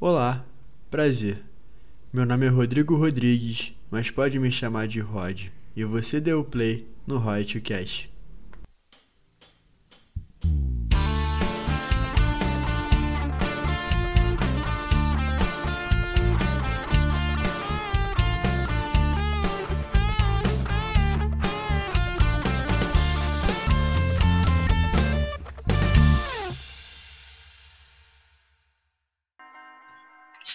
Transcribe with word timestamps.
Olá, 0.00 0.46
prazer. 0.88 1.42
Meu 2.12 2.24
nome 2.24 2.46
é 2.46 2.48
Rodrigo 2.48 2.94
Rodrigues, 2.94 3.74
mas 3.90 4.12
pode 4.12 4.38
me 4.38 4.48
chamar 4.48 4.86
de 4.86 5.00
Rod. 5.00 5.46
E 5.74 5.84
você 5.84 6.20
deu 6.20 6.44
play 6.44 6.86
no 7.04 7.18
Royalty 7.18 7.60
Cash. 7.60 8.08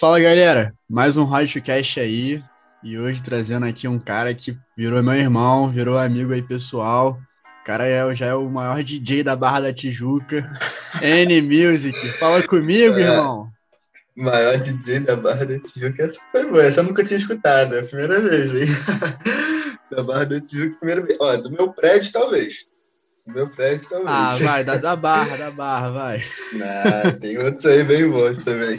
Fala 0.04 0.20
galera, 0.20 0.76
mais 0.90 1.16
um 1.16 1.26
Podcast 1.26 1.98
aí 1.98 2.44
e 2.84 3.00
hoje 3.00 3.23
trazendo 3.23 3.66
aqui 3.66 3.88
um 3.88 3.98
cara 3.98 4.34
que 4.34 4.54
virou 4.76 5.02
meu 5.02 5.14
irmão, 5.14 5.72
virou 5.72 5.98
amigo 5.98 6.34
aí 6.34 6.41
pessoal. 6.41 7.18
O 7.62 7.64
cara 7.64 7.88
é, 7.88 8.13
já 8.13 8.26
é 8.26 8.34
o 8.34 8.50
maior 8.50 8.84
DJ 8.84 9.24
da 9.24 9.34
Barra 9.34 9.62
da 9.62 9.74
Tijuca, 9.74 10.46
N 11.02 11.41
Music. 11.44 11.98
Fala 12.20 12.44
comigo, 12.44 13.00
é, 13.00 13.04
irmão. 13.04 13.50
Maior 14.13 14.58
DJ 14.58 15.00
da 15.00 15.16
Barra 15.16 15.46
da 15.46 15.58
Tijuca, 15.58 16.04
essa 16.04 16.20
foi 16.34 16.48
boa, 16.48 16.66
essa 16.66 16.82
eu 16.82 16.84
nunca 16.84 17.05
tinha 17.05 17.18
escutado, 17.18 17.74
é 17.74 17.80
a 17.80 17.85
primeira 17.85 18.20
vez, 18.20 18.54
hein? 18.54 18.68
da 19.90 20.04
Barra 20.04 20.26
da 20.26 20.41
Tijuca, 20.41 20.80
primeira 20.80 21.02
vez. 21.02 21.18
Ó, 21.22 21.38
do 21.38 21.49
meu 21.49 21.72
prédio, 21.72 22.12
talvez. 22.12 22.66
Do 23.26 23.35
meu 23.35 23.48
prédio, 23.48 23.88
talvez. 23.90 24.12
Ah, 24.12 24.35
vai, 24.41 24.66
da, 24.66 24.76
da 24.76 24.98
Barra, 24.98 25.38
da 25.38 25.52
Barra, 25.55 25.91
vai. 25.91 26.26
Não, 26.52 27.20
tem 27.22 27.38
outros 27.38 27.66
aí 27.66 27.85
bem 27.85 28.10
bons 28.10 28.44
também. 28.44 28.77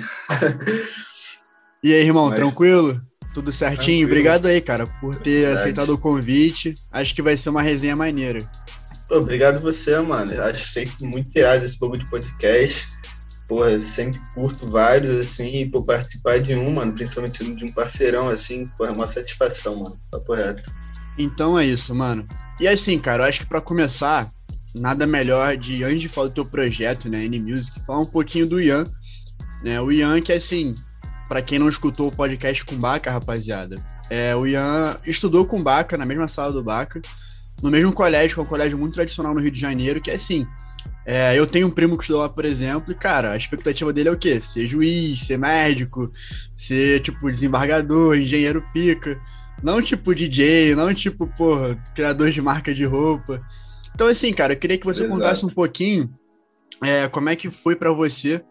E 1.84 1.92
aí, 1.92 2.00
irmão, 2.00 2.30
Mas... 2.30 2.36
tranquilo? 2.36 2.98
Tudo 3.34 3.52
certinho? 3.52 3.76
Tranquilo. 3.76 4.06
Obrigado 4.06 4.46
aí, 4.46 4.58
cara, 4.58 4.86
por 4.86 5.16
ter 5.16 5.40
Verdade. 5.40 5.58
aceitado 5.58 5.90
o 5.90 5.98
convite. 5.98 6.74
Acho 6.90 7.14
que 7.14 7.20
vai 7.20 7.36
ser 7.36 7.50
uma 7.50 7.60
resenha 7.60 7.94
maneira. 7.94 8.50
Pô, 9.06 9.16
obrigado 9.16 9.60
você, 9.60 10.00
mano. 10.00 10.32
Acho 10.44 10.66
sempre 10.66 11.06
muito 11.06 11.28
irado 11.36 11.66
esse 11.66 11.78
povo 11.78 11.98
de 11.98 12.08
podcast. 12.08 12.88
Porra, 13.46 13.72
eu 13.72 13.80
sempre 13.80 14.18
curto 14.32 14.66
vários, 14.66 15.26
assim, 15.26 15.60
e 15.60 15.66
por 15.68 15.84
participar 15.84 16.40
de 16.40 16.54
um, 16.54 16.72
mano, 16.72 16.94
principalmente 16.94 17.44
de 17.44 17.64
um 17.66 17.70
parceirão, 17.70 18.30
assim, 18.30 18.66
porra, 18.78 18.88
é 18.88 18.92
uma 18.94 19.06
satisfação, 19.06 19.76
mano. 19.76 19.96
Papo 20.10 20.32
reto. 20.32 20.62
Então 21.18 21.58
é 21.58 21.66
isso, 21.66 21.94
mano. 21.94 22.26
E 22.58 22.66
assim, 22.66 22.98
cara, 22.98 23.24
eu 23.24 23.28
acho 23.28 23.40
que 23.40 23.46
para 23.46 23.60
começar, 23.60 24.30
nada 24.74 25.06
melhor 25.06 25.54
de, 25.58 25.84
antes 25.84 26.00
de 26.00 26.08
falar 26.08 26.28
do 26.28 26.34
teu 26.34 26.46
projeto, 26.46 27.10
né, 27.10 27.26
N-Music, 27.26 27.78
falar 27.86 28.00
um 28.00 28.06
pouquinho 28.06 28.46
do 28.46 28.58
Ian, 28.58 28.86
né, 29.62 29.78
o 29.82 29.92
Ian 29.92 30.22
que, 30.22 30.32
assim, 30.32 30.74
para 31.28 31.42
quem 31.42 31.58
não 31.58 31.68
escutou 31.68 32.08
o 32.08 32.12
podcast 32.12 32.64
com 32.64 32.76
Baca, 32.76 33.10
rapaziada, 33.10 33.76
é, 34.10 34.34
o 34.36 34.46
Ian 34.46 34.96
estudou 35.06 35.46
com 35.46 35.62
Baca, 35.62 35.96
na 35.96 36.04
mesma 36.04 36.28
sala 36.28 36.52
do 36.52 36.62
Baca, 36.62 37.00
no 37.62 37.70
mesmo 37.70 37.92
colégio, 37.92 38.34
que 38.34 38.40
é 38.40 38.42
um 38.42 38.46
colégio 38.46 38.78
muito 38.78 38.94
tradicional 38.94 39.34
no 39.34 39.40
Rio 39.40 39.50
de 39.50 39.60
Janeiro, 39.60 40.00
que 40.00 40.10
é 40.10 40.14
assim. 40.14 40.46
É, 41.06 41.38
eu 41.38 41.46
tenho 41.46 41.66
um 41.66 41.70
primo 41.70 41.96
que 41.96 42.02
estudou 42.02 42.22
lá, 42.22 42.28
por 42.28 42.44
exemplo, 42.44 42.92
e, 42.92 42.94
cara, 42.94 43.32
a 43.32 43.36
expectativa 43.36 43.92
dele 43.92 44.08
é 44.08 44.12
o 44.12 44.18
quê? 44.18 44.40
Ser 44.40 44.66
juiz, 44.66 45.20
ser 45.26 45.38
médico, 45.38 46.10
ser, 46.56 47.00
tipo, 47.00 47.30
desembargador, 47.30 48.16
engenheiro 48.16 48.64
pica. 48.72 49.20
Não 49.62 49.80
tipo 49.80 50.14
DJ, 50.14 50.74
não 50.74 50.92
tipo, 50.92 51.26
porra, 51.26 51.76
criador 51.94 52.30
de 52.30 52.42
marca 52.42 52.74
de 52.74 52.84
roupa. 52.84 53.40
Então, 53.94 54.08
assim, 54.08 54.32
cara, 54.32 54.54
eu 54.54 54.58
queria 54.58 54.76
que 54.76 54.84
você 54.84 55.04
Exato. 55.04 55.18
contasse 55.18 55.46
um 55.46 55.50
pouquinho 55.50 56.12
é, 56.82 57.08
como 57.08 57.28
é 57.28 57.36
que 57.36 57.50
foi 57.50 57.76
para 57.76 57.92
você 57.92 58.42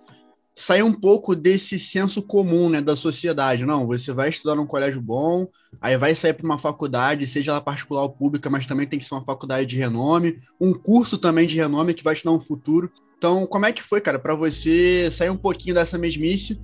sair 0.56 0.84
um 0.84 0.94
pouco 0.94 1.36
desse 1.36 1.80
senso 1.80 2.22
comum 2.22 2.70
né, 2.70 2.82
da 2.82 2.96
sociedade. 2.96 3.66
Não, 3.66 3.88
você 3.88 4.12
vai 4.12 4.30
estudar 4.30 4.56
num 4.56 4.68
colégio 4.68 5.02
bom, 5.02 5.48
aí 5.82 5.98
vai 5.98 6.14
sair 6.14 6.34
para 6.34 6.46
uma 6.46 6.58
faculdade, 6.58 7.28
seja 7.28 7.52
ela 7.52 7.62
particular 7.62 8.04
ou 8.04 8.10
pública, 8.10 8.50
mas 8.50 8.68
também 8.68 8.88
tem 8.88 9.00
que 9.00 9.06
ser 9.06 9.16
uma 9.16 9.26
faculdade 9.26 9.66
de 9.66 9.78
renome, 9.78 10.38
um 10.62 10.74
curso 10.74 11.18
também 11.18 11.48
de 11.48 11.56
renome 11.56 11.94
que 11.94 12.04
vai 12.04 12.16
te 12.16 12.24
dar 12.24 12.32
um 12.32 12.40
futuro. 12.40 12.92
Então, 13.18 13.46
como 13.46 13.66
é 13.66 13.72
que 13.72 13.82
foi, 13.82 14.02
cara, 14.02 14.20
para 14.20 14.36
você 14.36 15.10
sair 15.10 15.30
um 15.30 15.38
pouquinho 15.38 15.76
dessa 15.76 15.98
mesmice 15.98 16.62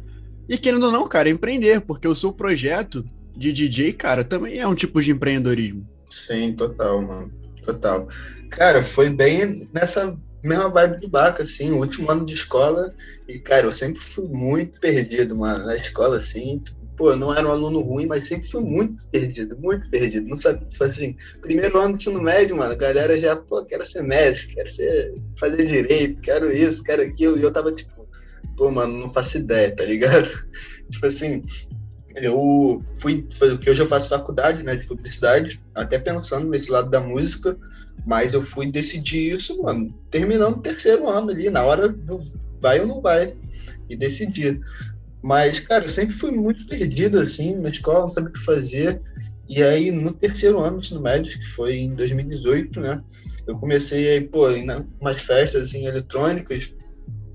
e, 0.47 0.57
querendo 0.57 0.87
ou 0.87 0.91
não, 0.91 1.07
cara, 1.07 1.29
empreender, 1.29 1.81
porque 1.81 2.07
o 2.07 2.15
seu 2.15 2.33
projeto 2.33 3.05
de 3.35 3.53
DJ, 3.53 3.93
cara, 3.93 4.23
também 4.23 4.59
é 4.59 4.67
um 4.67 4.75
tipo 4.75 5.01
de 5.01 5.11
empreendedorismo. 5.11 5.87
Sim, 6.09 6.53
total, 6.53 7.01
mano. 7.01 7.31
Total. 7.63 8.07
Cara, 8.49 8.85
foi 8.85 9.09
bem 9.09 9.69
nessa 9.73 10.17
mesma 10.47 10.69
vibe 10.69 11.01
do 11.01 11.09
Baca, 11.09 11.43
assim, 11.43 11.71
o 11.71 11.79
último 11.79 12.09
ano 12.11 12.25
de 12.25 12.33
escola. 12.33 12.93
E, 13.27 13.39
cara, 13.39 13.65
eu 13.65 13.75
sempre 13.75 13.99
fui 13.99 14.27
muito 14.27 14.79
perdido, 14.79 15.35
mano, 15.35 15.65
na 15.65 15.75
escola, 15.75 16.17
assim. 16.17 16.61
Pô, 16.95 17.11
eu 17.11 17.15
não 17.15 17.33
era 17.33 17.47
um 17.47 17.51
aluno 17.51 17.79
ruim, 17.79 18.05
mas 18.05 18.27
sempre 18.27 18.49
fui 18.49 18.61
muito 18.61 19.01
perdido, 19.09 19.57
muito 19.57 19.89
perdido. 19.89 20.27
Não 20.27 20.39
sabia, 20.39 20.67
tipo 20.67 20.83
assim, 20.83 21.15
primeiro 21.41 21.79
ano 21.79 21.93
do 21.93 21.95
ensino 21.95 22.21
médio, 22.21 22.57
mano, 22.57 22.73
a 22.73 22.75
galera 22.75 23.17
já, 23.17 23.35
pô, 23.35 23.63
quero 23.63 23.87
ser 23.87 24.03
médico, 24.03 24.53
quero 24.53 24.69
ser, 24.69 25.13
fazer 25.37 25.65
direito, 25.65 26.21
quero 26.21 26.51
isso, 26.51 26.83
quero 26.83 27.01
aquilo. 27.01 27.37
E 27.37 27.43
eu 27.43 27.53
tava, 27.53 27.71
tipo, 27.71 28.07
pô, 28.57 28.69
mano, 28.69 28.99
não 28.99 29.09
faço 29.11 29.37
ideia, 29.37 29.73
tá 29.73 29.83
ligado? 29.83 30.27
tipo 30.91 31.05
assim, 31.05 31.45
eu 32.15 32.83
fui, 32.95 33.27
que 33.61 33.69
hoje 33.69 33.81
eu 33.81 33.87
faço 33.87 34.09
faculdade, 34.09 34.63
né, 34.63 34.75
de 34.75 34.85
publicidade, 34.85 35.61
até 35.75 35.97
pensando 35.99 36.49
nesse 36.49 36.71
lado 36.71 36.89
da 36.89 36.99
música, 36.99 37.57
mas 38.05 38.33
eu 38.33 38.45
fui 38.45 38.71
decidir 38.71 39.33
isso, 39.35 39.61
mano, 39.61 39.93
terminando 40.09 40.57
o 40.57 40.61
terceiro 40.61 41.07
ano 41.07 41.31
ali, 41.31 41.49
na 41.49 41.63
hora 41.63 41.87
do 41.87 42.19
vai 42.61 42.79
ou 42.79 42.87
não 42.87 43.01
vai, 43.01 43.33
e 43.89 43.95
decidir. 43.95 44.59
Mas, 45.21 45.59
cara, 45.59 45.85
eu 45.85 45.89
sempre 45.89 46.15
fui 46.15 46.31
muito 46.31 46.65
perdido, 46.67 47.19
assim, 47.19 47.55
na 47.55 47.69
escola, 47.69 48.01
não 48.01 48.09
sabia 48.09 48.29
o 48.29 48.33
que 48.33 48.43
fazer. 48.43 49.01
E 49.47 49.63
aí, 49.63 49.91
no 49.91 50.13
terceiro 50.13 50.59
ano 50.59 50.77
do 50.77 50.79
ensino 50.79 51.01
médio, 51.01 51.37
que 51.37 51.49
foi 51.51 51.77
em 51.77 51.93
2018, 51.95 52.79
né, 52.79 53.01
eu 53.47 53.57
comecei 53.57 54.09
aí, 54.09 54.21
pô, 54.21 54.49
em 54.51 54.67
umas 55.01 55.21
festas, 55.21 55.63
assim, 55.63 55.87
eletrônicas, 55.87 56.75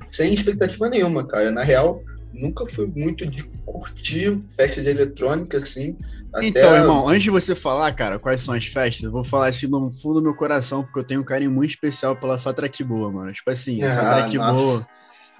sem 0.09 0.33
expectativa 0.33 0.89
nenhuma, 0.89 1.27
cara. 1.27 1.51
Na 1.51 1.65
real, 1.65 2.01
nunca 2.35 2.67
fui 2.67 2.87
muito 2.87 3.27
de 3.27 3.45
curtir 3.65 4.41
festas 4.55 4.87
eletrônicas, 4.87 5.63
assim. 5.63 5.97
Então, 6.43 6.75
irmão, 6.75 7.09
antes 7.09 7.23
de 7.23 7.31
você 7.31 7.55
falar, 7.55 7.93
cara, 7.93 8.19
quais 8.19 8.43
são 8.43 8.53
as 8.53 8.67
festas, 8.67 9.05
eu 9.05 9.13
vou 9.13 9.23
falar 9.23 9.49
assim 9.49 9.69
no 9.69 9.91
fundo 9.93 10.15
do 10.15 10.23
meu 10.23 10.35
coração, 10.35 10.83
porque 10.83 10.99
eu 10.99 11.05
tenho 11.05 11.21
um 11.21 11.25
carinho 11.25 11.51
muito 11.51 11.71
especial 11.71 12.17
pela 12.17 12.37
sua 12.37 12.53
track 12.53 12.83
boa, 12.83 13.11
mano. 13.11 13.33
Tipo 13.33 13.51
assim, 13.51 13.83
ah, 13.83 13.93
sua 13.93 14.03
track 14.03 14.39
boa. 14.39 14.89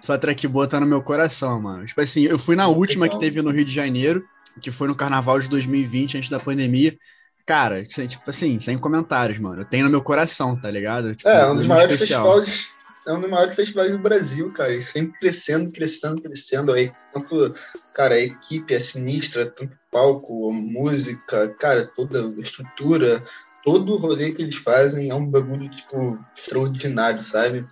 Sua 0.01 0.19
track 0.19 0.47
boa 0.47 0.69
tá 0.69 0.79
no 0.79 0.87
meu 0.87 1.03
coração, 1.03 1.61
mano. 1.61 1.85
Tipo 1.85 2.01
assim, 2.01 2.23
eu 2.23 2.39
fui 2.39 2.55
na 2.55 2.69
última 2.69 3.07
legal. 3.07 3.19
que 3.19 3.25
teve 3.25 3.43
no 3.43 3.51
Rio 3.51 3.65
de 3.65 3.73
Janeiro, 3.73 4.25
que 4.61 4.71
foi 4.71 4.87
no 4.87 4.95
carnaval 4.95 5.41
de 5.41 5.49
2020, 5.49 6.19
antes 6.19 6.31
da 6.31 6.39
pandemia. 6.39 6.97
Cara, 7.47 7.85
tipo 7.85 8.31
assim, 8.31 8.61
sem 8.61 8.79
comentários, 8.79 9.39
mano. 9.39 9.63
Eu 9.63 9.67
tenho 9.67 9.85
no 9.85 9.91
meu 9.91 10.03
coração, 10.03 10.59
tá 10.59 10.71
ligado? 10.71 11.15
Tipo, 11.15 11.29
é, 11.29 11.51
um 11.51 11.57
dos 11.57 11.67
maiores 11.67 11.99
festivais 11.99 12.74
é 13.07 13.13
um 13.13 13.21
dos 13.21 13.31
maiores 13.31 13.55
festivais 13.55 13.93
do 13.93 13.99
Brasil, 13.99 14.47
cara. 14.53 14.75
E 14.75 14.85
sempre 14.85 15.19
crescendo, 15.19 15.71
crescendo, 15.71 16.23
crescendo. 16.23 16.73
Aí, 16.73 16.91
tanto, 17.13 17.55
cara, 17.95 18.15
a 18.15 18.21
equipe 18.21 18.75
é 18.75 18.83
sinistra, 18.83 19.47
tanto 19.47 19.77
palco, 19.91 20.53
música, 20.53 21.55
cara, 21.59 21.91
toda 21.97 22.21
a 22.21 22.41
estrutura, 22.41 23.21
todo 23.65 23.93
o 23.93 23.97
rolê 23.97 24.33
que 24.33 24.43
eles 24.43 24.57
fazem 24.57 25.11
é 25.11 25.15
um 25.15 25.27
bagulho, 25.27 25.69
tipo, 25.69 26.19
extraordinário, 26.37 27.25
sabe? 27.25 27.65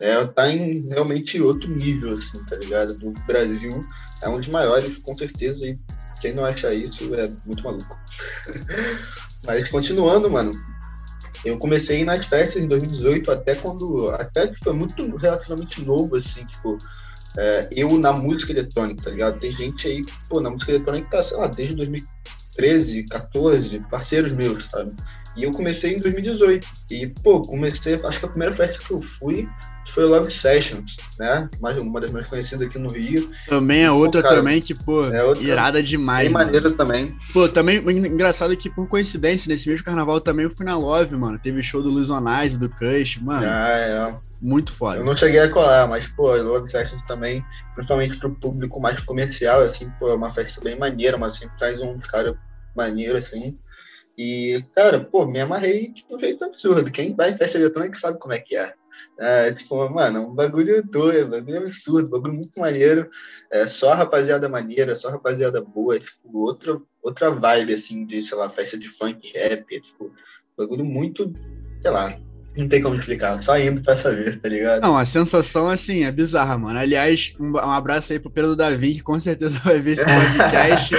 É, 0.00 0.24
tá 0.26 0.48
em 0.48 0.88
realmente 0.88 1.40
outro 1.40 1.68
nível, 1.70 2.16
assim, 2.16 2.44
tá 2.44 2.56
ligado? 2.56 2.94
Do 2.94 3.12
Brasil. 3.26 3.72
É 4.20 4.28
um 4.28 4.36
dos 4.36 4.48
maiores, 4.48 4.98
com 4.98 5.16
certeza. 5.16 5.66
E 5.66 5.78
quem 6.20 6.32
não 6.32 6.44
acha 6.44 6.74
isso 6.74 7.14
é 7.14 7.30
muito 7.44 7.62
maluco. 7.62 7.98
Mas 9.44 9.68
continuando, 9.68 10.30
mano, 10.30 10.52
eu 11.44 11.58
comecei 11.58 12.04
nas 12.04 12.26
festas 12.26 12.62
em 12.62 12.68
2018, 12.68 13.30
até 13.30 13.54
quando. 13.54 14.10
Até 14.10 14.52
foi 14.62 14.72
muito 14.72 15.16
relativamente 15.16 15.84
novo, 15.84 16.16
assim, 16.16 16.44
tipo. 16.44 16.78
É, 17.36 17.68
eu 17.72 17.98
na 17.98 18.12
música 18.12 18.52
eletrônica, 18.52 19.04
tá 19.04 19.10
ligado? 19.10 19.40
Tem 19.40 19.50
gente 19.50 19.88
aí, 19.88 20.04
pô, 20.28 20.38
na 20.38 20.50
música 20.50 20.72
eletrônica 20.72 21.08
tá, 21.08 21.24
sei 21.24 21.38
lá, 21.38 21.46
desde 21.46 21.74
2013, 21.76 23.04
14, 23.04 23.78
parceiros 23.90 24.32
meus, 24.32 24.64
sabe? 24.64 24.92
E 25.36 25.44
eu 25.44 25.50
comecei 25.50 25.94
em 25.94 25.98
2018. 25.98 26.66
E, 26.90 27.06
pô, 27.06 27.40
comecei, 27.42 27.94
acho 27.94 28.18
que 28.18 28.24
a 28.26 28.28
primeira 28.28 28.54
festa 28.54 28.82
que 28.82 28.92
eu 28.92 29.00
fui 29.00 29.48
foi 29.88 30.04
o 30.04 30.08
Love 30.08 30.30
Sessions, 30.30 30.96
né? 31.18 31.48
Mais 31.60 31.76
uma 31.78 32.00
das 32.00 32.10
mais 32.10 32.26
conhecidas 32.26 32.66
aqui 32.66 32.78
no 32.78 32.90
Rio. 32.90 33.28
Também 33.48 33.82
é 33.82 33.90
outra 33.90 34.22
cara, 34.22 34.36
também 34.36 34.60
que, 34.60 34.74
pô, 34.74 35.06
é 35.06 35.24
outra, 35.24 35.42
irada 35.42 35.82
demais. 35.82 36.24
Bem 36.24 36.32
maneira 36.32 36.70
também. 36.70 37.16
Pô, 37.32 37.48
também, 37.48 37.78
engraçado 37.78 38.56
que, 38.56 38.70
por 38.70 38.86
coincidência, 38.86 39.48
nesse 39.48 39.68
mesmo 39.68 39.84
carnaval 39.84 40.20
também 40.20 40.44
eu 40.44 40.50
fui 40.50 40.64
na 40.64 40.76
Love, 40.76 41.16
mano. 41.16 41.38
Teve 41.38 41.62
show 41.62 41.82
do 41.82 41.90
Luiz 41.90 42.10
Onais, 42.10 42.56
do 42.56 42.68
Cush, 42.68 43.18
mano. 43.20 43.46
Ah, 43.46 43.68
é. 43.70 44.32
Muito 44.40 44.72
foda. 44.72 44.98
Eu 44.98 45.04
não 45.04 45.14
cheguei 45.14 45.40
a 45.40 45.48
colar, 45.48 45.86
mas, 45.88 46.06
pô, 46.08 46.34
Love 46.34 46.68
Sessions 46.68 47.02
também, 47.06 47.44
principalmente 47.74 48.18
pro 48.18 48.34
público 48.34 48.80
mais 48.80 49.00
comercial, 49.00 49.62
assim, 49.62 49.88
pô, 49.98 50.08
é 50.08 50.14
uma 50.14 50.32
festa 50.32 50.60
bem 50.60 50.76
maneira, 50.78 51.16
mas 51.16 51.36
sempre 51.36 51.56
traz 51.58 51.80
um 51.80 51.96
cara 51.98 52.36
maneiro, 52.74 53.16
assim. 53.16 53.56
E, 54.16 54.64
cara, 54.74 55.00
pô, 55.00 55.26
me 55.26 55.40
amarrei 55.40 55.88
de 55.88 56.04
um 56.10 56.18
jeito 56.18 56.44
absurdo. 56.44 56.90
Quem 56.90 57.14
vai 57.14 57.30
em 57.30 57.36
festa 57.36 57.58
eletrônica 57.58 57.98
sabe 57.98 58.18
como 58.18 58.34
é 58.34 58.38
que 58.38 58.56
é. 58.56 58.74
É, 59.18 59.52
tipo, 59.52 59.88
mano, 59.88 60.28
um 60.28 60.34
bagulho 60.34 60.82
doido, 60.82 61.26
um 61.26 61.30
bagulho 61.30 61.58
absurdo, 61.58 62.08
bagulho 62.08 62.34
muito 62.34 62.58
maneiro. 62.60 63.08
É, 63.50 63.68
só 63.68 63.94
rapaziada 63.94 64.48
maneira, 64.48 64.94
só 64.94 65.10
rapaziada 65.10 65.62
boa, 65.62 65.98
tipo, 65.98 66.38
outra, 66.38 66.80
outra 67.02 67.30
vibe, 67.30 67.72
assim, 67.72 68.04
de, 68.04 68.24
sei 68.24 68.36
lá, 68.36 68.48
festa 68.48 68.78
de 68.78 68.88
funk, 68.88 69.32
rap, 69.34 69.80
tipo, 69.80 70.12
bagulho 70.56 70.84
muito, 70.84 71.32
sei 71.80 71.90
lá, 71.90 72.18
não 72.56 72.68
tem 72.68 72.82
como 72.82 72.94
explicar, 72.94 73.42
só 73.42 73.58
indo 73.58 73.80
pra 73.80 73.96
saber, 73.96 74.38
tá 74.38 74.48
ligado? 74.48 74.82
Não, 74.82 74.96
a 74.96 75.06
sensação, 75.06 75.70
assim, 75.70 76.04
é 76.04 76.12
bizarra, 76.12 76.58
mano. 76.58 76.78
Aliás, 76.78 77.34
um, 77.40 77.52
um 77.52 77.70
abraço 77.70 78.12
aí 78.12 78.18
pro 78.18 78.30
Pedro 78.30 78.54
Davi, 78.54 78.94
que 78.94 79.02
com 79.02 79.18
certeza 79.18 79.58
vai 79.60 79.80
ver 79.80 79.92
esse 79.92 80.04
podcast. 80.04 80.94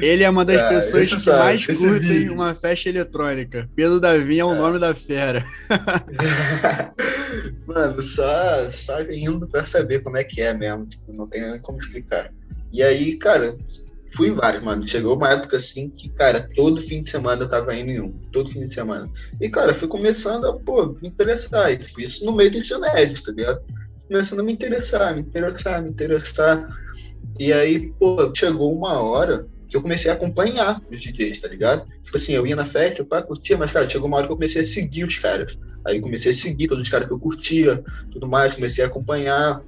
Ele 0.00 0.22
é 0.22 0.30
uma 0.30 0.44
das 0.44 0.66
pessoas 0.68 1.12
que 1.12 1.20
sabe, 1.20 1.38
mais 1.38 1.66
curtem 1.66 2.00
vídeo. 2.00 2.32
uma 2.32 2.54
festa 2.54 2.88
eletrônica. 2.88 3.68
Pedro 3.76 4.00
Davi 4.00 4.38
é 4.38 4.44
o 4.44 4.54
é. 4.54 4.58
nome 4.58 4.78
da 4.78 4.94
fera. 4.94 5.44
mano, 7.66 8.02
só, 8.02 8.70
só 8.70 9.02
indo 9.02 9.46
pra 9.46 9.66
saber 9.66 10.02
como 10.02 10.16
é 10.16 10.24
que 10.24 10.40
é 10.40 10.54
mesmo, 10.54 10.86
tipo, 10.86 11.12
não 11.12 11.26
tem 11.26 11.58
como 11.60 11.78
explicar. 11.78 12.32
E 12.72 12.82
aí, 12.82 13.16
cara, 13.16 13.56
fui 14.14 14.28
em 14.28 14.32
vários, 14.32 14.62
mano. 14.62 14.86
Chegou 14.86 15.16
uma 15.16 15.30
época 15.30 15.58
assim 15.58 15.90
que, 15.90 16.08
cara, 16.08 16.48
todo 16.54 16.80
fim 16.80 17.02
de 17.02 17.10
semana 17.10 17.42
eu 17.42 17.48
tava 17.48 17.74
indo 17.74 17.90
em 17.90 18.00
um. 18.00 18.12
Todo 18.32 18.50
fim 18.50 18.60
de 18.60 18.74
semana. 18.74 19.10
E, 19.40 19.48
cara, 19.48 19.74
fui 19.74 19.88
começando 19.88 20.46
a, 20.46 20.52
pô, 20.52 20.96
me 21.00 21.08
interessar. 21.08 21.72
E, 21.72 21.78
tipo, 21.78 22.00
isso 22.00 22.24
no 22.24 22.32
meio 22.32 22.50
do 22.50 22.58
ensino 22.58 22.80
médio, 22.80 23.22
tá 23.22 23.32
ligado? 23.32 23.62
Começando 24.06 24.40
a 24.40 24.42
me 24.42 24.52
interessar, 24.52 25.14
me 25.14 25.22
interessar, 25.22 25.82
me 25.82 25.90
interessar. 25.90 26.68
E 27.38 27.52
aí, 27.52 27.92
pô, 27.98 28.32
chegou 28.34 28.72
uma 28.72 29.00
hora 29.00 29.46
que 29.68 29.76
eu 29.76 29.82
comecei 29.82 30.10
a 30.10 30.14
acompanhar 30.14 30.80
os 30.90 31.00
DJs, 31.00 31.40
tá 31.40 31.48
ligado? 31.48 31.86
Tipo 32.02 32.16
assim, 32.16 32.32
eu 32.32 32.46
ia 32.46 32.54
na 32.54 32.64
festa, 32.64 33.04
pá, 33.04 33.20
curtia, 33.22 33.58
mas, 33.58 33.72
cara, 33.72 33.88
chegou 33.88 34.06
uma 34.06 34.18
hora 34.18 34.26
que 34.26 34.32
eu 34.32 34.36
comecei 34.36 34.62
a 34.62 34.66
seguir 34.66 35.04
os 35.04 35.16
caras. 35.16 35.58
Aí 35.84 36.00
comecei 36.00 36.32
a 36.32 36.36
seguir 36.36 36.68
todos 36.68 36.84
os 36.84 36.88
caras 36.88 37.08
que 37.08 37.12
eu 37.12 37.18
curtia, 37.18 37.82
tudo 38.12 38.28
mais, 38.28 38.54
comecei 38.54 38.84
a 38.84 38.86
acompanhar 38.86 39.60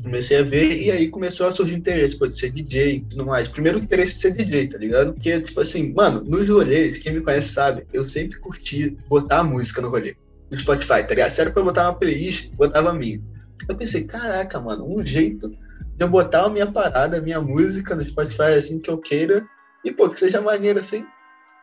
comecei 0.00 0.38
a 0.38 0.42
ver 0.42 0.80
e 0.80 0.90
aí 0.90 1.08
começou 1.08 1.48
a 1.48 1.54
surgir 1.54 1.74
interesse, 1.74 2.18
pode 2.18 2.38
ser 2.38 2.50
DJ 2.50 2.96
e 2.96 3.00
tudo 3.00 3.26
mais. 3.26 3.48
Primeiro 3.48 3.78
interesse 3.78 4.16
de 4.16 4.22
ser 4.22 4.32
DJ, 4.32 4.68
tá 4.68 4.78
ligado? 4.78 5.14
Porque, 5.14 5.40
tipo 5.40 5.60
assim, 5.60 5.92
mano, 5.92 6.22
nos 6.22 6.48
rolês, 6.48 6.98
quem 6.98 7.14
me 7.14 7.20
conhece 7.20 7.52
sabe, 7.52 7.86
eu 7.92 8.08
sempre 8.08 8.38
curti 8.38 8.96
botar 9.08 9.40
a 9.40 9.44
música 9.44 9.80
no 9.80 9.90
rolê, 9.90 10.16
no 10.50 10.58
Spotify, 10.58 11.02
tá 11.02 11.10
ligado? 11.10 11.32
Sério, 11.32 11.52
pra 11.52 11.62
botar 11.62 11.84
uma 11.84 11.94
playlist, 11.94 12.50
botava 12.52 12.90
a 12.90 12.94
minha. 12.94 13.20
Eu 13.68 13.76
pensei, 13.76 14.04
caraca, 14.04 14.60
mano, 14.60 14.86
um 14.86 15.04
jeito 15.04 15.48
de 15.48 15.56
eu 16.04 16.08
botar 16.08 16.44
a 16.44 16.50
minha 16.50 16.70
parada, 16.70 17.18
a 17.18 17.20
minha 17.20 17.40
música 17.40 17.94
no 17.94 18.04
Spotify 18.04 18.58
assim 18.58 18.80
que 18.80 18.90
eu 18.90 18.98
queira 18.98 19.46
e, 19.84 19.90
pô, 19.90 20.08
que 20.08 20.18
seja 20.18 20.40
maneiro 20.40 20.80
assim, 20.80 21.04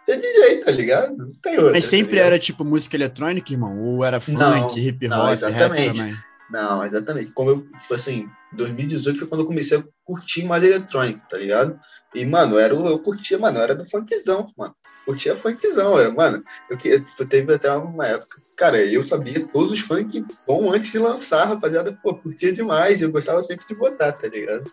ser 0.06 0.18
DJ, 0.18 0.64
tá 0.64 0.72
ligado? 0.72 1.18
Não 1.18 1.34
tem 1.42 1.58
outra. 1.58 1.74
Mas 1.74 1.84
tá 1.84 1.90
sempre 1.90 2.18
tá 2.18 2.26
era 2.26 2.40
tipo 2.40 2.64
música 2.64 2.96
eletrônica, 2.96 3.52
irmão? 3.52 3.78
Ou 3.80 4.06
era 4.06 4.22
funk, 4.22 4.38
não, 4.40 4.78
hip 4.78 5.06
hop, 5.06 5.12
não, 5.12 5.34
exatamente. 5.34 5.88
rap 5.88 5.98
também? 5.98 6.27
Não, 6.50 6.84
exatamente. 6.84 7.32
Como 7.32 7.50
eu, 7.50 7.62
tipo 7.82 7.94
assim, 7.94 8.30
2018 8.54 9.20
foi 9.20 9.28
quando 9.28 9.42
eu 9.42 9.48
comecei 9.48 9.78
a 9.78 9.84
curtir 10.06 10.46
mais 10.46 10.64
eletrônico, 10.64 11.22
tá 11.30 11.38
ligado? 11.38 11.78
E, 12.16 12.26
mano, 12.26 12.58
era, 12.58 12.74
eu 12.74 13.00
curtia, 13.00 13.38
mano, 13.38 13.60
era 13.60 13.76
do 13.76 13.90
funkzão, 13.90 14.46
mano. 14.58 14.74
Curtia 15.06 15.36
funkzão, 15.36 16.00
eu, 16.00 16.14
mano. 16.14 16.44
Eu, 16.70 16.78
eu 17.20 17.28
teve 17.28 17.54
até 17.54 17.72
uma 17.72 18.08
época, 18.08 18.38
cara, 18.56 18.84
eu 18.84 19.06
sabia 19.06 19.46
todos 19.48 19.74
os 19.74 19.80
funk 19.82 20.26
bom 20.48 20.72
antes 20.72 20.92
de 20.92 21.00
lançar, 21.00 21.46
rapaziada, 21.46 21.92
pô, 22.02 22.16
curtia 22.16 22.54
demais, 22.54 23.02
eu 23.02 23.12
gostava 23.12 23.44
sempre 23.44 23.68
de 23.68 23.76
botar, 23.76 24.14
tá 24.14 24.28
ligado? 24.28 24.64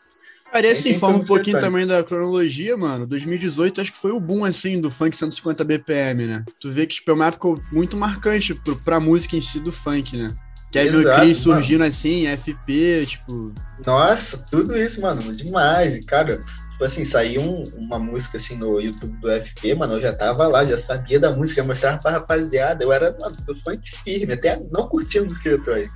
Cara, 0.53 0.69
e 0.69 0.71
assim, 0.71 0.97
fala 1.01 1.17
um 1.17 1.25
pouquinho 1.25 1.59
também 1.59 1.85
da 1.85 2.05
cronologia, 2.05 2.77
mano. 2.77 3.09
2018 3.09 3.81
acho 3.81 3.93
que 3.93 3.99
foi 3.99 4.13
o 4.13 4.21
boom, 4.21 4.45
assim, 4.45 4.81
do 4.81 4.89
funk 4.89 5.17
150 5.17 5.65
BPM, 5.65 6.29
né? 6.29 6.45
Tu 6.61 6.71
vê 6.71 6.87
que, 6.87 6.95
tipo, 6.95 7.11
é 7.11 7.15
uma 7.15 7.27
época 7.27 7.61
muito 7.73 7.97
marcante 7.97 8.55
pro, 8.55 8.77
pra 8.77 9.01
música 9.01 9.35
em 9.35 9.41
si 9.41 9.59
do 9.59 9.73
funk, 9.73 10.17
né? 10.17 10.33
Kevin 10.75 10.97
Exato, 10.97 11.21
Chris 11.21 11.39
surgindo 11.39 11.79
mano. 11.79 11.91
assim, 11.91 12.27
FP, 12.27 13.07
tipo. 13.07 13.53
Nossa, 13.87 14.39
tudo 14.51 14.77
isso, 14.77 15.01
mano, 15.01 15.33
demais. 15.33 15.95
E, 15.95 16.03
cara, 16.03 16.37
tipo 16.73 16.85
assim, 16.85 17.05
saiu 17.05 17.43
um, 17.43 17.65
uma 17.77 17.97
música 17.97 18.39
assim 18.39 18.57
no 18.57 18.81
YouTube 18.81 19.17
do 19.19 19.31
FP, 19.31 19.73
mano, 19.77 19.95
eu 19.95 20.01
já 20.01 20.13
tava 20.13 20.49
lá, 20.49 20.65
já 20.65 20.81
sabia 20.81 21.21
da 21.21 21.31
música, 21.31 21.63
já 21.63 21.69
mostrava 21.69 22.03
pra 22.03 22.11
rapaziada. 22.11 22.83
Eu 22.83 22.93
era 22.93 23.17
mano, 23.21 23.37
do 23.47 23.55
funk 23.55 23.89
firme, 24.03 24.33
até 24.33 24.61
não 24.73 24.89
curtindo 24.89 25.27
música 25.27 25.51
eletrônica. 25.51 25.95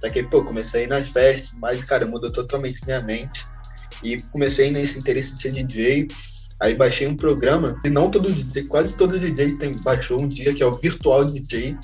Só 0.00 0.10
que, 0.10 0.24
pô, 0.24 0.44
comecei 0.44 0.80
a 0.80 0.84
ir 0.84 0.88
nas 0.88 1.08
festas, 1.10 1.52
mas, 1.56 1.84
cara, 1.84 2.04
mudou 2.04 2.32
totalmente 2.32 2.84
minha 2.84 3.00
mente. 3.00 3.46
E 4.02 4.20
comecei 4.32 4.72
nesse 4.72 4.98
interesse 4.98 5.36
de 5.36 5.42
ser 5.42 5.52
DJ. 5.52 6.08
Aí 6.60 6.74
baixei 6.74 7.06
um 7.06 7.14
programa, 7.14 7.80
e 7.84 7.88
não 7.88 8.10
todo 8.10 8.32
DJ, 8.32 8.64
quase 8.64 8.96
todo 8.96 9.16
DJ 9.16 9.56
tem, 9.58 9.74
baixou 9.74 10.20
um 10.20 10.26
dia, 10.26 10.52
que 10.52 10.60
é 10.60 10.66
o 10.66 10.74
Virtual 10.74 11.24
DJ 11.24 11.76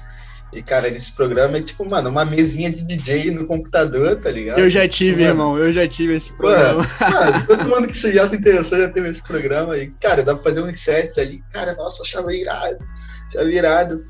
e, 0.54 0.62
cara, 0.62 0.90
nesse 0.90 1.12
programa 1.12 1.58
é 1.58 1.62
tipo, 1.62 1.88
mano, 1.88 2.10
uma 2.10 2.24
mesinha 2.24 2.70
de 2.70 2.84
DJ 2.84 3.30
no 3.30 3.46
computador, 3.46 4.20
tá 4.20 4.30
ligado? 4.30 4.58
Eu 4.58 4.70
já 4.70 4.86
tive, 4.88 5.22
mano, 5.22 5.28
irmão, 5.28 5.58
eu 5.58 5.72
já 5.72 5.86
tive 5.88 6.16
esse 6.16 6.32
programa. 6.32 6.86
Mano, 7.00 7.46
todo 7.46 7.68
mundo 7.68 7.88
que 7.88 8.12
já 8.12 8.28
se 8.28 8.36
interessou 8.36 8.78
já 8.78 8.88
teve 8.88 9.08
esse 9.08 9.22
programa. 9.22 9.76
E, 9.76 9.90
cara, 10.00 10.22
dá 10.22 10.34
pra 10.34 10.44
fazer 10.44 10.62
uns 10.62 10.80
sets 10.80 11.18
ali. 11.18 11.42
Cara, 11.52 11.74
nossa, 11.74 12.02
achava 12.02 12.32
irado. 12.32 12.78
Achava 13.28 13.50
irado. 13.50 14.04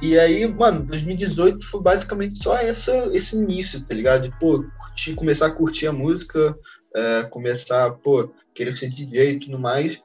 E 0.00 0.18
aí, 0.18 0.46
mano, 0.46 0.84
2018 0.84 1.66
foi 1.66 1.82
basicamente 1.82 2.38
só 2.38 2.56
essa, 2.56 2.92
esse 3.12 3.36
início, 3.36 3.80
tá 3.80 3.94
ligado? 3.94 4.22
De, 4.22 4.38
pô, 4.38 4.64
curtir, 4.78 5.14
começar 5.14 5.46
a 5.46 5.50
curtir 5.50 5.88
a 5.88 5.92
música, 5.92 6.56
é, 6.94 7.22
começar, 7.24 7.90
pô, 8.02 8.32
querer 8.54 8.76
ser 8.76 8.90
DJ 8.90 9.32
e 9.32 9.40
tudo 9.40 9.58
mais. 9.58 10.00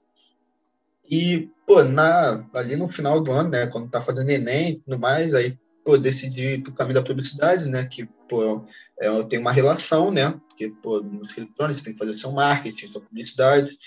E, 1.10 1.50
pô, 1.68 1.84
na, 1.84 2.44
ali 2.54 2.76
no 2.76 2.88
final 2.92 3.22
do 3.22 3.32
ano, 3.32 3.50
né, 3.50 3.68
quando 3.68 3.90
tá 3.90 4.02
fazendo 4.02 4.30
Enem 4.30 4.70
e 4.72 4.76
tudo 4.80 5.00
mais, 5.00 5.34
aí 5.34 5.58
pô, 5.84 5.98
decidi 5.98 6.54
ir 6.54 6.62
pro 6.62 6.74
caminho 6.74 6.96
da 6.96 7.04
publicidade, 7.04 7.68
né? 7.68 7.86
Que, 7.86 8.08
pô, 8.28 8.66
é, 9.00 9.24
tem 9.24 9.40
uma 9.40 9.52
relação, 9.52 10.12
né? 10.12 10.34
Porque, 10.50 10.70
pô, 10.82 11.02
música 11.04 11.42
eletrônica 11.42 11.84
tem 11.84 11.94
que 11.94 12.00
fazer 12.00 12.18
seu 12.18 12.32
marketing, 12.32 12.88
sua 12.88 13.02
publicidade. 13.02 13.78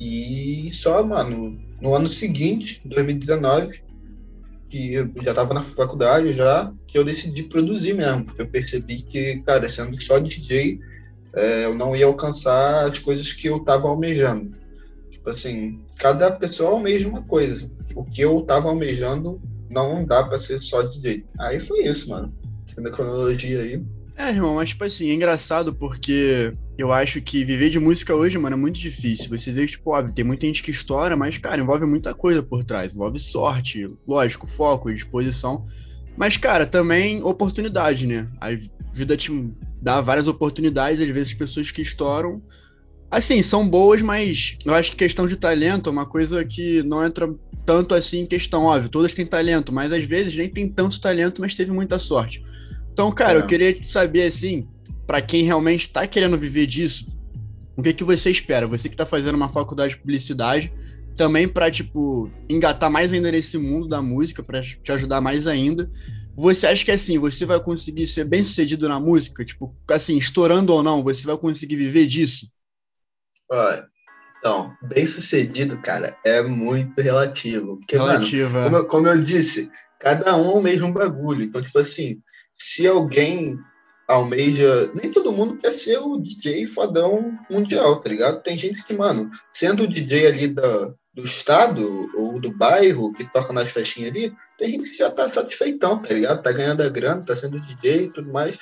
E 0.00 0.70
só, 0.72 1.02
mano, 1.02 1.58
no 1.80 1.94
ano 1.94 2.12
seguinte, 2.12 2.80
2019, 2.84 3.82
que 4.68 4.94
eu 4.94 5.10
já 5.22 5.30
estava 5.30 5.54
na 5.54 5.62
faculdade 5.62 6.32
já, 6.32 6.72
que 6.86 6.98
eu 6.98 7.04
decidi 7.04 7.44
produzir 7.44 7.94
mesmo, 7.94 8.24
porque 8.24 8.42
eu 8.42 8.48
percebi 8.48 9.02
que, 9.02 9.42
cara, 9.44 9.70
sendo 9.72 10.00
só 10.00 10.18
DJ, 10.18 10.78
é, 11.34 11.64
eu 11.64 11.74
não 11.74 11.96
ia 11.96 12.06
alcançar 12.06 12.86
as 12.86 12.98
coisas 12.98 13.32
que 13.32 13.48
eu 13.48 13.58
estava 13.58 13.88
almejando. 13.88 14.56
Tipo 15.10 15.30
assim, 15.30 15.80
cada 15.98 16.30
pessoa 16.30 16.70
almeja 16.70 17.08
uma 17.08 17.22
coisa. 17.22 17.68
O 17.94 18.04
que 18.04 18.20
eu 18.20 18.40
estava 18.40 18.68
almejando 18.68 19.40
não 19.70 20.04
dá 20.04 20.24
pra 20.24 20.40
ser 20.40 20.60
só 20.62 20.82
DJ. 20.82 21.24
Aí 21.38 21.60
foi 21.60 21.86
isso, 21.86 22.10
mano. 22.10 22.32
Sendo 22.66 22.88
a 22.88 22.90
cronologia 22.90 23.60
aí. 23.60 23.82
É, 24.16 24.30
irmão, 24.30 24.56
mas 24.56 24.70
tipo 24.70 24.82
assim, 24.82 25.10
é 25.10 25.14
engraçado 25.14 25.72
porque 25.72 26.52
eu 26.76 26.92
acho 26.92 27.20
que 27.20 27.44
viver 27.44 27.70
de 27.70 27.78
música 27.78 28.14
hoje, 28.14 28.36
mano, 28.36 28.54
é 28.54 28.58
muito 28.58 28.78
difícil. 28.78 29.30
Você 29.30 29.52
vê, 29.52 29.64
tipo, 29.66 29.90
óbvio, 29.92 30.12
tem 30.12 30.24
muita 30.24 30.44
gente 30.44 30.62
que 30.62 30.72
estoura, 30.72 31.16
mas, 31.16 31.38
cara, 31.38 31.60
envolve 31.60 31.86
muita 31.86 32.12
coisa 32.12 32.42
por 32.42 32.64
trás. 32.64 32.92
Envolve 32.92 33.18
sorte, 33.20 33.88
lógico, 34.06 34.46
foco, 34.46 34.92
disposição. 34.92 35.64
Mas, 36.16 36.36
cara, 36.36 36.66
também 36.66 37.22
oportunidade, 37.22 38.06
né? 38.08 38.28
A 38.40 38.48
vida 38.92 39.16
te 39.16 39.30
dá 39.80 40.00
várias 40.00 40.26
oportunidades, 40.26 41.00
às 41.00 41.08
vezes 41.08 41.32
pessoas 41.32 41.70
que 41.70 41.80
estouram 41.80 42.42
Assim, 43.10 43.42
são 43.42 43.66
boas, 43.66 44.02
mas 44.02 44.58
eu 44.64 44.74
acho 44.74 44.90
que 44.90 44.98
questão 44.98 45.26
de 45.26 45.36
talento 45.36 45.88
é 45.88 45.92
uma 45.92 46.04
coisa 46.04 46.44
que 46.44 46.82
não 46.82 47.04
entra 47.04 47.34
tanto 47.68 47.94
assim 47.94 48.20
em 48.20 48.26
questão. 48.26 48.64
Óbvio, 48.64 48.88
todas 48.88 49.12
têm 49.12 49.26
talento, 49.26 49.74
mas 49.74 49.92
às 49.92 50.02
vezes 50.02 50.34
nem 50.34 50.48
tem 50.48 50.66
tanto 50.66 50.98
talento, 50.98 51.42
mas 51.42 51.54
teve 51.54 51.70
muita 51.70 51.98
sorte. 51.98 52.42
Então, 52.90 53.12
cara, 53.12 53.40
é. 53.40 53.42
eu 53.42 53.46
queria 53.46 53.82
saber, 53.82 54.22
assim, 54.22 54.66
para 55.06 55.20
quem 55.20 55.44
realmente 55.44 55.86
tá 55.90 56.06
querendo 56.06 56.38
viver 56.38 56.66
disso, 56.66 57.14
o 57.76 57.82
que, 57.82 57.92
que 57.92 58.02
você 58.02 58.30
espera? 58.30 58.66
Você 58.66 58.88
que 58.88 58.96
tá 58.96 59.04
fazendo 59.04 59.34
uma 59.34 59.50
faculdade 59.50 59.92
de 59.92 60.00
publicidade, 60.00 60.72
também 61.14 61.46
para 61.46 61.70
tipo, 61.70 62.30
engatar 62.48 62.90
mais 62.90 63.12
ainda 63.12 63.30
nesse 63.30 63.58
mundo 63.58 63.86
da 63.86 64.00
música, 64.00 64.42
para 64.42 64.62
te 64.62 64.90
ajudar 64.90 65.20
mais 65.20 65.46
ainda. 65.46 65.90
Você 66.34 66.66
acha 66.66 66.82
que 66.82 66.90
assim, 66.90 67.18
você 67.18 67.44
vai 67.44 67.60
conseguir 67.60 68.06
ser 68.06 68.24
bem 68.24 68.42
sucedido 68.42 68.88
na 68.88 68.98
música? 68.98 69.44
Tipo, 69.44 69.76
assim, 69.90 70.16
estourando 70.16 70.72
ou 70.72 70.82
não, 70.82 71.02
você 71.02 71.26
vai 71.26 71.36
conseguir 71.36 71.76
viver 71.76 72.06
disso? 72.06 72.50
Olha, 73.50 73.86
então, 74.38 74.76
bem 74.82 75.06
sucedido, 75.06 75.78
cara, 75.78 76.16
é 76.24 76.42
muito 76.42 77.00
relativo. 77.00 77.76
Porque, 77.78 77.96
Relativa. 77.96 78.48
mano, 78.48 78.70
como 78.70 78.76
eu, 78.76 78.86
como 78.86 79.06
eu 79.08 79.18
disse, 79.18 79.70
cada 79.98 80.36
um 80.36 80.48
almeja 80.50 80.84
um 80.84 80.92
bagulho. 80.92 81.42
Então, 81.42 81.60
tipo 81.60 81.78
assim, 81.78 82.20
se 82.54 82.86
alguém 82.86 83.58
almeja. 84.08 84.90
Nem 84.94 85.12
todo 85.12 85.32
mundo 85.32 85.58
quer 85.58 85.74
ser 85.74 85.98
o 85.98 86.16
DJ 86.16 86.70
fodão 86.70 87.38
mundial, 87.50 88.00
tá 88.00 88.08
ligado? 88.08 88.42
Tem 88.42 88.58
gente 88.58 88.82
que, 88.82 88.94
mano, 88.94 89.30
sendo 89.52 89.82
o 89.82 89.86
DJ 89.86 90.26
ali 90.26 90.48
da, 90.48 90.94
do 91.12 91.24
estado 91.24 92.10
ou 92.16 92.40
do 92.40 92.50
bairro 92.50 93.12
que 93.12 93.30
toca 93.30 93.52
nas 93.52 93.70
festinhas 93.70 94.10
ali, 94.10 94.32
tem 94.56 94.70
gente 94.70 94.90
que 94.90 94.96
já 94.96 95.10
tá 95.10 95.28
satisfeitão, 95.28 96.00
tá 96.00 96.14
ligado? 96.14 96.42
Tá 96.42 96.50
ganhando 96.50 96.82
a 96.82 96.88
grana, 96.88 97.24
tá 97.24 97.36
sendo 97.36 97.60
DJ 97.60 98.06
e 98.06 98.12
tudo 98.12 98.32
mais. 98.32 98.56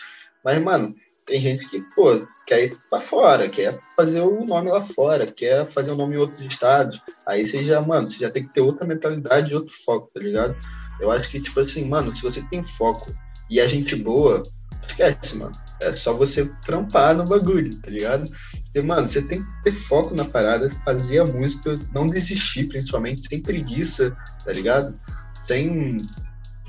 Mas, 0.45 0.61
mano, 0.62 0.95
tem 1.26 1.40
gente 1.40 1.68
que, 1.68 1.80
pô, 1.95 2.26
quer 2.47 2.64
ir 2.64 2.76
para 2.88 3.02
fora, 3.02 3.49
quer 3.49 3.78
fazer 3.97 4.21
o 4.21 4.45
nome 4.45 4.71
lá 4.71 4.87
fora, 4.87 5.26
quer 5.26 5.66
fazer 5.66 5.90
o 5.90 5.97
nome 5.97 6.14
em 6.14 6.18
outros 6.18 6.40
estados. 6.40 7.02
Aí 7.26 7.49
você 7.49 7.64
já, 7.64 7.80
mano, 7.80 8.09
você 8.09 8.21
já 8.21 8.30
tem 8.30 8.47
que 8.47 8.54
ter 8.54 8.61
outra 8.61 8.87
mentalidade 8.87 9.54
outro 9.54 9.75
foco, 9.85 10.09
tá 10.14 10.21
ligado? 10.21 10.54
Eu 11.00 11.11
acho 11.11 11.28
que, 11.28 11.40
tipo 11.40 11.59
assim, 11.59 11.85
mano, 11.85 12.14
se 12.14 12.23
você 12.23 12.40
tem 12.49 12.62
foco 12.62 13.12
E 13.50 13.61
a 13.61 13.66
gente 13.66 13.97
boa, 13.97 14.42
esquece, 14.87 15.37
mano. 15.37 15.52
É 15.80 15.95
só 15.95 16.14
você 16.14 16.50
trampar 16.64 17.14
no 17.14 17.26
bagulho, 17.26 17.75
tá 17.80 17.90
ligado? 17.90 18.30
E, 18.75 18.80
mano, 18.80 19.11
você 19.11 19.21
tem 19.21 19.42
que 19.42 19.62
ter 19.64 19.73
foco 19.73 20.14
na 20.14 20.25
parada, 20.25 20.71
fazer 20.85 21.18
a 21.18 21.26
música, 21.26 21.78
não 21.92 22.06
desistir, 22.06 22.68
principalmente, 22.68 23.28
sem 23.28 23.42
preguiça, 23.42 24.16
tá 24.45 24.52
ligado? 24.52 24.99
Sem 25.45 26.02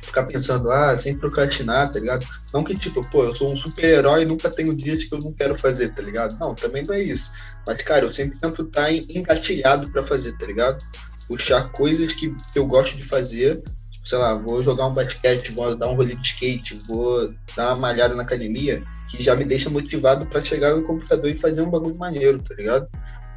ficar 0.07 0.23
pensando, 0.23 0.71
ah, 0.71 0.99
sem 0.99 1.17
procrastinar, 1.17 1.91
tá 1.91 1.99
ligado? 1.99 2.25
Não 2.53 2.63
que, 2.63 2.75
tipo, 2.75 3.07
pô, 3.09 3.23
eu 3.23 3.35
sou 3.35 3.53
um 3.53 3.57
super-herói 3.57 4.23
e 4.23 4.25
nunca 4.25 4.49
tenho 4.49 4.75
dias 4.75 5.03
que 5.03 5.13
eu 5.13 5.19
não 5.19 5.31
quero 5.31 5.57
fazer, 5.57 5.93
tá 5.93 6.01
ligado? 6.01 6.37
Não, 6.39 6.55
também 6.55 6.83
não 6.83 6.93
é 6.93 7.01
isso. 7.01 7.31
Mas, 7.65 7.81
cara, 7.81 8.05
eu 8.05 8.13
sempre 8.13 8.39
tento 8.39 8.63
estar 8.63 8.83
tá 8.83 8.91
engatilhado 8.91 9.89
para 9.89 10.03
fazer, 10.03 10.37
tá 10.37 10.45
ligado? 10.45 10.83
Puxar 11.27 11.71
coisas 11.71 12.13
que 12.13 12.33
eu 12.55 12.65
gosto 12.65 12.97
de 12.97 13.03
fazer, 13.03 13.61
tipo, 13.91 14.07
sei 14.07 14.17
lá, 14.17 14.33
vou 14.33 14.63
jogar 14.63 14.87
um 14.87 14.93
basquete, 14.93 15.51
vou 15.51 15.75
dar 15.75 15.87
um 15.89 15.95
rolê 15.95 16.15
de 16.15 16.25
skate, 16.25 16.81
vou 16.87 17.33
dar 17.55 17.69
uma 17.69 17.75
malhada 17.75 18.15
na 18.15 18.23
academia, 18.23 18.81
que 19.09 19.21
já 19.21 19.35
me 19.35 19.43
deixa 19.43 19.69
motivado 19.69 20.25
para 20.25 20.43
chegar 20.43 20.75
no 20.75 20.83
computador 20.83 21.29
e 21.29 21.39
fazer 21.39 21.61
um 21.61 21.69
bagulho 21.69 21.95
maneiro, 21.95 22.39
tá 22.39 22.55
ligado? 22.55 22.87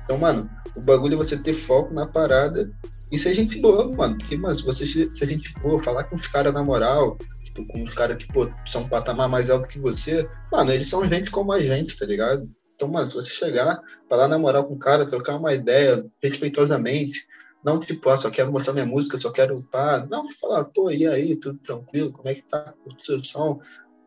Então, 0.05 0.19
mano, 0.19 0.49
o 0.75 0.81
bagulho 0.81 1.15
é 1.15 1.17
você 1.17 1.37
ter 1.37 1.57
foco 1.57 1.93
na 1.93 2.07
parada 2.07 2.71
e 3.11 3.19
ser 3.19 3.35
gente 3.35 3.59
boa, 3.61 3.90
mano. 3.90 4.19
Porque, 4.19 4.37
mano, 4.37 4.59
se 4.59 4.64
você 4.64 4.87
ser 4.87 5.29
gente 5.29 5.52
boa, 5.61 5.83
falar 5.83 6.05
com 6.05 6.17
os 6.17 6.26
caras 6.26 6.52
na 6.52 6.62
moral, 6.62 7.19
tipo, 7.45 7.67
com 7.67 7.83
os 7.83 7.95
caras 7.95 8.17
que, 8.17 8.33
pô, 8.33 8.49
são 8.67 8.83
um 8.83 8.88
patamar 8.88 9.29
mais 9.29 9.50
alto 9.50 9.69
que 9.69 9.79
você, 9.79 10.29
mano, 10.52 10.73
eles 10.73 10.88
são 10.88 11.07
gente 11.07 11.31
como 11.31 11.52
a 11.52 11.61
gente, 11.61 11.99
tá 11.99 12.07
ligado? 12.07 12.49
Então, 12.75 12.88
mano, 12.88 13.11
se 13.11 13.17
você 13.17 13.31
chegar, 13.31 13.81
falar 14.09 14.29
na 14.29 14.38
moral 14.38 14.64
com 14.64 14.75
o 14.75 14.79
cara, 14.79 15.07
trocar 15.07 15.37
uma 15.37 15.52
ideia 15.52 16.07
respeitosamente, 16.23 17.26
não 17.62 17.79
tipo, 17.79 18.09
ah, 18.09 18.19
só 18.19 18.31
quero 18.31 18.50
mostrar 18.50 18.73
minha 18.73 18.87
música, 18.87 19.21
só 19.21 19.31
quero 19.31 19.62
pá. 19.71 20.07
Não, 20.09 20.26
falar, 20.40 20.64
pô, 20.64 20.90
e 20.90 21.07
aí, 21.07 21.37
tudo 21.37 21.59
tranquilo? 21.59 22.12
Como 22.12 22.29
é 22.29 22.35
que 22.35 22.43
tá 22.43 22.73
o 22.87 23.05
seu 23.05 23.23
som? 23.23 23.61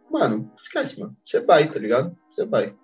Mano, 0.09 0.51
esquece, 0.61 0.99
mano. 0.99 1.15
Você 1.23 1.39
vai, 1.41 1.71
tá 1.71 1.79
ligado? 1.79 2.17
Você 2.31 2.45
vai. 2.45 2.75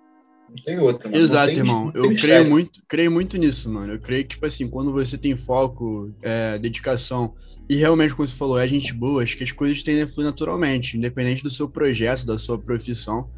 Não 0.50 0.64
tem 0.64 0.80
outra, 0.80 1.10
mano. 1.10 1.22
Exato, 1.22 1.48
tem, 1.48 1.58
irmão. 1.58 1.92
Eu 1.96 2.14
creio 2.16 2.50
muito, 2.50 2.82
creio 2.88 3.12
muito 3.12 3.38
nisso, 3.38 3.70
mano. 3.72 3.94
Eu 3.94 4.00
creio 4.00 4.24
que, 4.24 4.30
tipo 4.32 4.46
assim, 4.46 4.68
quando 4.68 4.92
você 4.92 5.18
tem 5.18 5.36
foco, 5.36 6.12
é, 6.22 6.58
dedicação 6.58 7.34
e 7.70 7.76
realmente, 7.76 8.16
como 8.16 8.28
você 8.28 8.36
falou, 8.36 8.58
é 8.58 8.68
gente 8.68 8.92
boa, 8.92 9.22
acho 9.22 9.38
que 9.38 9.44
as 9.44 9.52
coisas 9.52 9.84
tendem 9.84 10.02
a 10.02 10.08
fluir 10.08 10.26
naturalmente, 10.26 10.98
independente 10.98 11.44
do 11.44 11.52
seu 11.52 11.70
projeto, 11.70 12.26
da 12.26 12.40
sua 12.40 12.58
profissão. 12.58 13.30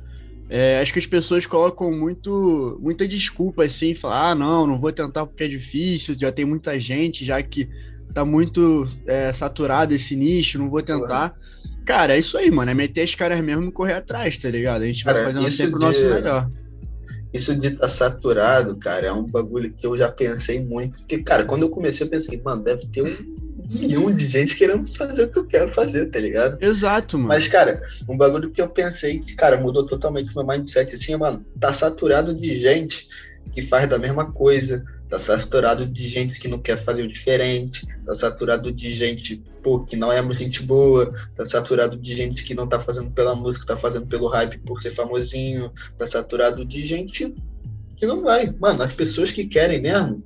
É, 0.49 0.79
acho 0.79 0.93
que 0.93 0.99
as 0.99 1.05
pessoas 1.05 1.45
colocam 1.45 1.91
muito, 1.91 2.79
muita 2.81 3.05
desculpa, 3.05 3.65
assim, 3.65 3.93
falar, 3.93 4.31
ah, 4.31 4.35
não, 4.35 4.65
não 4.65 4.79
vou 4.79 4.91
tentar 4.91 5.25
porque 5.25 5.43
é 5.43 5.47
difícil, 5.49 6.15
já 6.17 6.31
tem 6.31 6.45
muita 6.45 6.79
gente, 6.79 7.25
já 7.25 7.41
que 7.43 7.69
tá 8.13 8.23
muito 8.23 8.85
é, 9.05 9.33
saturado 9.33 9.93
esse 9.93 10.15
nicho, 10.15 10.57
não 10.59 10.69
vou 10.69 10.81
tentar. 10.81 11.35
Cara, 11.85 12.15
é 12.15 12.19
isso 12.19 12.37
aí, 12.37 12.49
mano. 12.51 12.71
É 12.71 12.73
meter 12.73 13.01
as 13.01 13.15
caras 13.15 13.41
mesmo 13.41 13.65
e 13.65 13.71
correr 13.71 13.93
atrás, 13.93 14.37
tá 14.37 14.49
ligado? 14.49 14.83
A 14.83 14.85
gente 14.85 15.03
vai 15.03 15.25
fazendo 15.25 15.51
sempre 15.51 15.79
de... 15.79 15.85
o 15.85 15.87
nosso 15.87 16.03
melhor. 16.05 16.49
Isso 17.33 17.55
de 17.55 17.67
estar 17.67 17.81
tá 17.81 17.87
saturado, 17.87 18.75
cara, 18.75 19.07
é 19.07 19.11
um 19.11 19.23
bagulho 19.23 19.71
que 19.71 19.85
eu 19.85 19.97
já 19.97 20.11
pensei 20.11 20.61
muito. 20.61 20.97
Porque, 20.97 21.19
cara, 21.19 21.45
quando 21.45 21.63
eu 21.63 21.69
comecei, 21.69 22.05
eu 22.05 22.09
pensei, 22.09 22.41
mano, 22.43 22.63
deve 22.63 22.87
ter 22.87 23.01
um 23.01 23.15
milhão 23.69 24.13
de 24.13 24.25
gente 24.25 24.55
querendo 24.55 24.85
fazer 24.85 25.23
o 25.23 25.29
que 25.29 25.39
eu 25.39 25.47
quero 25.47 25.69
fazer, 25.69 26.07
tá 26.07 26.19
ligado? 26.19 26.61
Exato, 26.61 27.17
mano. 27.17 27.29
Mas, 27.29 27.47
cara, 27.47 27.81
um 28.07 28.17
bagulho 28.17 28.51
que 28.51 28.61
eu 28.61 28.67
pensei 28.67 29.19
que, 29.19 29.33
cara, 29.33 29.57
mudou 29.57 29.85
totalmente 29.85 30.29
o 30.31 30.35
meu 30.35 30.45
mindset. 30.45 30.95
Assim, 30.95 31.15
mano, 31.15 31.45
tá 31.59 31.73
saturado 31.73 32.33
de 32.33 32.59
gente 32.59 33.07
que 33.53 33.65
faz 33.65 33.89
da 33.89 33.97
mesma 33.97 34.31
coisa, 34.31 34.83
tá 35.11 35.19
saturado 35.19 35.85
de 35.85 36.07
gente 36.07 36.39
que 36.39 36.47
não 36.47 36.57
quer 36.57 36.77
fazer 36.77 37.03
o 37.03 37.07
diferente, 37.07 37.85
tá 38.05 38.15
saturado 38.15 38.71
de 38.71 38.93
gente, 38.93 39.43
pô, 39.61 39.81
que 39.81 39.97
não 39.97 40.09
é 40.09 40.23
gente 40.33 40.63
boa, 40.63 41.13
tá 41.35 41.47
saturado 41.49 41.97
de 41.97 42.15
gente 42.15 42.45
que 42.45 42.55
não 42.55 42.65
tá 42.65 42.79
fazendo 42.79 43.11
pela 43.11 43.35
música, 43.35 43.65
tá 43.65 43.75
fazendo 43.75 44.07
pelo 44.07 44.29
hype 44.29 44.59
por 44.59 44.81
ser 44.81 44.95
famosinho, 44.95 45.69
tá 45.97 46.09
saturado 46.09 46.63
de 46.63 46.85
gente 46.85 47.35
que 47.97 48.07
não 48.07 48.23
vai. 48.23 48.55
Mano, 48.57 48.83
as 48.83 48.93
pessoas 48.93 49.33
que 49.33 49.45
querem 49.45 49.81
mesmo, 49.81 50.23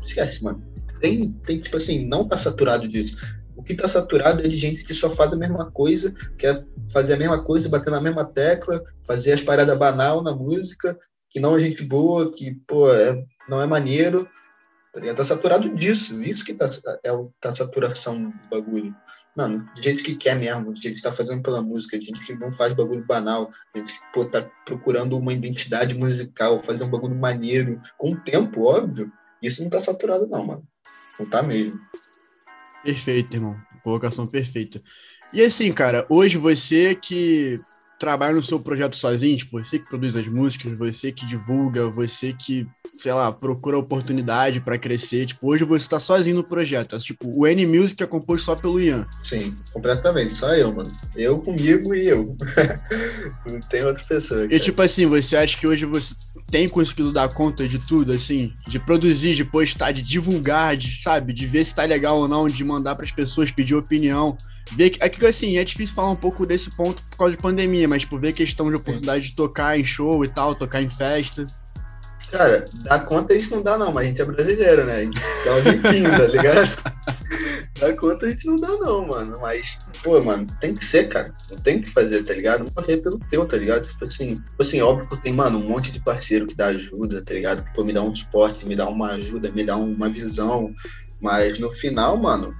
esquece, 0.00 0.44
mano. 0.44 0.62
Tem, 1.00 1.32
tem 1.44 1.58
tipo 1.58 1.76
assim, 1.76 2.06
não 2.06 2.28
tá 2.28 2.38
saturado 2.38 2.86
disso. 2.86 3.16
O 3.56 3.64
que 3.64 3.74
tá 3.74 3.90
saturado 3.90 4.44
é 4.44 4.48
de 4.48 4.56
gente 4.56 4.84
que 4.84 4.94
só 4.94 5.10
faz 5.10 5.32
a 5.32 5.36
mesma 5.36 5.72
coisa, 5.72 6.14
quer 6.38 6.64
fazer 6.92 7.14
a 7.14 7.18
mesma 7.18 7.42
coisa, 7.42 7.68
bater 7.68 7.90
na 7.90 8.00
mesma 8.00 8.24
tecla, 8.24 8.80
fazer 9.02 9.32
as 9.32 9.42
paradas 9.42 9.76
banal 9.76 10.22
na 10.22 10.32
música, 10.32 10.96
que 11.28 11.40
não 11.40 11.56
é 11.56 11.60
gente 11.60 11.82
boa, 11.82 12.30
que, 12.30 12.54
pô, 12.64 12.92
é, 12.94 13.24
não 13.48 13.60
é 13.60 13.66
maneiro, 13.66 14.28
tá, 14.92 15.00
tá 15.14 15.26
saturado 15.26 15.68
disso, 15.74 16.22
isso 16.22 16.44
que 16.44 16.54
tá, 16.54 16.68
é 17.02 17.12
o, 17.12 17.32
tá 17.40 17.54
saturação 17.54 18.30
do 18.30 18.48
bagulho. 18.50 18.94
Mano, 19.36 19.68
de 19.74 19.82
gente 19.82 20.04
que 20.04 20.14
quer 20.14 20.36
mesmo, 20.36 20.72
de 20.72 20.80
gente 20.80 20.96
que 20.96 21.02
tá 21.02 21.10
fazendo 21.10 21.42
pela 21.42 21.60
música, 21.60 22.00
gente 22.00 22.24
que 22.24 22.34
não 22.34 22.52
faz 22.52 22.72
bagulho 22.72 23.04
banal, 23.04 23.50
gente 23.74 23.92
que, 23.92 23.98
pô, 24.12 24.24
tá 24.24 24.48
procurando 24.64 25.18
uma 25.18 25.32
identidade 25.32 25.96
musical, 25.96 26.58
fazer 26.58 26.84
um 26.84 26.90
bagulho 26.90 27.16
maneiro, 27.16 27.80
com 27.98 28.12
o 28.12 28.20
tempo, 28.20 28.62
óbvio, 28.62 29.10
isso 29.42 29.62
não 29.62 29.70
tá 29.70 29.82
saturado 29.82 30.26
não, 30.26 30.46
mano. 30.46 30.68
Não 31.18 31.26
tá 31.26 31.42
mesmo. 31.42 31.78
Perfeito, 32.82 33.34
irmão. 33.34 33.56
Colocação 33.82 34.26
perfeita. 34.26 34.82
E 35.32 35.42
assim, 35.42 35.72
cara, 35.72 36.06
hoje 36.08 36.38
você 36.38 36.94
que 36.94 37.58
trabalha 38.04 38.34
no 38.34 38.42
seu 38.42 38.60
projeto 38.60 38.96
sozinho, 38.96 39.34
tipo, 39.34 39.58
você 39.58 39.78
que 39.78 39.88
produz 39.88 40.14
as 40.14 40.28
músicas, 40.28 40.76
você 40.76 41.10
que 41.10 41.24
divulga, 41.24 41.88
você 41.88 42.34
que, 42.34 42.66
sei 43.00 43.14
lá, 43.14 43.32
procura 43.32 43.78
oportunidade 43.78 44.60
para 44.60 44.78
crescer, 44.78 45.24
tipo, 45.24 45.48
hoje 45.50 45.64
você 45.64 45.88
tá 45.88 45.98
sozinho 45.98 46.36
no 46.36 46.44
projeto, 46.44 46.98
tipo, 46.98 47.26
o 47.26 47.46
N 47.46 47.66
Music 47.66 48.02
é 48.02 48.06
composto 48.06 48.44
só 48.44 48.54
pelo 48.54 48.78
Ian. 48.78 49.06
Sim, 49.22 49.54
completamente, 49.72 50.36
só 50.36 50.54
eu, 50.54 50.70
mano. 50.70 50.92
Eu 51.16 51.38
comigo 51.38 51.94
e 51.94 52.06
eu. 52.06 52.36
Não 53.50 53.58
tem 53.60 53.82
outra 53.82 54.04
pessoa. 54.04 54.42
Cara. 54.42 54.54
E 54.54 54.60
tipo 54.60 54.82
assim, 54.82 55.06
você 55.06 55.34
acha 55.34 55.56
que 55.56 55.66
hoje 55.66 55.86
você 55.86 56.14
tem 56.54 56.68
conseguido 56.68 57.10
dar 57.10 57.28
conta 57.30 57.66
de 57.66 57.80
tudo, 57.80 58.12
assim, 58.12 58.54
de 58.68 58.78
produzir, 58.78 59.34
de 59.34 59.44
postar, 59.44 59.90
de 59.90 60.00
divulgar, 60.00 60.76
de, 60.76 61.02
sabe, 61.02 61.32
de 61.32 61.48
ver 61.48 61.64
se 61.64 61.74
tá 61.74 61.82
legal 61.82 62.16
ou 62.16 62.28
não, 62.28 62.46
de 62.46 62.62
mandar 62.62 62.94
para 62.94 63.04
as 63.04 63.10
pessoas 63.10 63.50
pedir 63.50 63.74
opinião, 63.74 64.38
ver 64.70 64.90
que, 64.90 65.02
é 65.02 65.08
que 65.08 65.26
assim, 65.26 65.58
é 65.58 65.64
difícil 65.64 65.96
falar 65.96 66.12
um 66.12 66.16
pouco 66.16 66.46
desse 66.46 66.70
ponto 66.70 67.02
por 67.10 67.16
causa 67.16 67.34
de 67.34 67.42
pandemia, 67.42 67.88
mas 67.88 68.02
tipo, 68.02 68.16
ver 68.16 68.32
questão 68.32 68.70
de 68.70 68.76
oportunidade 68.76 69.30
de 69.30 69.34
tocar 69.34 69.76
em 69.76 69.82
show 69.82 70.24
e 70.24 70.28
tal, 70.28 70.54
tocar 70.54 70.80
em 70.80 70.88
festa. 70.88 71.44
Cara, 72.30 72.64
dá 72.84 73.00
conta 73.00 73.34
isso 73.34 73.50
não 73.50 73.60
dá 73.60 73.76
não, 73.76 73.92
mas 73.92 74.04
a 74.04 74.08
gente 74.10 74.22
é 74.22 74.24
brasileiro, 74.24 74.84
né? 74.84 75.10
Dá 75.44 75.56
um 75.56 75.62
jeitinho, 75.62 76.10
tá 76.12 76.26
ligado? 76.28 76.68
dá 77.78 77.96
conta 77.96 78.26
a 78.26 78.30
gente 78.30 78.46
não 78.46 78.56
dá 78.56 78.68
não, 78.68 79.06
mano. 79.06 79.38
Mas, 79.40 79.78
pô, 80.02 80.22
mano, 80.22 80.46
tem 80.60 80.74
que 80.74 80.84
ser, 80.84 81.08
cara. 81.08 81.32
Não 81.50 81.58
tem 81.58 81.80
que 81.80 81.90
fazer, 81.90 82.22
tá 82.24 82.32
ligado? 82.34 82.70
Morrer 82.76 82.98
pelo 82.98 83.18
teu, 83.18 83.46
tá 83.46 83.56
ligado? 83.56 83.86
Tipo 83.86 84.04
assim, 84.04 84.36
tipo 84.36 84.62
assim, 84.62 84.80
óbvio 84.80 85.08
que 85.08 85.22
tem, 85.22 85.32
mano, 85.32 85.58
um 85.58 85.68
monte 85.68 85.92
de 85.92 86.00
parceiro 86.00 86.46
que 86.46 86.54
dá 86.54 86.66
ajuda, 86.66 87.22
tá 87.22 87.34
ligado? 87.34 87.64
Que, 87.64 87.74
pô, 87.74 87.84
me 87.84 87.92
dá 87.92 88.02
um 88.02 88.14
suporte, 88.14 88.66
me 88.66 88.76
dá 88.76 88.88
uma 88.88 89.12
ajuda, 89.12 89.50
me 89.50 89.64
dá 89.64 89.76
uma 89.76 90.08
visão. 90.08 90.72
Mas 91.20 91.58
no 91.58 91.70
final, 91.72 92.16
mano, 92.16 92.54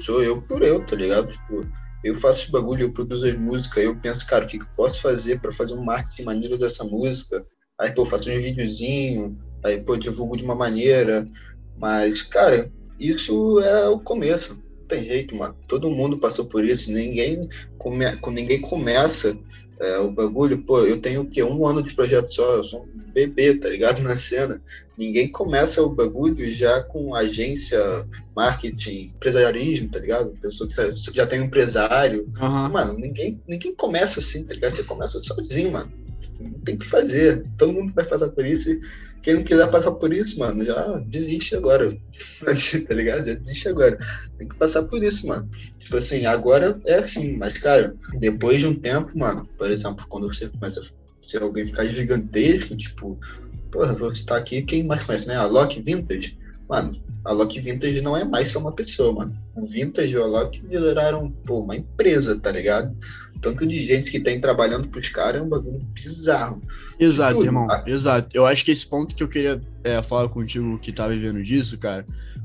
sou 0.00 0.22
eu 0.22 0.40
por 0.42 0.62
eu, 0.62 0.84
tá 0.84 0.96
ligado? 0.96 1.32
Tipo, 1.32 1.66
eu 2.02 2.14
faço 2.14 2.44
esse 2.44 2.52
bagulho, 2.52 2.84
eu 2.84 2.92
produzo 2.92 3.26
as 3.26 3.36
músicas, 3.36 3.84
eu 3.84 3.96
penso, 3.96 4.26
cara, 4.26 4.44
o 4.44 4.48
que, 4.48 4.58
que 4.58 4.64
eu 4.64 4.68
posso 4.76 5.02
fazer 5.02 5.40
para 5.40 5.52
fazer 5.52 5.74
um 5.74 5.84
marketing 5.84 6.24
maneiro 6.24 6.56
dessa 6.56 6.84
música? 6.84 7.44
Aí, 7.78 7.90
pô, 7.92 8.04
faço 8.04 8.30
um 8.30 8.40
videozinho, 8.40 9.38
aí, 9.64 9.80
pô, 9.80 9.96
divulgo 9.96 10.36
de 10.36 10.44
uma 10.44 10.54
maneira. 10.54 11.26
Mas, 11.76 12.22
cara, 12.22 12.70
isso 13.00 13.60
é 13.60 13.88
o 13.88 13.98
começo. 13.98 14.54
Não 14.54 14.86
tem 14.86 15.04
jeito, 15.04 15.34
mano. 15.34 15.56
Todo 15.66 15.90
mundo 15.90 16.18
passou 16.18 16.44
por 16.44 16.64
isso. 16.64 16.92
Ninguém, 16.92 17.48
come... 17.78 18.04
ninguém 18.32 18.60
começa 18.60 19.36
é, 19.80 19.98
o 19.98 20.10
bagulho, 20.10 20.58
pô, 20.58 20.80
eu 20.80 21.00
tenho 21.00 21.22
o 21.22 21.26
quê? 21.26 21.42
Um 21.42 21.66
ano 21.66 21.82
de 21.82 21.94
projeto 21.94 22.28
só, 22.28 22.56
eu 22.56 22.64
sou 22.64 22.82
um 22.82 23.12
bebê, 23.12 23.54
tá 23.54 23.66
ligado? 23.70 24.00
Na 24.04 24.14
cena. 24.14 24.60
Ninguém 24.96 25.26
começa 25.28 25.82
o 25.82 25.88
bagulho 25.88 26.50
já 26.50 26.82
com 26.82 27.14
agência, 27.14 27.80
marketing, 28.36 29.12
empresarialismo, 29.16 29.88
tá 29.88 29.98
ligado? 29.98 30.36
Pessoa 30.42 30.68
que 30.68 30.76
tá, 30.76 30.90
já 30.90 31.26
tem 31.26 31.40
um 31.40 31.44
empresário. 31.44 32.28
Uhum. 32.38 32.68
Mano, 32.68 32.98
ninguém, 32.98 33.42
ninguém 33.48 33.74
começa 33.74 34.20
assim, 34.20 34.44
tá 34.44 34.52
ligado? 34.52 34.74
Você 34.74 34.84
começa 34.84 35.18
sozinho, 35.22 35.72
mano. 35.72 35.90
Tem 36.62 36.76
que 36.76 36.86
fazer. 36.86 37.46
Todo 37.56 37.72
mundo 37.72 37.94
vai 37.94 38.04
passar 38.04 38.28
por 38.28 38.44
isso. 38.44 38.70
E 38.70 38.80
quem 39.22 39.34
não 39.34 39.42
quiser 39.42 39.70
passar 39.70 39.92
por 39.92 40.12
isso, 40.12 40.38
mano, 40.38 40.64
já 40.64 40.98
desiste 41.06 41.54
agora. 41.54 41.90
tá 42.88 42.94
ligado? 42.94 43.26
Já 43.26 43.34
desiste 43.34 43.68
agora. 43.68 43.98
Tem 44.38 44.48
que 44.48 44.56
passar 44.56 44.82
por 44.84 45.02
isso, 45.02 45.26
mano. 45.26 45.48
Tipo 45.78 45.96
assim, 45.96 46.24
agora 46.26 46.80
é 46.86 46.98
assim, 46.98 47.36
mas, 47.36 47.58
cara, 47.58 47.94
depois 48.18 48.58
de 48.60 48.66
um 48.66 48.74
tempo, 48.74 49.18
mano, 49.18 49.48
por 49.58 49.70
exemplo, 49.70 50.06
quando 50.08 50.32
você 50.32 50.48
começa 50.48 50.80
a 50.80 51.28
ser 51.28 51.42
alguém 51.42 51.66
ficar 51.66 51.84
gigantesco, 51.86 52.76
tipo, 52.76 53.18
porra, 53.70 53.92
você 53.92 54.24
tá 54.24 54.36
aqui, 54.36 54.62
quem 54.62 54.84
mais 54.84 55.04
conhece, 55.04 55.28
né? 55.28 55.36
A 55.36 55.46
Loki 55.46 55.82
Vintage. 55.82 56.38
Mano, 56.68 56.92
a 57.30 57.32
Loki 57.32 57.60
Vintage 57.60 58.00
não 58.00 58.16
é 58.16 58.24
mais 58.24 58.50
só 58.50 58.58
uma 58.58 58.72
pessoa, 58.72 59.12
mano. 59.12 59.36
O 59.54 59.64
Vintage 59.64 60.14
e 60.14 60.16
a 60.16 60.26
Loki 60.26 60.62
viraram, 60.66 61.30
pô, 61.30 61.60
uma 61.60 61.76
empresa, 61.76 62.36
tá 62.38 62.50
ligado? 62.50 62.92
tanto 63.40 63.66
de 63.66 63.80
gente 63.80 64.10
que 64.10 64.20
tem 64.20 64.40
trabalhando 64.40 64.88
pros 64.88 65.08
caras 65.08 65.40
é 65.40 65.44
um 65.44 65.48
bagulho 65.48 65.80
bizarro. 65.94 66.62
Exato, 66.98 67.42
irmão, 67.42 67.66
exato. 67.86 68.28
Eu 68.34 68.44
acho 68.44 68.64
que 68.64 68.70
esse 68.70 68.86
ponto 68.86 69.14
que 69.14 69.22
eu 69.22 69.28
queria 69.28 69.60
é, 69.82 70.02
falar 70.02 70.28
contigo 70.28 70.78
que 70.78 70.92
tá 70.92 71.08
vivendo 71.08 71.42
disso, 71.42 71.78
cara, 71.78 72.04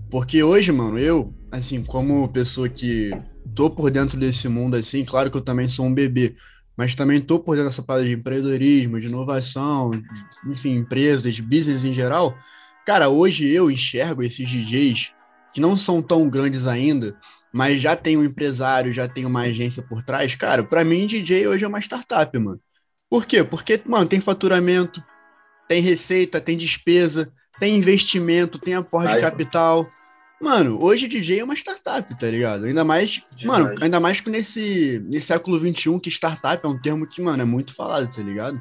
porque 0.09 0.41
hoje, 0.41 0.71
mano, 0.71 0.97
eu, 0.97 1.33
assim, 1.51 1.83
como 1.83 2.29
pessoa 2.29 2.69
que 2.69 3.11
tô 3.53 3.69
por 3.69 3.91
dentro 3.91 4.17
desse 4.17 4.47
mundo, 4.47 4.77
assim, 4.77 5.03
claro 5.03 5.29
que 5.29 5.35
eu 5.35 5.41
também 5.41 5.67
sou 5.67 5.85
um 5.85 5.93
bebê, 5.93 6.33
mas 6.77 6.95
também 6.95 7.19
tô 7.19 7.39
por 7.39 7.55
dentro 7.55 7.69
dessa 7.69 7.83
parada 7.83 8.05
de 8.05 8.13
empreendedorismo, 8.13 8.99
de 8.99 9.07
inovação, 9.07 9.91
de, 9.91 10.01
enfim, 10.49 10.77
empresas, 10.77 11.37
business 11.39 11.83
em 11.83 11.93
geral. 11.93 12.37
Cara, 12.85 13.09
hoje 13.09 13.47
eu 13.47 13.71
enxergo 13.71 14.21
esses 14.21 14.47
DJs 14.47 15.11
que 15.51 15.59
não 15.59 15.75
são 15.75 16.01
tão 16.01 16.29
grandes 16.29 16.67
ainda, 16.67 17.17
mas 17.51 17.81
já 17.81 17.95
tem 17.95 18.15
um 18.15 18.23
empresário, 18.23 18.93
já 18.93 19.07
tem 19.07 19.25
uma 19.25 19.41
agência 19.41 19.81
por 19.81 20.03
trás. 20.03 20.35
Cara, 20.35 20.63
para 20.63 20.83
mim, 20.83 21.07
DJ 21.07 21.47
hoje 21.47 21.65
é 21.65 21.67
uma 21.67 21.79
startup, 21.79 22.37
mano. 22.37 22.59
Por 23.09 23.25
quê? 23.25 23.43
Porque, 23.43 23.81
mano, 23.85 24.07
tem 24.07 24.19
faturamento, 24.19 25.03
tem 25.67 25.81
receita, 25.81 26.39
tem 26.39 26.55
despesa, 26.55 27.31
tem 27.59 27.75
investimento, 27.75 28.59
tem 28.59 28.75
aporte 28.75 29.15
de 29.15 29.21
capital. 29.21 29.85
Mano, 30.39 30.77
hoje 30.83 31.07
DJ 31.07 31.39
é 31.39 31.43
uma 31.43 31.55
startup, 31.55 32.19
tá 32.19 32.27
ligado? 32.29 32.65
Ainda 32.65 32.83
mais, 32.83 33.21
mano, 33.45 33.73
ainda 33.81 33.99
mais 33.99 34.19
que 34.19 34.29
nesse, 34.29 35.01
nesse 35.07 35.27
século 35.27 35.57
XXI, 35.57 35.99
que 35.99 36.09
startup 36.09 36.63
é 36.63 36.67
um 36.67 36.79
termo 36.79 37.07
que, 37.07 37.21
mano, 37.21 37.41
é 37.41 37.45
muito 37.45 37.73
falado, 37.73 38.13
tá 38.13 38.21
ligado? 38.21 38.59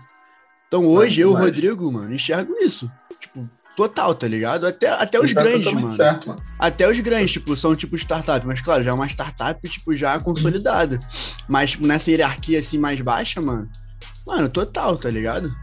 Então 0.68 0.86
hoje 0.86 1.20
eu, 1.20 1.32
Rodrigo, 1.32 1.90
mano, 1.92 2.14
enxergo 2.14 2.54
isso. 2.60 2.90
Tipo, 3.20 3.48
total, 3.76 4.14
tá 4.14 4.26
ligado? 4.26 4.66
Até, 4.66 4.88
até 4.88 5.20
os 5.20 5.32
tá 5.32 5.42
grandes, 5.42 5.72
mano. 5.72 5.92
Certo, 5.92 6.28
mano. 6.28 6.40
Até 6.58 6.88
os 6.88 6.98
grandes, 7.00 7.32
tipo, 7.32 7.56
são 7.56 7.74
tipo 7.74 7.96
startup, 7.96 8.46
mas 8.46 8.60
claro, 8.60 8.82
já 8.82 8.90
é 8.90 8.94
uma 8.94 9.06
startup, 9.08 9.68
tipo, 9.68 9.96
já 9.96 10.18
consolidada. 10.20 11.00
Mas, 11.48 11.72
tipo, 11.72 11.86
nessa 11.86 12.10
hierarquia 12.10 12.58
assim 12.58 12.78
mais 12.78 13.00
baixa, 13.00 13.40
mano, 13.40 13.68
mano, 14.26 14.48
total, 14.48 14.96
tá 14.96 15.10
ligado? 15.10 15.54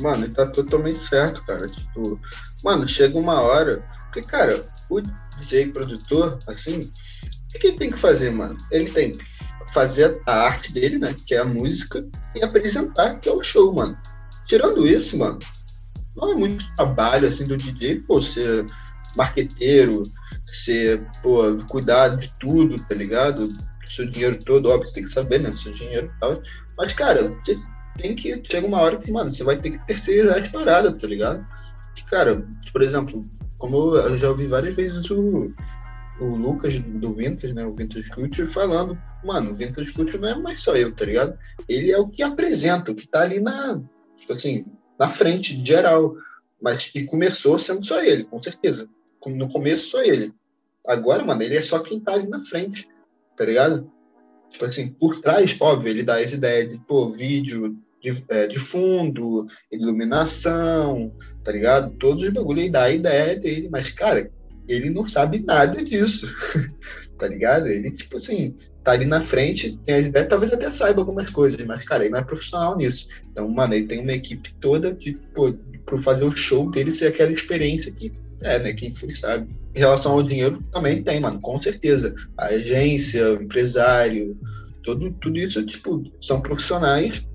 Mano, 0.00 0.28
tá 0.32 0.46
totalmente 0.46 0.98
certo, 0.98 1.44
cara. 1.44 1.68
Tipo, 1.68 2.20
mano, 2.62 2.86
chega 2.88 3.18
uma 3.18 3.40
hora. 3.40 3.84
Porque, 4.04 4.22
cara, 4.22 4.64
o 4.88 5.00
DJ 5.38 5.72
produtor, 5.72 6.38
assim, 6.46 6.90
o 7.54 7.58
que 7.58 7.68
ele 7.68 7.76
tem 7.76 7.90
que 7.90 7.98
fazer, 7.98 8.30
mano? 8.30 8.56
Ele 8.70 8.90
tem 8.90 9.16
que 9.16 9.24
fazer 9.72 10.20
a 10.26 10.32
arte 10.32 10.72
dele, 10.72 10.98
né? 10.98 11.14
Que 11.26 11.34
é 11.34 11.38
a 11.38 11.44
música, 11.44 12.06
e 12.34 12.42
apresentar, 12.42 13.18
que 13.20 13.28
é 13.28 13.32
o 13.32 13.42
show, 13.42 13.72
mano. 13.74 13.96
Tirando 14.46 14.86
isso, 14.86 15.18
mano, 15.18 15.38
não 16.18 16.32
é 16.32 16.34
muito 16.34 16.64
trabalho, 16.76 17.28
assim, 17.28 17.46
do 17.46 17.56
DJ, 17.56 18.00
pô, 18.00 18.20
ser 18.20 18.66
marqueteiro, 19.16 20.04
ser, 20.46 21.00
pô, 21.22 21.56
cuidar 21.68 22.16
de 22.16 22.30
tudo, 22.38 22.78
tá 22.84 22.94
ligado? 22.94 23.48
Seu 23.88 24.06
dinheiro 24.06 24.38
todo, 24.44 24.68
óbvio, 24.68 24.92
tem 24.92 25.04
que 25.04 25.12
saber, 25.12 25.40
né? 25.40 25.54
Seu 25.54 25.72
dinheiro 25.72 26.12
e 26.14 26.20
tal. 26.20 26.42
Mas, 26.76 26.92
cara, 26.92 27.22
você 27.28 27.56
tem 27.96 28.14
que. 28.14 28.40
Chega 28.44 28.66
uma 28.66 28.80
hora 28.80 28.98
que, 28.98 29.10
mano, 29.10 29.32
você 29.32 29.42
vai 29.42 29.56
ter 29.56 29.70
que 29.70 29.86
terceirizar 29.86 30.38
as 30.38 30.48
paradas, 30.48 31.00
tá 31.00 31.06
ligado? 31.06 31.46
Que, 31.94 32.04
cara, 32.04 32.44
por 32.72 32.82
exemplo, 32.82 33.26
como 33.56 33.96
eu 33.96 34.18
já 34.18 34.28
ouvi 34.28 34.46
várias 34.46 34.74
vezes 34.74 35.10
o, 35.10 35.52
o 36.20 36.24
Lucas 36.24 36.78
do 36.78 37.12
Vintage, 37.12 37.54
né, 37.54 37.64
o 37.64 37.74
Vintage 37.74 38.10
Culture, 38.10 38.48
falando, 38.48 38.98
mano, 39.24 39.50
o 39.50 39.54
Vintage 39.54 39.92
Culture 39.92 40.18
não 40.18 40.28
é 40.28 40.38
mais 40.38 40.60
só 40.60 40.76
eu, 40.76 40.94
tá 40.94 41.04
ligado? 41.04 41.36
Ele 41.68 41.90
é 41.90 41.98
o 41.98 42.08
que 42.08 42.22
apresenta, 42.22 42.92
o 42.92 42.94
que 42.94 43.06
tá 43.06 43.22
ali 43.22 43.40
na, 43.40 43.80
tipo 44.16 44.32
assim, 44.32 44.64
na 44.98 45.10
frente, 45.10 45.64
geral. 45.64 46.16
Mas, 46.60 46.90
e 46.94 47.04
começou 47.04 47.58
sendo 47.58 47.84
só 47.84 48.02
ele, 48.02 48.24
com 48.24 48.42
certeza. 48.42 48.88
No 49.26 49.48
começo, 49.48 49.90
só 49.90 50.02
ele. 50.02 50.32
Agora, 50.86 51.24
mano, 51.24 51.42
ele 51.42 51.56
é 51.56 51.62
só 51.62 51.80
quem 51.80 52.00
tá 52.00 52.14
ali 52.14 52.26
na 52.28 52.42
frente, 52.42 52.88
tá 53.36 53.44
ligado? 53.44 53.90
Tipo 54.50 54.64
assim, 54.64 54.88
por 54.88 55.20
trás, 55.20 55.56
óbvio, 55.60 55.90
ele 55.90 56.02
dá 56.02 56.18
as 56.18 56.32
ideias 56.32 56.70
de, 56.70 56.78
pô, 56.78 57.08
vídeo, 57.08 57.76
de, 58.00 58.24
é, 58.28 58.46
de 58.46 58.58
fundo, 58.58 59.46
iluminação, 59.70 61.12
tá 61.44 61.52
ligado? 61.52 61.94
Todos 61.98 62.22
os 62.22 62.30
bagulho 62.30 62.60
ele 62.60 62.70
dá 62.70 62.84
a 62.84 62.90
ideia 62.90 63.38
dele, 63.38 63.68
mas, 63.70 63.90
cara, 63.90 64.30
ele 64.66 64.90
não 64.90 65.06
sabe 65.06 65.40
nada 65.40 65.82
disso, 65.82 66.26
tá 67.18 67.28
ligado? 67.28 67.66
Ele, 67.66 67.90
tipo 67.90 68.16
assim, 68.16 68.56
tá 68.88 68.94
ali 68.94 69.04
na 69.04 69.22
frente, 69.22 69.76
tem 69.84 69.96
as 69.96 70.06
ideias, 70.06 70.28
talvez 70.28 70.52
até 70.52 70.72
saiba 70.72 71.00
algumas 71.00 71.28
coisas, 71.28 71.62
mas, 71.66 71.84
cara, 71.84 72.04
ele 72.04 72.12
não 72.12 72.20
é 72.20 72.24
profissional 72.24 72.76
nisso. 72.76 73.08
Então, 73.30 73.48
mano, 73.48 73.74
ele 73.74 73.86
tem 73.86 74.00
uma 74.00 74.12
equipe 74.12 74.54
toda 74.60 74.92
de, 74.92 75.12
pô, 75.34 75.52
pra 75.84 76.02
fazer 76.02 76.24
o 76.24 76.30
show 76.30 76.70
dele 76.70 76.94
ser 76.94 77.08
aquela 77.08 77.32
experiência 77.32 77.92
que 77.92 78.12
é, 78.42 78.58
né? 78.60 78.72
Quem 78.72 78.94
sabe. 79.14 79.48
Em 79.74 79.78
relação 79.78 80.12
ao 80.12 80.22
dinheiro, 80.22 80.62
também 80.72 81.02
tem, 81.02 81.20
mano, 81.20 81.40
com 81.40 81.60
certeza. 81.60 82.14
A 82.36 82.46
agência, 82.46 83.32
o 83.32 83.42
empresário, 83.42 84.38
tudo, 84.82 85.10
tudo 85.20 85.38
isso, 85.38 85.64
tipo, 85.66 86.02
são 86.20 86.40
profissionais 86.40 87.26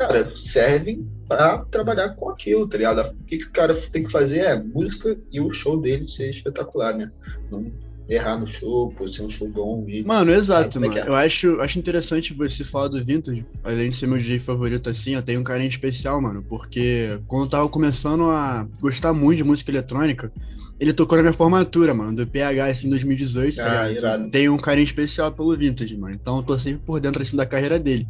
cara, 0.00 0.24
servem 0.34 1.06
para 1.28 1.58
trabalhar 1.66 2.14
com 2.14 2.30
aquilo, 2.30 2.66
tá 2.66 2.78
ligado? 2.78 3.02
O 3.02 3.24
que, 3.24 3.36
que 3.36 3.44
o 3.44 3.50
cara 3.50 3.74
tem 3.74 4.02
que 4.02 4.10
fazer 4.10 4.40
é 4.40 4.56
música 4.56 5.18
e 5.30 5.40
o 5.40 5.52
show 5.52 5.78
dele 5.78 6.08
ser 6.08 6.30
espetacular, 6.30 6.96
né? 6.96 7.12
Não 7.50 7.70
errar 8.10 8.36
no 8.36 8.46
show, 8.46 8.92
pô, 8.96 9.06
ser 9.06 9.22
um 9.22 9.28
show 9.28 9.48
bom. 9.48 9.84
E... 9.88 10.02
Mano, 10.02 10.32
exato, 10.32 10.78
é 10.78 10.80
mano. 10.80 10.98
É. 10.98 11.08
Eu 11.08 11.14
acho, 11.14 11.60
acho 11.60 11.78
interessante 11.78 12.34
você 12.34 12.64
falar 12.64 12.88
do 12.88 13.02
Vintage, 13.04 13.46
além 13.62 13.90
de 13.90 13.96
ser 13.96 14.08
meu 14.08 14.18
DJ 14.18 14.40
favorito 14.40 14.90
assim, 14.90 15.14
eu 15.14 15.22
tenho 15.22 15.40
um 15.40 15.44
carinho 15.44 15.68
especial, 15.68 16.20
mano, 16.20 16.44
porque 16.48 17.20
quando 17.28 17.44
eu 17.44 17.50
tava 17.50 17.68
começando 17.68 18.24
a 18.24 18.66
gostar 18.80 19.12
muito 19.12 19.36
de 19.36 19.44
música 19.44 19.70
eletrônica, 19.70 20.32
ele 20.80 20.92
tocou 20.92 21.16
na 21.16 21.22
minha 21.22 21.34
formatura, 21.34 21.94
mano, 21.94 22.16
do 22.16 22.26
PH, 22.26 22.66
assim, 22.66 22.86
em 22.88 22.90
2018, 22.90 23.60
ah, 23.60 23.88
tá 24.00 24.18
Tenho 24.30 24.54
um 24.54 24.58
carinho 24.58 24.86
especial 24.86 25.30
pelo 25.30 25.56
Vintage, 25.56 25.96
mano. 25.96 26.14
Então 26.14 26.38
eu 26.38 26.42
tô 26.42 26.58
sempre 26.58 26.80
por 26.84 26.98
dentro, 27.00 27.22
assim, 27.22 27.36
da 27.36 27.46
carreira 27.46 27.78
dele. 27.78 28.08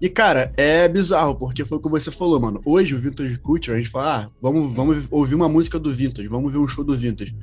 E, 0.00 0.08
cara, 0.08 0.52
é 0.56 0.88
bizarro, 0.88 1.36
porque 1.36 1.64
foi 1.64 1.78
o 1.78 1.80
que 1.80 1.88
você 1.88 2.10
falou, 2.10 2.40
mano. 2.40 2.60
Hoje, 2.64 2.94
o 2.94 2.98
Vintage 2.98 3.38
Culture, 3.38 3.76
a 3.76 3.78
gente 3.78 3.90
fala, 3.90 4.24
ah, 4.24 4.30
vamos, 4.42 4.74
vamos 4.74 5.04
ouvir 5.10 5.34
uma 5.34 5.48
música 5.48 5.78
do 5.78 5.92
Vintage, 5.92 6.28
vamos 6.28 6.50
ver 6.50 6.58
um 6.58 6.68
show 6.68 6.82
do 6.82 6.96
Vintage. 6.96 7.34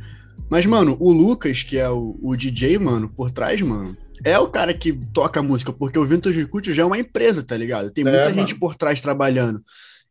Mas, 0.54 0.68
mano, 0.68 0.96
o 1.00 1.12
Lucas, 1.12 1.63
que 1.63 1.80
é 1.80 1.89
o, 1.89 2.16
o 2.22 2.36
DJ, 2.36 2.78
mano, 2.78 3.10
por 3.10 3.32
trás, 3.32 3.60
mano, 3.60 3.98
é 4.24 4.38
o 4.38 4.48
cara 4.48 4.72
que 4.72 4.94
toca 5.12 5.39
a 5.39 5.44
música, 5.44 5.74
porque 5.74 5.98
o 5.98 6.06
Vintage 6.06 6.46
Culture 6.46 6.76
já 6.76 6.84
é 6.84 6.86
uma 6.86 7.00
empresa, 7.00 7.42
tá 7.42 7.58
ligado? 7.58 7.89
Tem 7.89 8.04
muita 8.04 8.20
é, 8.20 8.34
gente 8.34 8.50
mano. 8.50 8.60
por 8.60 8.76
trás 8.76 9.02
trabalhando. 9.02 9.63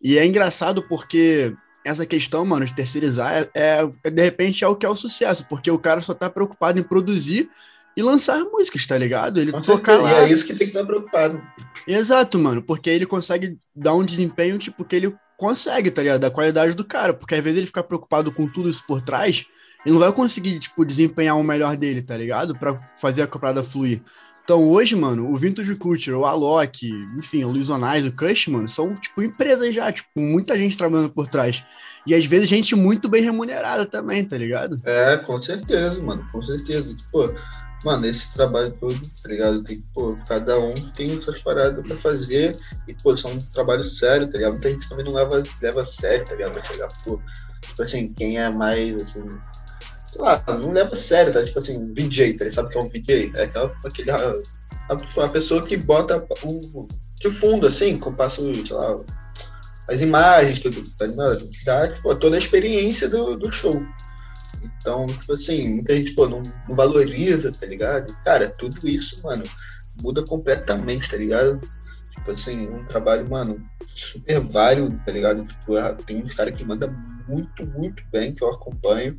E 0.02 0.18
é 0.18 0.26
engraçado 0.26 0.82
porque 0.88 1.54
essa 1.84 2.04
questão, 2.04 2.44
mano, 2.44 2.66
de 2.66 2.74
terceirizar 2.74 3.48
é, 3.54 3.82
é, 4.02 4.10
de 4.10 4.20
repente 4.20 4.64
é 4.64 4.66
o 4.66 4.74
que 4.74 4.84
é 4.84 4.88
o 4.88 4.96
sucesso, 4.96 5.46
porque 5.48 5.70
o 5.70 5.78
cara 5.78 6.00
só 6.00 6.12
tá 6.12 6.28
preocupado 6.28 6.76
em 6.76 6.82
produzir 6.82 7.48
e 7.96 8.02
lançar 8.02 8.42
músicas, 8.42 8.84
tá 8.84 8.98
ligado? 8.98 9.38
Ele 9.38 9.52
Com 9.52 9.62
tocar 9.62 9.94
lá. 9.94 10.10
E 10.10 10.24
é 10.24 10.32
isso 10.32 10.44
que 10.44 10.54
tem 10.54 10.66
que 10.66 10.76
estar 10.76 10.84
preocupado. 10.84 11.40
Exato, 11.86 12.36
mano, 12.40 12.64
porque 12.64 12.90
ele 12.90 13.06
consegue 13.06 13.56
dar 13.72 13.94
um 13.94 14.04
desempenho, 14.04 14.58
tipo, 14.58 14.84
que 14.84 14.96
ele 14.96 15.14
consegue, 15.36 15.88
tá 15.88 16.02
ligado? 16.02 16.20
Da 16.20 16.32
qualidade 16.32 16.74
do 16.74 16.84
cara, 16.84 17.14
porque 17.14 17.36
às 17.36 17.44
vezes 17.44 17.58
ele 17.58 17.66
ficar 17.68 17.84
preocupado 17.84 18.32
com 18.32 18.48
tudo 18.48 18.68
isso 18.68 18.82
por 18.84 19.00
trás, 19.00 19.46
ele 19.84 19.92
não 19.92 20.00
vai 20.00 20.12
conseguir, 20.12 20.58
tipo, 20.58 20.84
desempenhar 20.84 21.38
o 21.38 21.44
melhor 21.44 21.76
dele, 21.76 22.02
tá 22.02 22.16
ligado? 22.16 22.54
Pra 22.54 22.74
fazer 23.00 23.22
a 23.22 23.26
parada 23.26 23.64
fluir. 23.64 24.00
Então 24.44 24.68
hoje, 24.68 24.96
mano, 24.96 25.30
o 25.30 25.36
Vintage 25.36 25.74
Culture, 25.76 26.16
o 26.16 26.24
Alok, 26.24 26.88
enfim, 27.16 27.44
o 27.44 27.50
Luiz 27.50 27.70
Onais, 27.70 28.04
o 28.04 28.16
Cush, 28.16 28.48
mano, 28.48 28.68
são, 28.68 28.94
tipo, 28.94 29.22
empresas 29.22 29.72
já, 29.72 29.92
tipo, 29.92 30.08
muita 30.16 30.58
gente 30.58 30.76
trabalhando 30.76 31.10
por 31.10 31.28
trás. 31.28 31.62
E 32.04 32.14
às 32.14 32.24
vezes 32.24 32.48
gente 32.48 32.74
muito 32.74 33.08
bem 33.08 33.22
remunerada 33.22 33.86
também, 33.86 34.24
tá 34.24 34.36
ligado? 34.36 34.80
É, 34.84 35.16
com 35.18 35.40
certeza, 35.40 36.02
mano, 36.02 36.26
com 36.32 36.42
certeza. 36.42 36.92
Tipo, 36.92 37.32
mano, 37.84 38.06
esse 38.06 38.34
trabalho 38.34 38.72
todo, 38.80 38.98
tá 39.22 39.28
ligado? 39.28 39.62
Tem, 39.62 39.80
pô, 39.94 40.18
cada 40.26 40.58
um 40.58 40.74
tem 40.96 41.20
suas 41.20 41.40
paradas 41.40 41.86
pra 41.86 41.96
fazer 42.00 42.56
e, 42.88 42.94
pô, 42.94 43.16
são 43.16 43.30
um 43.30 43.40
trabalho 43.54 43.86
sério, 43.86 44.26
tá 44.26 44.38
ligado? 44.38 44.54
Muita 44.54 44.70
gente 44.70 44.88
também 44.88 45.04
não 45.04 45.12
leva, 45.12 45.40
leva 45.60 45.86
sério, 45.86 46.24
tá 46.24 46.34
ligado? 46.34 46.54
Vai 46.54 46.64
chegar, 46.64 46.88
pô, 47.04 47.20
tipo 47.60 47.80
assim, 47.80 48.12
quem 48.12 48.38
é 48.38 48.48
mais, 48.48 49.00
assim, 49.00 49.24
sei 50.12 50.20
lá, 50.20 50.44
não 50.46 50.72
leva 50.72 50.92
a 50.92 50.96
sério, 50.96 51.32
tá? 51.32 51.42
Tipo 51.42 51.58
assim, 51.58 51.92
VJ, 51.94 52.34
tá? 52.34 52.52
Sabe 52.52 52.68
o 52.68 52.70
que 52.70 52.78
é 52.78 52.80
um 52.82 52.88
VJ? 52.88 53.32
É 53.34 53.44
aquela, 53.44 53.74
aquele, 53.84 54.10
a, 54.10 55.28
pessoa 55.32 55.64
que 55.66 55.76
bota 55.76 56.22
o, 56.42 56.86
de 57.18 57.32
fundo, 57.32 57.66
assim, 57.66 57.96
com 57.96 58.12
passo, 58.12 58.54
sei 58.54 58.76
lá, 58.76 59.00
as 59.88 60.02
imagens, 60.02 60.58
tudo, 60.58 60.84
tá 60.98 61.06
ligado? 61.06 61.50
Dá, 61.64 61.88
tipo, 61.88 62.14
toda 62.16 62.36
a 62.36 62.38
experiência 62.38 63.08
do, 63.08 63.36
do 63.36 63.50
show. 63.50 63.82
Então, 64.62 65.06
tipo 65.06 65.32
assim, 65.32 65.68
muita 65.68 65.96
gente, 65.96 66.14
pô, 66.14 66.28
não, 66.28 66.42
não 66.68 66.76
valoriza, 66.76 67.50
tá 67.50 67.66
ligado? 67.66 68.14
cara, 68.22 68.48
tudo 68.58 68.86
isso, 68.86 69.20
mano, 69.22 69.44
muda 70.02 70.22
completamente, 70.22 71.10
tá 71.10 71.16
ligado? 71.16 71.58
Tipo 72.10 72.30
assim, 72.30 72.68
um 72.68 72.84
trabalho, 72.84 73.28
mano, 73.28 73.64
super 73.94 74.40
válido, 74.40 75.00
tá 75.06 75.10
ligado? 75.10 75.42
Tipo, 75.46 75.78
é, 75.78 75.94
tem 76.06 76.22
uns 76.22 76.34
caras 76.34 76.54
que 76.54 76.64
manda 76.64 76.86
muito, 77.26 77.66
muito 77.66 78.02
bem, 78.12 78.34
que 78.34 78.44
eu 78.44 78.52
acompanho. 78.52 79.16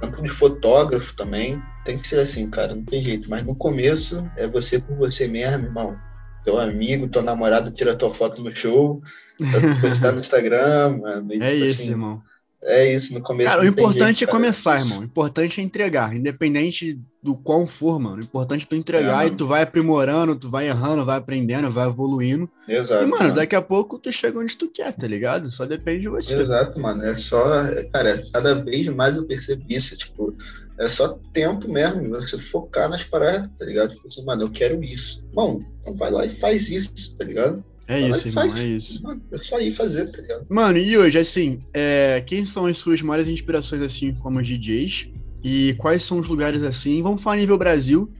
Tanto 0.00 0.22
de 0.22 0.30
fotógrafo 0.30 1.14
também. 1.14 1.60
Tem 1.84 1.98
que 1.98 2.06
ser 2.06 2.20
assim, 2.20 2.50
cara, 2.50 2.74
não 2.74 2.84
tem 2.84 3.04
jeito. 3.04 3.28
Mas 3.30 3.44
no 3.44 3.54
começo 3.54 4.28
é 4.36 4.46
você 4.46 4.78
por 4.78 4.96
você 4.96 5.26
mesmo, 5.26 5.66
irmão. 5.66 5.96
Teu 6.44 6.58
amigo, 6.58 7.08
teu 7.08 7.22
namorado 7.22 7.70
tira 7.70 7.96
tua 7.96 8.14
foto 8.14 8.42
no 8.42 8.54
show, 8.54 9.02
pra 9.38 9.88
postar 9.88 10.12
no 10.12 10.20
Instagram, 10.20 10.98
mano. 10.98 11.32
E, 11.32 11.42
é 11.42 11.50
tipo, 11.50 11.64
isso, 11.64 11.80
assim, 11.82 11.90
irmão. 11.90 12.22
É 12.62 12.92
isso, 12.94 13.14
no 13.14 13.22
começo. 13.22 13.50
Cara, 13.50 13.62
o 13.62 13.66
importante 13.66 14.20
jeito, 14.20 14.30
é 14.30 14.32
começar, 14.32 14.80
irmão. 14.80 15.00
O 15.00 15.04
importante 15.04 15.60
é 15.60 15.64
entregar, 15.64 16.16
independente 16.16 16.98
do 17.22 17.36
qual 17.36 17.66
for, 17.66 17.98
mano. 17.98 18.16
O 18.16 18.24
importante 18.24 18.64
é 18.64 18.68
tu 18.68 18.74
entregar 18.74 19.24
é, 19.24 19.28
e 19.28 19.36
tu 19.36 19.46
vai 19.46 19.62
aprimorando, 19.62 20.34
tu 20.34 20.50
vai 20.50 20.68
errando, 20.68 21.04
vai 21.04 21.18
aprendendo, 21.18 21.70
vai 21.70 21.86
evoluindo. 21.86 22.48
Exato. 22.66 23.04
E, 23.04 23.06
mano, 23.06 23.22
mano, 23.22 23.34
daqui 23.34 23.54
a 23.54 23.62
pouco 23.62 23.98
tu 23.98 24.10
chega 24.10 24.38
onde 24.38 24.56
tu 24.56 24.68
quer, 24.68 24.92
tá 24.92 25.06
ligado? 25.06 25.50
Só 25.50 25.64
depende 25.66 26.02
de 26.02 26.08
você. 26.08 26.38
Exato, 26.38 26.80
mano. 26.80 27.04
É 27.04 27.16
só, 27.16 27.44
cara, 27.92 28.20
cada 28.32 28.54
vez 28.54 28.88
mais 28.88 29.16
eu 29.16 29.26
percebi 29.26 29.74
isso, 29.74 29.96
tipo, 29.96 30.32
é 30.78 30.88
só 30.88 31.18
tempo 31.32 31.70
mesmo, 31.70 32.08
você 32.10 32.38
focar 32.38 32.88
nas 32.88 33.04
paradas, 33.04 33.50
tá 33.58 33.64
ligado? 33.64 33.94
Tipo 33.94 34.06
assim, 34.06 34.24
mano, 34.24 34.42
eu 34.42 34.50
quero 34.50 34.82
isso. 34.82 35.24
Bom, 35.32 35.62
então 35.80 35.94
vai 35.94 36.10
lá 36.10 36.26
e 36.26 36.32
faz 36.32 36.70
isso, 36.70 37.16
tá 37.16 37.24
ligado? 37.24 37.64
É 37.88 38.00
isso, 38.00 38.28
irmão, 38.28 38.48
faz. 38.48 38.60
é 38.60 38.66
isso. 38.66 39.02
Mano, 39.02 39.22
é 39.30 39.38
só 39.38 39.60
ir 39.60 39.72
fazer, 39.72 40.10
tá 40.10 40.20
ligado? 40.20 40.46
Mano, 40.48 40.78
e 40.78 40.98
hoje, 40.98 41.18
assim, 41.18 41.60
é, 41.72 42.22
quem 42.26 42.44
são 42.44 42.66
as 42.66 42.78
suas 42.78 43.00
maiores 43.00 43.28
inspirações, 43.28 43.80
assim, 43.82 44.12
como 44.14 44.42
DJs? 44.42 45.08
E 45.42 45.74
quais 45.78 46.02
são 46.02 46.18
os 46.18 46.26
lugares, 46.26 46.62
assim, 46.62 47.00
vamos 47.02 47.22
falar 47.22 47.36
nível 47.36 47.56
Brasil, 47.56 48.12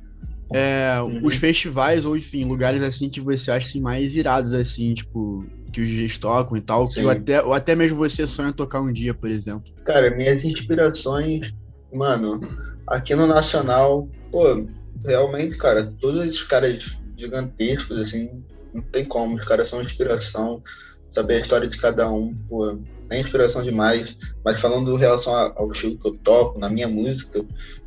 é, 0.54 1.00
uhum. 1.00 1.26
os 1.26 1.34
festivais, 1.34 2.04
ou 2.04 2.16
enfim, 2.16 2.44
lugares, 2.44 2.80
assim, 2.80 3.08
que 3.08 3.20
você 3.20 3.50
acha 3.50 3.68
assim, 3.68 3.80
mais 3.80 4.14
irados, 4.14 4.52
assim, 4.52 4.94
tipo, 4.94 5.44
que 5.72 5.80
os 5.80 5.88
DJs 5.88 6.18
tocam 6.18 6.56
e 6.56 6.60
tal, 6.60 6.86
que 6.86 7.00
ou 7.00 7.10
até, 7.10 7.42
ou 7.42 7.52
até 7.52 7.74
mesmo 7.74 7.98
você 7.98 8.26
sonha 8.26 8.52
tocar 8.52 8.80
um 8.80 8.92
dia, 8.92 9.12
por 9.12 9.28
exemplo? 9.28 9.64
Cara, 9.84 10.14
minhas 10.14 10.44
inspirações, 10.44 11.52
mano, 11.92 12.38
aqui 12.86 13.16
no 13.16 13.26
Nacional, 13.26 14.08
pô, 14.30 14.64
realmente, 15.04 15.56
cara, 15.56 15.92
todos 16.00 16.28
esses 16.28 16.44
caras 16.44 16.96
gigantescos, 17.16 17.98
assim, 17.98 18.44
não 18.72 18.82
tem 18.82 19.04
como, 19.04 19.36
os 19.36 19.44
caras 19.44 19.68
são 19.68 19.82
inspiração, 19.82 20.62
saber 21.10 21.36
a 21.36 21.40
história 21.40 21.68
de 21.68 21.78
cada 21.78 22.10
um, 22.10 22.34
pô, 22.48 22.78
é 23.10 23.20
inspiração 23.20 23.62
demais. 23.62 24.16
Mas 24.44 24.60
falando 24.60 24.94
em 24.94 24.98
relação 24.98 25.34
ao 25.34 25.70
estilo 25.70 25.98
que 25.98 26.08
eu 26.08 26.16
toco, 26.18 26.58
na 26.58 26.68
minha 26.68 26.88
música, 26.88 27.44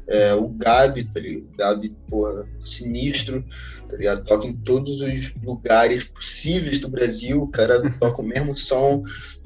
é, 0.07 0.33
o 0.33 0.47
Gabi, 0.49 1.05
tá 1.05 1.19
ligado? 1.19 1.45
O 1.53 1.57
Gabi, 1.57 1.95
porra, 2.09 2.47
sinistro, 2.59 3.45
tá 3.87 3.95
ligado? 3.95 4.25
Toca 4.25 4.47
em 4.47 4.53
todos 4.53 5.01
os 5.01 5.35
lugares 5.43 6.03
possíveis 6.05 6.79
do 6.79 6.89
Brasil, 6.89 7.43
o 7.43 7.47
cara 7.47 7.81
toca 7.99 8.21
o 8.21 8.25
mesmo 8.25 8.57
som 8.57 9.03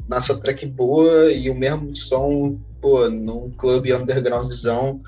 na 0.07 0.21
sua 0.21 0.39
track 0.39 0.65
boa 0.65 1.31
e 1.31 1.49
o 1.49 1.55
mesmo 1.55 1.95
som, 1.95 2.59
pô, 2.81 3.09
num 3.09 3.51
clube 3.51 3.93
undergroundzão. 3.93 4.99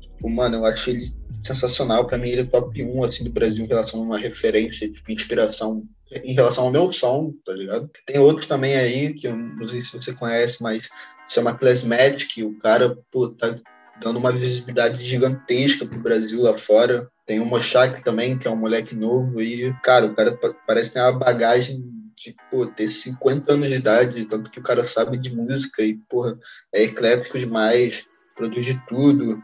Tipo, 0.00 0.30
mano, 0.30 0.56
eu 0.56 0.66
acho 0.66 0.90
ele 0.90 1.10
sensacional. 1.42 2.06
Para 2.06 2.18
mim, 2.18 2.30
ele 2.30 2.42
é 2.42 2.44
top 2.44 2.82
1 2.82 3.04
assim, 3.04 3.24
do 3.24 3.30
Brasil 3.30 3.64
em 3.64 3.68
relação 3.68 4.00
a 4.00 4.04
uma 4.04 4.18
referência, 4.18 4.90
tipo, 4.90 5.10
inspiração 5.10 5.84
em 6.10 6.34
relação 6.34 6.64
ao 6.64 6.70
meu 6.70 6.92
som, 6.92 7.32
tá 7.44 7.52
ligado? 7.52 7.90
Tem 8.06 8.18
outros 8.18 8.46
também 8.46 8.76
aí, 8.76 9.14
que 9.14 9.26
eu 9.26 9.36
não 9.36 9.66
sei 9.66 9.82
se 9.82 9.92
você 9.92 10.12
conhece, 10.12 10.62
mas 10.62 10.88
chama 11.28 11.54
Classmatic, 11.54 12.44
o 12.44 12.58
cara, 12.58 12.96
pô, 13.10 13.28
tá 13.28 13.54
dando 14.00 14.18
uma 14.18 14.32
visibilidade 14.32 15.04
gigantesca 15.06 15.86
pro 15.86 15.98
Brasil 15.98 16.42
lá 16.42 16.56
fora. 16.56 17.08
Tem 17.24 17.40
o 17.40 17.46
Mochak 17.46 18.02
também, 18.04 18.36
que 18.36 18.46
é 18.46 18.50
um 18.50 18.56
moleque 18.56 18.94
novo, 18.94 19.40
e, 19.40 19.72
cara, 19.82 20.06
o 20.06 20.14
cara 20.14 20.38
parece 20.66 20.92
ter 20.92 21.00
uma 21.00 21.12
bagagem 21.12 21.82
de 22.16 22.36
pô, 22.50 22.66
ter 22.66 22.90
50 22.90 23.52
anos 23.52 23.68
de 23.68 23.76
idade, 23.76 24.24
tanto 24.26 24.50
que 24.50 24.60
o 24.60 24.62
cara 24.62 24.86
sabe 24.86 25.16
de 25.16 25.34
música 25.34 25.82
e, 25.82 25.94
porra, 26.08 26.38
é 26.74 26.82
eclético 26.82 27.38
demais, 27.38 28.04
produz 28.36 28.66
de 28.66 28.80
tudo. 28.86 29.42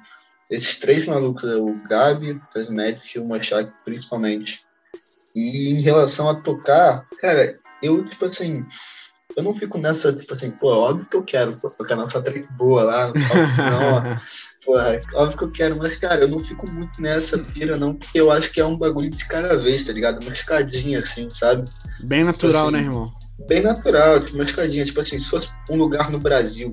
Esses 0.51 0.79
três 0.79 1.07
malucos, 1.07 1.45
o 1.45 1.89
Gabi, 1.89 2.33
o 2.33 2.41
Cosmetic 2.53 3.15
e 3.15 3.19
o 3.19 3.29
Machak, 3.29 3.71
principalmente. 3.85 4.63
E 5.35 5.75
em 5.75 5.81
relação 5.81 6.29
a 6.29 6.35
tocar, 6.35 7.07
cara, 7.21 7.59
eu, 7.83 8.05
tipo 8.05 8.25
assim, 8.25 8.67
eu 9.37 9.43
não 9.43 9.55
fico 9.55 9.77
nessa, 9.77 10.13
tipo 10.13 10.33
assim, 10.33 10.51
pô, 10.51 10.69
óbvio 10.69 11.07
que 11.07 11.17
eu 11.17 11.23
quero 11.23 11.55
tocar 11.77 11.97
nossa 11.97 12.23
track 12.23 12.49
boa 12.57 12.83
lá, 12.83 13.09
não, 13.09 14.19
porra, 14.65 15.01
óbvio 15.15 15.39
que 15.39 15.45
eu 15.45 15.51
quero, 15.51 15.77
mas, 15.77 15.99
cara, 15.99 16.23
eu 16.23 16.29
não 16.29 16.39
fico 16.39 16.69
muito 16.71 17.01
nessa 17.01 17.39
pira, 17.39 17.77
não, 17.77 17.95
porque 17.95 18.19
eu 18.19 18.33
acho 18.33 18.51
que 18.51 18.61
é 18.61 18.65
um 18.65 18.79
bagulho 18.79 19.11
de 19.11 19.25
cada 19.27 19.57
vez, 19.59 19.85
tá 19.85 19.93
ligado? 19.93 20.23
Uma 20.23 20.33
escadinha, 20.33 21.01
assim, 21.01 21.29
sabe? 21.31 21.69
Bem 22.01 22.25
natural, 22.25 22.67
tipo, 22.67 22.77
assim, 22.77 22.85
né, 22.85 22.91
irmão? 22.91 23.13
Bem 23.47 23.63
natural, 23.63 24.21
tipo, 24.21 24.35
uma 24.35 24.45
escadinha, 24.45 24.85
tipo 24.85 25.01
assim, 25.01 25.19
se 25.19 25.29
fosse 25.29 25.51
um 25.71 25.77
lugar 25.77 26.11
no 26.11 26.19
Brasil 26.19 26.73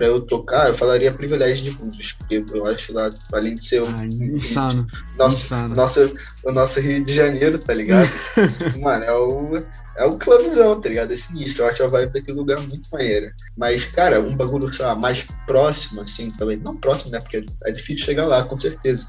para 0.00 0.06
eu 0.06 0.18
tocar, 0.22 0.68
eu 0.68 0.74
falaria 0.74 1.12
privilégio 1.12 1.62
de 1.62 1.72
blues, 1.72 2.12
porque 2.12 2.42
eu 2.54 2.64
acho 2.64 2.90
lá, 2.94 3.10
além 3.34 3.54
de 3.54 3.62
ser 3.62 3.82
ah, 3.82 4.06
insano, 4.06 4.86
nosso, 5.18 5.44
insano. 5.44 5.74
Nosso, 5.74 6.14
o 6.42 6.52
nosso 6.52 6.80
Rio 6.80 7.04
de 7.04 7.14
Janeiro, 7.14 7.58
tá 7.58 7.74
ligado? 7.74 8.08
Mano, 8.80 9.04
é 9.04 9.12
o, 9.12 9.62
é 9.98 10.04
o 10.06 10.16
clubzão, 10.16 10.80
tá 10.80 10.88
ligado? 10.88 11.12
É 11.12 11.18
sinistro. 11.18 11.64
Eu 11.64 11.68
acho 11.68 11.84
a 11.84 11.88
vibe 11.88 12.14
daquele 12.14 12.38
lugar 12.38 12.60
muito 12.60 12.88
maneira. 12.90 13.34
Mas, 13.58 13.84
cara, 13.84 14.22
um 14.22 14.34
bagulho, 14.34 14.72
sei 14.72 14.86
lá, 14.86 14.94
mais 14.94 15.26
próximo, 15.46 16.00
assim, 16.00 16.30
também. 16.30 16.56
Não 16.56 16.78
próximo, 16.78 17.12
né? 17.12 17.20
Porque 17.20 17.44
é 17.64 17.70
difícil 17.70 18.06
chegar 18.06 18.24
lá, 18.24 18.42
com 18.42 18.58
certeza. 18.58 19.06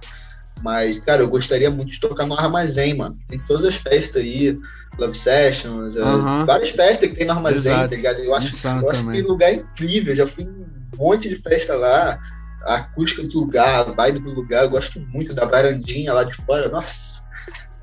Mas, 0.62 1.00
cara, 1.00 1.22
eu 1.22 1.30
gostaria 1.30 1.72
muito 1.72 1.94
de 1.94 2.02
tocar 2.02 2.26
no 2.26 2.38
armazém, 2.38 2.96
mano. 2.96 3.18
Tem 3.30 3.40
todas 3.48 3.64
as 3.64 3.76
festas 3.76 4.22
aí, 4.22 4.60
Love 5.00 5.18
Sessions, 5.18 5.96
uh 5.96 6.02
-huh. 6.02 6.46
várias 6.46 6.72
festas 6.72 7.10
que 7.10 7.16
tem 7.16 7.26
no 7.26 7.32
armazém, 7.32 7.72
Exato. 7.72 7.90
tá 7.90 7.96
ligado? 7.96 8.20
Eu 8.20 8.36
acho, 8.36 8.68
eu 8.68 8.90
acho 8.90 9.10
que 9.10 9.22
lugar 9.22 9.54
incrível. 9.54 10.14
Já 10.14 10.28
fui 10.28 10.44
em 10.44 10.61
monte 10.98 11.30
de 11.30 11.36
festa 11.38 11.76
lá, 11.76 12.20
a 12.64 12.76
acústica 12.76 13.24
do 13.24 13.40
lugar, 13.40 13.88
a 13.88 13.92
vibe 13.92 14.20
do 14.20 14.32
lugar, 14.32 14.64
eu 14.64 14.70
gosto 14.70 15.00
muito 15.00 15.34
da 15.34 15.46
varandinha 15.46 16.14
lá 16.14 16.24
de 16.24 16.34
fora, 16.34 16.70
nossa, 16.70 17.22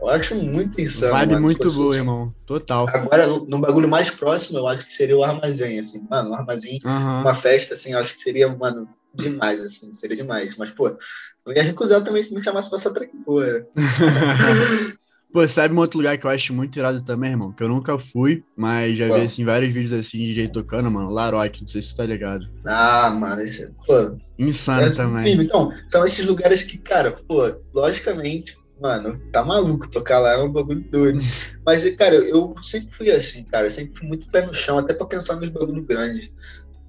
eu 0.01 0.09
acho 0.09 0.35
muito 0.37 0.81
insano. 0.81 1.13
Vibe 1.13 1.33
mano, 1.33 1.47
muito 1.47 1.73
boa, 1.73 1.89
assim. 1.89 1.99
irmão, 1.99 2.35
total. 2.47 2.89
Agora, 2.89 3.27
no, 3.27 3.59
bagulho 3.59 3.89
mais 3.89 4.11
próximo, 4.11 4.59
eu 4.59 4.69
acho 4.69 4.87
que 4.87 4.93
seria 4.93 5.17
o 5.17 5.25
armazém, 5.25 5.81
assim, 5.81 6.07
mano, 6.09 6.31
o 6.31 6.35
armazém, 6.35 6.81
uhum. 6.85 7.21
uma 7.21 7.35
festa, 7.35 7.75
assim, 7.75 7.93
eu 7.93 7.99
acho 7.99 8.15
que 8.15 8.23
seria, 8.23 8.49
mano, 8.49 8.89
demais, 9.15 9.61
assim, 9.61 9.95
seria 9.97 10.17
demais, 10.17 10.57
mas, 10.57 10.71
pô, 10.71 10.89
eu 10.89 11.53
ia 11.53 11.63
recusar 11.63 12.03
também 12.05 12.25
se 12.25 12.35
me 12.35 12.43
chamasse 12.43 12.71
pra 12.71 12.79
essa 12.79 12.93
boa. 13.27 13.67
Pô, 15.31 15.47
sabe 15.47 15.75
um 15.75 15.79
outro 15.79 15.99
lugar 15.99 16.17
que 16.17 16.25
eu 16.25 16.31
acho 16.31 16.55
muito 16.55 16.79
irado 16.79 17.03
também, 17.03 17.31
irmão? 17.31 17.53
Que 17.53 17.63
eu 17.63 17.69
nunca 17.69 17.99
fui, 17.99 18.43
mas 18.57 18.97
já 18.97 19.07
vi, 19.15 19.21
assim, 19.21 19.45
vários 19.45 19.73
vídeos 19.73 19.93
assim 19.93 20.19
de 20.19 20.29
DJ 20.29 20.49
tocando, 20.49 20.91
mano. 20.91 21.11
Laroque, 21.11 21.61
não 21.61 21.69
sei 21.69 21.83
se 21.83 21.89
você 21.89 21.97
tá 21.97 22.07
ligado. 22.07 22.47
Ah, 22.67 23.11
mano, 23.11 23.43
esse 23.43 23.65
é, 23.65 23.69
pô. 23.87 24.17
Insano 24.39 24.87
é, 24.87 24.91
também. 24.91 25.39
Então, 25.39 25.71
são 25.89 26.05
esses 26.07 26.25
lugares 26.25 26.63
que, 26.63 26.79
cara, 26.79 27.13
pô, 27.29 27.43
logicamente, 27.75 28.57
mano, 28.81 29.21
tá 29.31 29.45
maluco 29.45 29.91
tocar 29.91 30.19
lá, 30.19 30.33
é 30.33 30.39
um 30.39 30.51
bagulho 30.51 30.83
doido. 30.91 31.19
mas, 31.65 31.85
cara, 31.97 32.15
eu 32.15 32.55
sempre 32.63 32.89
fui 32.93 33.11
assim, 33.11 33.45
cara, 33.45 33.69
eu 33.69 33.75
sempre 33.75 33.99
fui 33.99 34.09
muito 34.09 34.31
pé 34.31 34.47
no 34.47 34.55
chão, 34.55 34.79
até 34.79 34.95
pra 34.95 35.07
pensar 35.07 35.37
nos 35.37 35.51
bagulhos 35.51 35.87
grandes. 35.87 36.31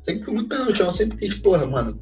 Sempre 0.01 0.23
fui 0.23 0.33
muito 0.33 0.47
pé 0.47 0.63
no 0.63 0.73
chão, 0.73 0.93
sempre 0.93 1.17
quis, 1.17 1.35
porra, 1.35 1.65
mano 1.65 1.99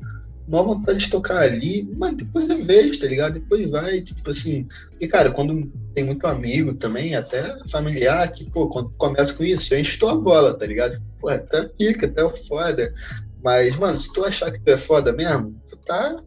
maior 0.48 0.64
vontade 0.64 1.00
de 1.00 1.10
tocar 1.10 1.40
ali, 1.40 1.88
mas 1.98 2.16
depois 2.16 2.50
eu 2.50 2.58
vejo, 2.58 3.00
tá 3.00 3.08
ligado? 3.08 3.34
Depois 3.34 3.70
vai, 3.70 4.02
tipo 4.02 4.30
assim. 4.30 4.68
E, 5.00 5.08
cara, 5.08 5.32
quando 5.32 5.70
tem 5.94 6.04
muito 6.04 6.26
amigo 6.26 6.74
também, 6.74 7.16
até 7.16 7.58
familiar, 7.70 8.32
que, 8.32 8.50
pô, 8.50 8.68
quando 8.68 8.90
começa 8.98 9.34
com 9.34 9.44
isso, 9.44 9.74
eu 9.74 9.80
encho 9.80 10.08
a 10.08 10.16
bola, 10.16 10.58
tá 10.58 10.66
ligado? 10.66 11.02
Pô, 11.20 11.30
até 11.30 11.68
fica, 11.70 12.06
até 12.06 12.28
foda. 12.30 12.94
Mas, 13.44 13.76
mano, 13.76 14.00
se 14.00 14.12
tu 14.14 14.24
achar 14.24 14.52
que 14.52 14.60
tu 14.60 14.70
é 14.70 14.78
foda 14.78 15.12
mesmo, 15.12 15.56
tu 15.70 15.78
tá 15.78 16.22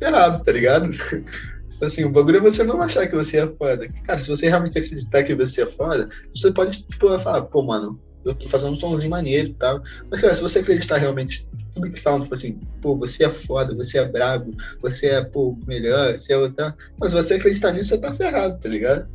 errado, 0.00 0.44
tá 0.44 0.52
ligado? 0.52 0.90
Tipo 1.82 1.86
assim, 1.86 2.04
o 2.04 2.10
bagulho 2.10 2.36
é 2.36 2.40
você 2.40 2.62
não 2.62 2.80
achar 2.80 3.08
que 3.08 3.14
você 3.16 3.38
é 3.38 3.46
foda. 3.46 3.88
Cara, 4.06 4.22
se 4.22 4.30
você 4.30 4.48
realmente 4.48 4.78
acreditar 4.78 5.24
que 5.24 5.34
você 5.34 5.62
é 5.62 5.66
foda, 5.66 6.08
você 6.32 6.52
pode, 6.52 6.80
tipo, 6.80 7.18
falar, 7.18 7.42
pô, 7.42 7.60
mano, 7.62 8.00
eu 8.24 8.34
tô 8.34 8.46
fazendo 8.48 8.72
um 8.72 8.78
somzinho 8.78 9.10
maneiro 9.10 9.48
e 9.48 9.54
tal. 9.54 9.82
Mas, 10.08 10.20
cara, 10.20 10.32
se 10.32 10.42
você 10.42 10.60
acreditar 10.60 10.98
realmente 10.98 11.44
tudo 11.74 11.90
que 11.90 12.00
falam, 12.00 12.22
tipo 12.22 12.34
assim, 12.34 12.60
pô, 12.80 12.96
você 12.96 13.24
é 13.24 13.30
foda, 13.30 13.74
você 13.74 13.98
é 13.98 14.08
brabo, 14.08 14.54
você 14.80 15.08
é, 15.08 15.24
pô, 15.24 15.56
melhor, 15.66 16.16
você 16.16 16.32
é 16.32 16.38
outra. 16.38 16.76
Mas 16.98 17.12
você 17.12 17.34
acreditar 17.34 17.72
nisso, 17.72 17.90
você 17.90 18.00
tá 18.00 18.12
ferrado, 18.14 18.58
tá 18.58 18.68
ligado? 18.68 19.08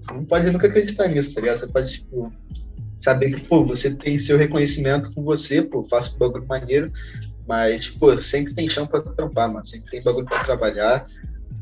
Você 0.00 0.12
não 0.12 0.24
pode 0.24 0.50
nunca 0.50 0.66
acreditar 0.66 1.08
nisso, 1.08 1.34
tá 1.34 1.40
ligado? 1.40 1.60
Você 1.60 1.66
pode, 1.66 1.92
tipo, 1.92 2.32
saber 3.00 3.32
que, 3.32 3.40
pô, 3.46 3.64
você 3.64 3.94
tem 3.94 4.20
seu 4.20 4.36
reconhecimento 4.36 5.12
com 5.12 5.22
você, 5.22 5.62
pô, 5.62 5.82
faço 5.82 6.18
bagulho 6.18 6.46
maneiro, 6.46 6.92
mas, 7.46 7.88
pô, 7.90 8.20
sempre 8.20 8.54
tem 8.54 8.68
chão 8.68 8.86
pra 8.86 9.00
trampar, 9.00 9.52
mano, 9.52 9.66
sempre 9.66 9.90
tem 9.90 10.02
bagulho 10.02 10.26
pra 10.26 10.44
trabalhar. 10.44 11.04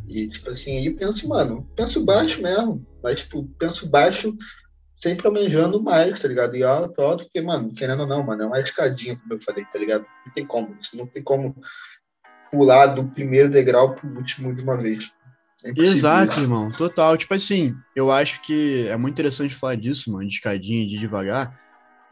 E, 0.08 0.28
tipo 0.28 0.50
assim, 0.50 0.78
aí 0.78 0.86
eu 0.86 0.96
penso, 0.96 1.28
mano, 1.28 1.66
penso 1.74 2.04
baixo 2.04 2.42
mesmo, 2.42 2.86
mas, 3.02 3.20
tipo, 3.20 3.48
penso 3.58 3.88
baixo 3.88 4.36
sempre 4.94 5.26
almejando 5.26 5.82
mais, 5.82 6.18
tá 6.18 6.28
ligado? 6.28 6.56
E 6.56 6.62
alto, 6.62 7.00
alto, 7.00 7.24
porque, 7.24 7.40
mano, 7.40 7.72
querendo 7.72 8.00
ou 8.00 8.06
não, 8.06 8.22
mano, 8.22 8.42
é 8.42 8.46
uma 8.46 8.60
escadinha, 8.60 9.16
como 9.16 9.34
eu 9.34 9.40
falei, 9.40 9.64
tá 9.64 9.78
ligado? 9.78 10.06
Não 10.24 10.32
tem 10.32 10.46
como, 10.46 10.74
você 10.80 10.96
não 10.96 11.06
tem 11.06 11.22
como 11.22 11.56
pular 12.50 12.86
do 12.86 13.04
primeiro 13.04 13.50
degrau 13.50 13.94
pro 13.94 14.08
último 14.08 14.54
de 14.54 14.62
uma 14.62 14.76
vez. 14.76 15.12
É 15.64 15.70
Exato, 15.76 16.40
irmão, 16.40 16.70
total. 16.70 17.16
Tipo 17.16 17.34
assim, 17.34 17.74
eu 17.96 18.12
acho 18.12 18.40
que 18.42 18.86
é 18.88 18.96
muito 18.96 19.14
interessante 19.14 19.54
falar 19.54 19.76
disso, 19.76 20.12
mano, 20.12 20.28
de 20.28 20.34
escadinha, 20.34 20.86
de 20.86 20.98
devagar, 20.98 21.58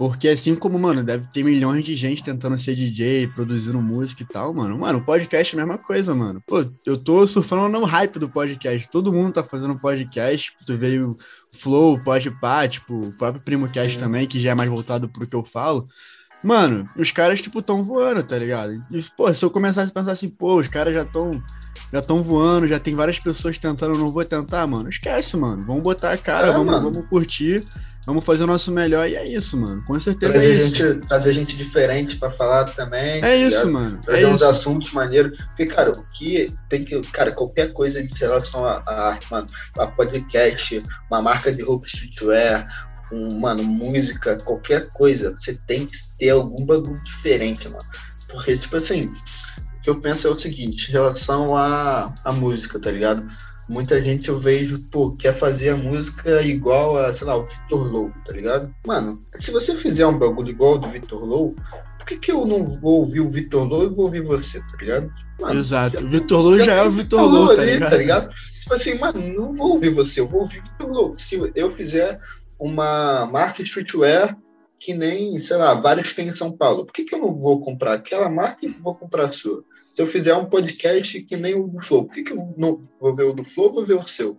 porque 0.08 0.26
assim 0.26 0.56
como, 0.56 0.76
mano, 0.80 1.04
deve 1.04 1.28
ter 1.28 1.44
milhões 1.44 1.84
de 1.84 1.94
gente 1.94 2.24
tentando 2.24 2.58
ser 2.58 2.74
DJ, 2.74 3.28
produzindo 3.28 3.80
música 3.80 4.24
e 4.24 4.26
tal, 4.26 4.52
mano. 4.52 4.76
Mano, 4.76 5.00
podcast 5.00 5.54
é 5.54 5.60
a 5.60 5.64
mesma 5.64 5.78
coisa, 5.78 6.12
mano. 6.12 6.42
Pô, 6.44 6.64
eu 6.84 6.98
tô 6.98 7.24
surfando 7.24 7.68
no 7.68 7.84
hype 7.84 8.18
do 8.18 8.28
podcast. 8.28 8.90
Todo 8.90 9.12
mundo 9.12 9.34
tá 9.34 9.44
fazendo 9.44 9.80
podcast. 9.80 10.52
Tu 10.66 10.76
veio 10.76 11.16
Flow, 11.52 12.02
Podpah, 12.02 12.66
tipo, 12.66 13.00
o 13.00 13.16
próprio 13.16 13.44
Primo 13.44 13.68
Cast 13.68 13.96
também, 13.96 14.26
que 14.26 14.40
já 14.40 14.50
é 14.50 14.54
mais 14.56 14.68
voltado 14.68 15.08
pro 15.08 15.24
que 15.24 15.36
eu 15.36 15.44
falo. 15.44 15.86
Mano, 16.42 16.90
os 16.96 17.12
caras, 17.12 17.40
tipo, 17.40 17.62
tão 17.62 17.84
voando, 17.84 18.24
tá 18.24 18.36
ligado? 18.36 18.72
E, 18.72 19.04
pô, 19.16 19.32
se 19.32 19.44
eu 19.44 19.50
começasse 19.52 19.92
a 19.92 19.94
pensar 19.94 20.10
assim, 20.10 20.28
pô, 20.28 20.56
os 20.56 20.66
caras 20.66 20.92
já 20.92 21.04
tão 21.04 21.40
já 21.92 22.00
estão 22.00 22.24
voando, 22.24 22.66
já 22.66 22.80
tem 22.80 22.96
várias 22.96 23.20
pessoas 23.20 23.56
tentando, 23.56 23.94
eu 23.94 24.00
não 24.00 24.10
vou 24.10 24.24
tentar, 24.24 24.66
mano. 24.66 24.88
Esquece, 24.88 25.36
mano. 25.36 25.64
Vamos 25.64 25.84
botar 25.84 26.10
a 26.10 26.18
cara, 26.18 26.48
é, 26.48 26.52
vamos, 26.52 26.82
vamos 26.82 27.06
curtir 27.06 27.62
vamos 28.06 28.24
fazer 28.24 28.44
o 28.44 28.46
nosso 28.46 28.70
melhor 28.72 29.08
e 29.08 29.14
é 29.14 29.26
isso, 29.26 29.56
mano. 29.56 29.82
Com 29.84 29.98
certeza 29.98 30.32
trazer 30.32 30.52
é. 30.52 30.56
Gente, 30.56 31.06
trazer 31.06 31.32
gente 31.32 31.56
diferente 31.56 32.16
para 32.16 32.30
falar 32.30 32.64
também. 32.64 33.18
É 33.18 33.20
tá 33.20 33.34
isso, 33.34 33.70
mano. 33.70 34.00
Trazer 34.02 34.22
é 34.22 34.28
uns 34.28 34.36
isso. 34.42 34.50
assuntos 34.50 34.92
maneiros. 34.92 35.38
Porque, 35.38 35.66
cara, 35.66 35.90
o 35.90 36.04
que 36.12 36.52
tem 36.68 36.84
que. 36.84 37.00
Cara, 37.12 37.32
qualquer 37.32 37.72
coisa 37.72 38.00
em 38.00 38.08
relação 38.14 38.64
à 38.64 38.82
arte, 38.86 39.26
mano, 39.30 39.48
a 39.78 39.86
podcast, 39.86 40.82
uma 41.10 41.22
marca 41.22 41.52
de 41.52 41.62
roupa 41.62 41.86
streetwear, 41.86 42.66
um, 43.12 43.38
mano, 43.38 43.62
música, 43.62 44.36
qualquer 44.38 44.88
coisa, 44.90 45.34
você 45.38 45.54
tem 45.66 45.86
que 45.86 45.96
ter 46.18 46.30
algum 46.30 46.64
bagulho 46.64 47.02
diferente, 47.04 47.68
mano. 47.68 47.84
Porque, 48.28 48.56
tipo 48.56 48.76
assim, 48.76 49.04
o 49.04 49.80
que 49.82 49.90
eu 49.90 50.00
penso 50.00 50.26
é 50.26 50.30
o 50.30 50.38
seguinte, 50.38 50.88
em 50.88 50.92
relação 50.92 51.56
à 51.56 52.12
a 52.24 52.32
música, 52.32 52.78
tá 52.78 52.90
ligado? 52.90 53.26
Muita 53.72 54.02
gente 54.04 54.28
eu 54.28 54.38
vejo, 54.38 54.78
pô, 54.90 55.12
quer 55.12 55.34
fazer 55.34 55.70
a 55.70 55.76
música 55.76 56.42
igual 56.42 56.98
a, 56.98 57.14
sei 57.14 57.26
lá, 57.26 57.36
o 57.36 57.44
Vitor 57.44 57.90
Low, 57.90 58.12
tá 58.26 58.32
ligado? 58.32 58.74
Mano, 58.86 59.24
se 59.38 59.50
você 59.50 59.74
fizer 59.78 60.06
um 60.06 60.18
bagulho 60.18 60.50
igual 60.50 60.72
ao 60.72 60.78
do 60.78 60.88
Vitor 60.88 61.24
Low, 61.24 61.56
por 61.98 62.06
que, 62.06 62.18
que 62.18 62.30
eu 62.30 62.44
não 62.44 62.66
vou 62.66 63.00
ouvir 63.00 63.20
o 63.20 63.30
Vitor 63.30 63.66
Low 63.66 63.84
e 63.84 63.88
vou 63.88 64.04
ouvir 64.04 64.20
você, 64.20 64.60
tá 64.60 64.76
ligado? 64.78 65.10
Mano, 65.40 65.58
Exato, 65.58 66.04
o 66.04 66.08
Vitor 66.10 66.42
Low 66.42 66.58
já, 66.58 66.64
já 66.64 66.74
é 66.74 66.82
o 66.82 66.90
Vitor 66.90 67.22
Low, 67.22 67.48
tá, 67.48 67.62
tá 67.88 67.96
ligado? 67.96 68.34
Tipo 68.60 68.74
assim, 68.74 68.98
mano, 68.98 69.20
não 69.34 69.54
vou 69.54 69.72
ouvir 69.72 69.88
você, 69.88 70.20
eu 70.20 70.28
vou 70.28 70.42
ouvir 70.42 70.58
o 70.58 70.62
Vitor 70.62 70.88
Low. 70.90 71.16
Se 71.16 71.52
eu 71.54 71.70
fizer 71.70 72.20
uma 72.60 73.24
marca 73.24 73.62
streetwear 73.62 74.36
que 74.78 74.92
nem, 74.92 75.40
sei 75.40 75.56
lá, 75.56 75.74
vários 75.74 76.12
têm 76.12 76.28
em 76.28 76.34
São 76.34 76.50
Paulo, 76.50 76.84
por 76.84 76.92
que, 76.92 77.04
que 77.04 77.14
eu 77.14 77.20
não 77.20 77.34
vou 77.34 77.60
comprar 77.60 77.94
aquela 77.94 78.28
marca 78.28 78.66
e 78.66 78.68
vou 78.68 78.94
comprar 78.94 79.26
a 79.26 79.32
sua? 79.32 79.64
Se 79.94 80.00
eu 80.00 80.06
fizer 80.06 80.34
um 80.34 80.46
podcast 80.46 81.20
que 81.22 81.36
nem 81.36 81.54
o 81.54 81.68
do 81.68 81.78
Flow, 81.78 82.06
por 82.06 82.14
que, 82.14 82.22
que 82.22 82.32
eu 82.32 82.54
não 82.56 82.80
vou 82.98 83.14
ver 83.14 83.24
o 83.24 83.34
do 83.34 83.44
Flow, 83.44 83.70
vou 83.70 83.84
ver 83.84 83.98
o 83.98 84.08
seu? 84.08 84.34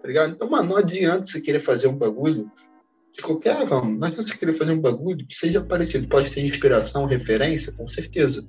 Tá 0.00 0.08
ligado? 0.08 0.32
Então, 0.32 0.48
mano, 0.48 0.70
não 0.70 0.76
adianta 0.78 1.26
você 1.26 1.38
querer 1.38 1.60
fazer 1.60 1.86
um 1.86 1.96
bagulho 1.96 2.50
de 3.12 3.20
qualquer 3.20 3.66
vamos, 3.66 3.98
não 3.98 4.06
adianta 4.06 4.30
você 4.30 4.38
querer 4.38 4.54
fazer 4.54 4.72
um 4.72 4.80
bagulho 4.80 5.26
que 5.26 5.34
seja 5.34 5.62
parecido. 5.62 6.08
Pode 6.08 6.32
ter 6.32 6.42
inspiração, 6.42 7.04
referência, 7.04 7.72
com 7.72 7.86
certeza. 7.86 8.48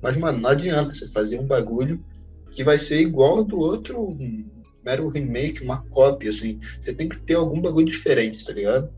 Mas, 0.00 0.16
mano, 0.16 0.38
não 0.38 0.50
adianta 0.50 0.94
você 0.94 1.08
fazer 1.08 1.40
um 1.40 1.46
bagulho 1.46 2.04
que 2.52 2.62
vai 2.62 2.78
ser 2.78 3.00
igual 3.00 3.38
ao 3.38 3.44
do 3.44 3.58
outro, 3.58 4.00
um 4.00 4.48
mero 4.84 5.08
remake, 5.08 5.64
uma 5.64 5.82
cópia, 5.86 6.30
assim. 6.30 6.60
Você 6.80 6.94
tem 6.94 7.08
que 7.08 7.20
ter 7.20 7.34
algum 7.34 7.60
bagulho 7.60 7.86
diferente, 7.86 8.44
tá 8.44 8.52
ligado? 8.52 8.88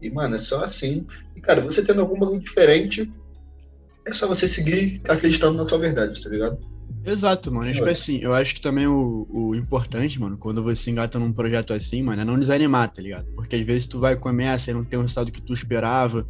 E, 0.00 0.10
mano, 0.10 0.34
é 0.34 0.42
só 0.42 0.64
assim. 0.64 1.06
E, 1.36 1.40
cara, 1.40 1.60
você 1.60 1.84
tendo 1.84 2.00
algum 2.00 2.18
bagulho 2.18 2.40
diferente, 2.40 3.08
é 4.06 4.12
só 4.12 4.26
você 4.26 4.46
seguir 4.46 5.00
acreditando 5.08 5.56
na 5.56 5.68
sua 5.68 5.78
verdade, 5.78 6.22
tá 6.22 6.28
ligado? 6.28 6.58
Exato, 7.04 7.52
mano. 7.52 7.72
Tipo 7.72 7.88
assim, 7.88 8.20
eu 8.22 8.32
acho 8.32 8.54
que 8.54 8.60
também 8.60 8.86
o, 8.86 9.26
o 9.28 9.54
importante, 9.56 10.20
mano, 10.20 10.36
quando 10.36 10.62
você 10.62 10.90
engata 10.90 11.18
num 11.18 11.32
projeto 11.32 11.72
assim, 11.72 12.00
mano, 12.02 12.22
é 12.22 12.24
não 12.24 12.38
desanimar, 12.38 12.90
tá 12.92 13.02
ligado? 13.02 13.26
Porque 13.34 13.56
às 13.56 13.62
vezes 13.62 13.86
tu 13.86 13.98
vai 13.98 14.14
começa 14.14 14.70
e 14.70 14.74
não 14.74 14.84
tem 14.84 14.98
o 14.98 15.02
resultado 15.02 15.32
que 15.32 15.42
tu 15.42 15.52
esperava. 15.52 16.26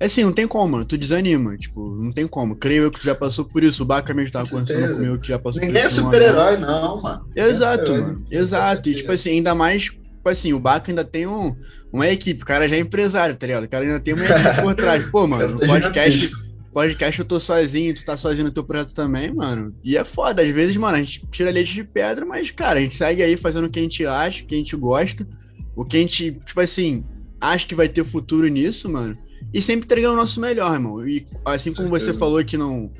É 0.00 0.06
assim, 0.06 0.24
não 0.24 0.32
tem 0.32 0.46
como, 0.46 0.72
mano. 0.72 0.84
Tu 0.84 0.98
desanima, 0.98 1.56
tipo, 1.56 1.88
não 2.02 2.10
tem 2.10 2.26
como. 2.26 2.56
Creio 2.56 2.84
eu 2.84 2.90
que 2.90 2.98
tu 2.98 3.06
já 3.06 3.14
passou 3.14 3.44
por 3.44 3.62
isso. 3.62 3.84
O 3.84 3.86
Baca 3.86 4.12
mesmo 4.12 4.32
tava 4.32 4.48
conversando 4.48 4.96
comigo 4.96 5.18
que 5.20 5.28
já 5.28 5.38
passou 5.38 5.62
Ninguém 5.62 5.80
por 5.80 5.86
isso. 5.86 6.02
Ninguém 6.02 6.18
é 6.18 6.22
super-herói, 6.24 6.56
não, 6.56 7.00
mano. 7.00 7.28
Exato, 7.36 7.92
é 7.92 8.00
mano. 8.00 8.24
Exato. 8.30 8.88
E 8.88 8.94
tipo 8.96 9.12
assim, 9.12 9.30
ainda 9.30 9.54
mais 9.54 9.84
tipo 9.84 10.28
assim, 10.28 10.52
o 10.52 10.58
Baca 10.58 10.90
ainda 10.90 11.04
tem 11.04 11.26
um, 11.26 11.54
uma 11.92 12.08
equipe, 12.08 12.42
o 12.42 12.46
cara 12.46 12.68
já 12.68 12.74
é 12.74 12.80
empresário, 12.80 13.36
tá 13.36 13.46
ligado? 13.46 13.64
O 13.64 13.68
cara 13.68 13.84
ainda 13.84 14.00
tem 14.00 14.12
uma 14.12 14.24
equipe 14.24 14.60
por 14.60 14.74
trás. 14.74 15.04
Pô, 15.04 15.26
mano, 15.26 15.54
no 15.54 15.60
podcast, 15.60 16.32
podcast 16.76 17.18
eu 17.18 17.24
tô 17.24 17.40
sozinho, 17.40 17.94
tu 17.94 18.04
tá 18.04 18.18
sozinho 18.18 18.44
no 18.44 18.50
teu 18.50 18.62
projeto 18.62 18.92
também, 18.92 19.32
mano. 19.32 19.74
E 19.82 19.96
é 19.96 20.04
foda, 20.04 20.42
às 20.42 20.48
vezes, 20.50 20.76
mano, 20.76 20.98
a 20.98 21.00
gente 21.00 21.26
tira 21.30 21.50
leite 21.50 21.72
de 21.72 21.82
pedra, 21.82 22.26
mas, 22.26 22.50
cara, 22.50 22.78
a 22.78 22.82
gente 22.82 22.94
segue 22.94 23.22
aí 23.22 23.34
fazendo 23.34 23.64
o 23.64 23.70
que 23.70 23.78
a 23.78 23.82
gente 23.82 24.04
acha, 24.04 24.44
o 24.44 24.46
que 24.46 24.54
a 24.54 24.58
gente 24.58 24.76
gosta, 24.76 25.26
o 25.74 25.86
que 25.86 25.96
a 25.96 26.00
gente, 26.00 26.32
tipo 26.44 26.60
assim, 26.60 27.02
acha 27.40 27.66
que 27.66 27.74
vai 27.74 27.88
ter 27.88 28.04
futuro 28.04 28.46
nisso, 28.46 28.90
mano. 28.90 29.16
E 29.54 29.62
sempre 29.62 29.86
entregando 29.86 30.12
o 30.12 30.18
nosso 30.18 30.38
melhor, 30.38 30.74
irmão. 30.74 31.08
E 31.08 31.26
assim 31.46 31.72
como 31.72 31.88
você 31.88 32.12
falou 32.12 32.44
que 32.44 32.58
não, 32.58 32.92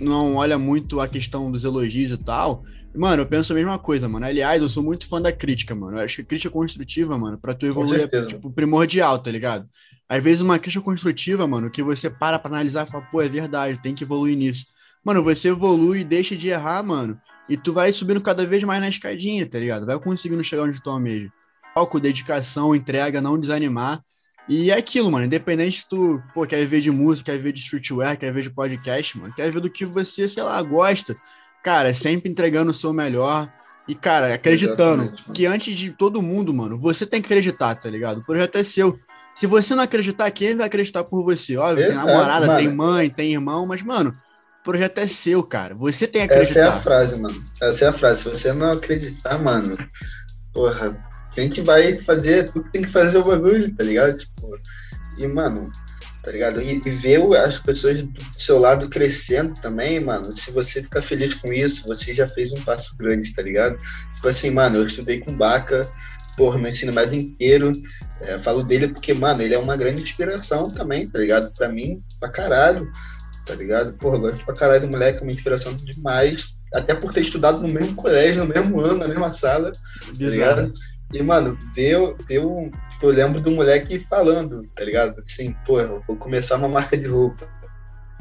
não 0.00 0.36
olha 0.36 0.58
muito 0.58 0.98
a 0.98 1.06
questão 1.06 1.52
dos 1.52 1.64
elogios 1.66 2.12
e 2.12 2.16
tal, 2.16 2.62
Mano, 2.94 3.22
eu 3.22 3.26
penso 3.26 3.52
a 3.52 3.56
mesma 3.56 3.78
coisa, 3.78 4.08
mano. 4.08 4.24
Aliás, 4.24 4.60
eu 4.60 4.68
sou 4.68 4.82
muito 4.82 5.06
fã 5.06 5.20
da 5.20 5.30
crítica, 5.30 5.74
mano. 5.74 5.98
Eu 5.98 6.04
acho 6.04 6.16
que 6.16 6.24
crítica 6.24 6.50
construtiva, 6.50 7.16
mano, 7.18 7.38
pra 7.38 7.54
tu 7.54 7.66
evoluir 7.66 8.08
é, 8.12 8.26
tipo, 8.26 8.50
primordial, 8.50 9.18
tá 9.18 9.30
ligado? 9.30 9.68
Às 10.08 10.22
vezes 10.22 10.40
uma 10.40 10.58
crítica 10.58 10.82
construtiva, 10.82 11.46
mano, 11.46 11.70
que 11.70 11.82
você 11.82 12.08
para 12.08 12.38
pra 12.38 12.50
analisar 12.50 12.86
e 12.86 12.90
fala, 12.90 13.04
pô, 13.10 13.20
é 13.20 13.28
verdade, 13.28 13.80
tem 13.82 13.94
que 13.94 14.04
evoluir 14.04 14.36
nisso. 14.36 14.66
Mano, 15.04 15.22
você 15.22 15.48
evolui, 15.48 16.02
deixa 16.02 16.36
de 16.36 16.48
errar, 16.48 16.82
mano, 16.82 17.20
e 17.48 17.56
tu 17.56 17.72
vai 17.72 17.92
subindo 17.92 18.20
cada 18.20 18.46
vez 18.46 18.62
mais 18.62 18.80
na 18.80 18.88
escadinha, 18.88 19.48
tá 19.48 19.58
ligado? 19.58 19.86
Vai 19.86 19.98
conseguindo 19.98 20.42
chegar 20.42 20.64
onde 20.64 20.82
tu 20.82 20.90
almeja. 20.90 21.30
Foco, 21.74 22.00
dedicação, 22.00 22.74
entrega, 22.74 23.20
não 23.20 23.38
desanimar. 23.38 24.02
E 24.48 24.70
é 24.70 24.76
aquilo, 24.78 25.10
mano, 25.12 25.26
independente 25.26 25.80
se 25.80 25.88
tu, 25.88 26.22
pô, 26.32 26.46
quer 26.46 26.66
ver 26.66 26.80
de 26.80 26.90
música, 26.90 27.32
quer 27.32 27.38
ver 27.38 27.52
de 27.52 27.60
streetwear, 27.60 28.18
quer 28.18 28.32
ver 28.32 28.42
de 28.42 28.50
podcast, 28.50 29.18
mano, 29.18 29.34
quer 29.34 29.52
ver 29.52 29.60
do 29.60 29.70
que 29.70 29.84
você, 29.84 30.26
sei 30.26 30.42
lá, 30.42 30.60
gosta. 30.62 31.14
Cara, 31.62 31.92
sempre 31.92 32.30
entregando 32.30 32.70
o 32.70 32.74
seu 32.74 32.92
melhor. 32.92 33.52
E, 33.86 33.94
cara, 33.94 34.34
acreditando 34.34 35.12
que 35.34 35.44
antes 35.44 35.76
de 35.76 35.90
todo 35.90 36.22
mundo, 36.22 36.52
mano, 36.52 36.78
você 36.78 37.06
tem 37.06 37.20
que 37.20 37.26
acreditar, 37.26 37.74
tá 37.74 37.90
ligado? 37.90 38.20
O 38.20 38.24
projeto 38.24 38.56
é 38.56 38.64
seu. 38.64 38.98
Se 39.38 39.46
você 39.46 39.74
não 39.74 39.84
acreditar, 39.84 40.30
quem 40.32 40.56
vai 40.56 40.66
acreditar 40.66 41.04
por 41.04 41.22
você? 41.22 41.56
Óbvio, 41.56 41.84
Exato, 41.84 42.06
tem 42.06 42.14
namorada, 42.14 42.46
mano. 42.46 42.58
tem 42.58 42.72
mãe, 42.72 43.10
tem 43.10 43.32
irmão, 43.32 43.66
mas, 43.66 43.82
mano, 43.82 44.10
o 44.10 44.64
projeto 44.64 44.98
é 44.98 45.06
seu, 45.06 45.42
cara. 45.44 45.76
Você 45.76 46.08
tem 46.08 46.26
que 46.26 46.32
acreditar. 46.32 46.60
Essa 46.60 46.68
é 46.72 46.76
a 46.76 46.78
frase, 46.78 47.20
mano. 47.20 47.44
Essa 47.62 47.84
é 47.84 47.88
a 47.88 47.92
frase. 47.92 48.22
Se 48.22 48.28
você 48.28 48.52
não 48.52 48.72
acreditar, 48.72 49.38
mano, 49.38 49.78
porra, 50.52 50.96
quem 51.32 51.48
que 51.48 51.60
vai 51.60 51.96
fazer? 51.98 52.50
Tu 52.50 52.64
que 52.64 52.72
tem 52.72 52.82
que 52.82 52.88
fazer 52.88 53.18
o 53.18 53.24
bagulho, 53.24 53.72
tá 53.76 53.84
ligado? 53.84 54.18
Tipo, 54.18 54.58
e, 55.18 55.26
mano, 55.28 55.70
tá 56.24 56.32
ligado? 56.32 56.60
E, 56.60 56.82
e 56.84 56.90
ver 56.90 57.22
as 57.36 57.60
pessoas 57.60 58.02
do 58.02 58.24
seu 58.36 58.58
lado 58.58 58.88
crescendo 58.88 59.54
também, 59.62 60.00
mano. 60.00 60.36
Se 60.36 60.50
você 60.50 60.82
ficar 60.82 61.00
feliz 61.00 61.34
com 61.34 61.52
isso, 61.52 61.86
você 61.86 62.12
já 62.12 62.28
fez 62.28 62.50
um 62.50 62.60
passo 62.62 62.96
grande, 62.96 63.32
tá 63.32 63.42
ligado? 63.42 63.76
Tipo 64.16 64.28
assim, 64.28 64.50
mano, 64.50 64.78
eu 64.78 64.86
estudei 64.86 65.20
com 65.20 65.32
Baca, 65.32 65.86
porra, 66.38 66.56
meu 66.56 66.70
ensino 66.70 66.92
médio 66.92 67.18
inteiro. 67.18 67.72
É, 68.22 68.38
falo 68.38 68.62
dele 68.62 68.88
porque, 68.88 69.12
mano, 69.12 69.42
ele 69.42 69.54
é 69.54 69.58
uma 69.58 69.76
grande 69.76 70.02
inspiração 70.02 70.70
também, 70.70 71.08
tá 71.08 71.18
ligado? 71.18 71.52
Pra 71.54 71.68
mim, 71.68 72.00
pra 72.20 72.30
caralho, 72.30 72.88
tá 73.44 73.54
ligado? 73.54 73.92
Porra, 73.94 74.18
gosto 74.18 74.44
pra 74.44 74.54
caralho 74.54 74.82
do 74.82 74.88
moleque, 74.88 75.18
é 75.18 75.22
uma 75.22 75.32
inspiração 75.32 75.74
demais. 75.74 76.56
Até 76.72 76.94
por 76.94 77.12
ter 77.12 77.22
estudado 77.22 77.60
no 77.60 77.68
mesmo 77.68 77.94
colégio, 77.96 78.44
no 78.44 78.48
mesmo 78.48 78.80
ano, 78.80 78.98
na 78.98 79.08
mesma 79.08 79.34
sala, 79.34 79.72
tá 79.72 79.80
ligado? 80.18 80.72
E, 81.12 81.22
mano, 81.22 81.58
ver 81.74 81.98
um. 82.40 82.70
Tipo, 82.90 83.06
eu 83.06 83.10
lembro 83.10 83.40
do 83.40 83.50
moleque 83.50 83.98
falando, 83.98 84.62
tá 84.74 84.84
ligado? 84.84 85.20
Assim, 85.26 85.54
porra, 85.66 86.00
vou 86.06 86.16
começar 86.16 86.56
uma 86.56 86.68
marca 86.68 86.96
de 86.96 87.06
roupa. 87.06 87.48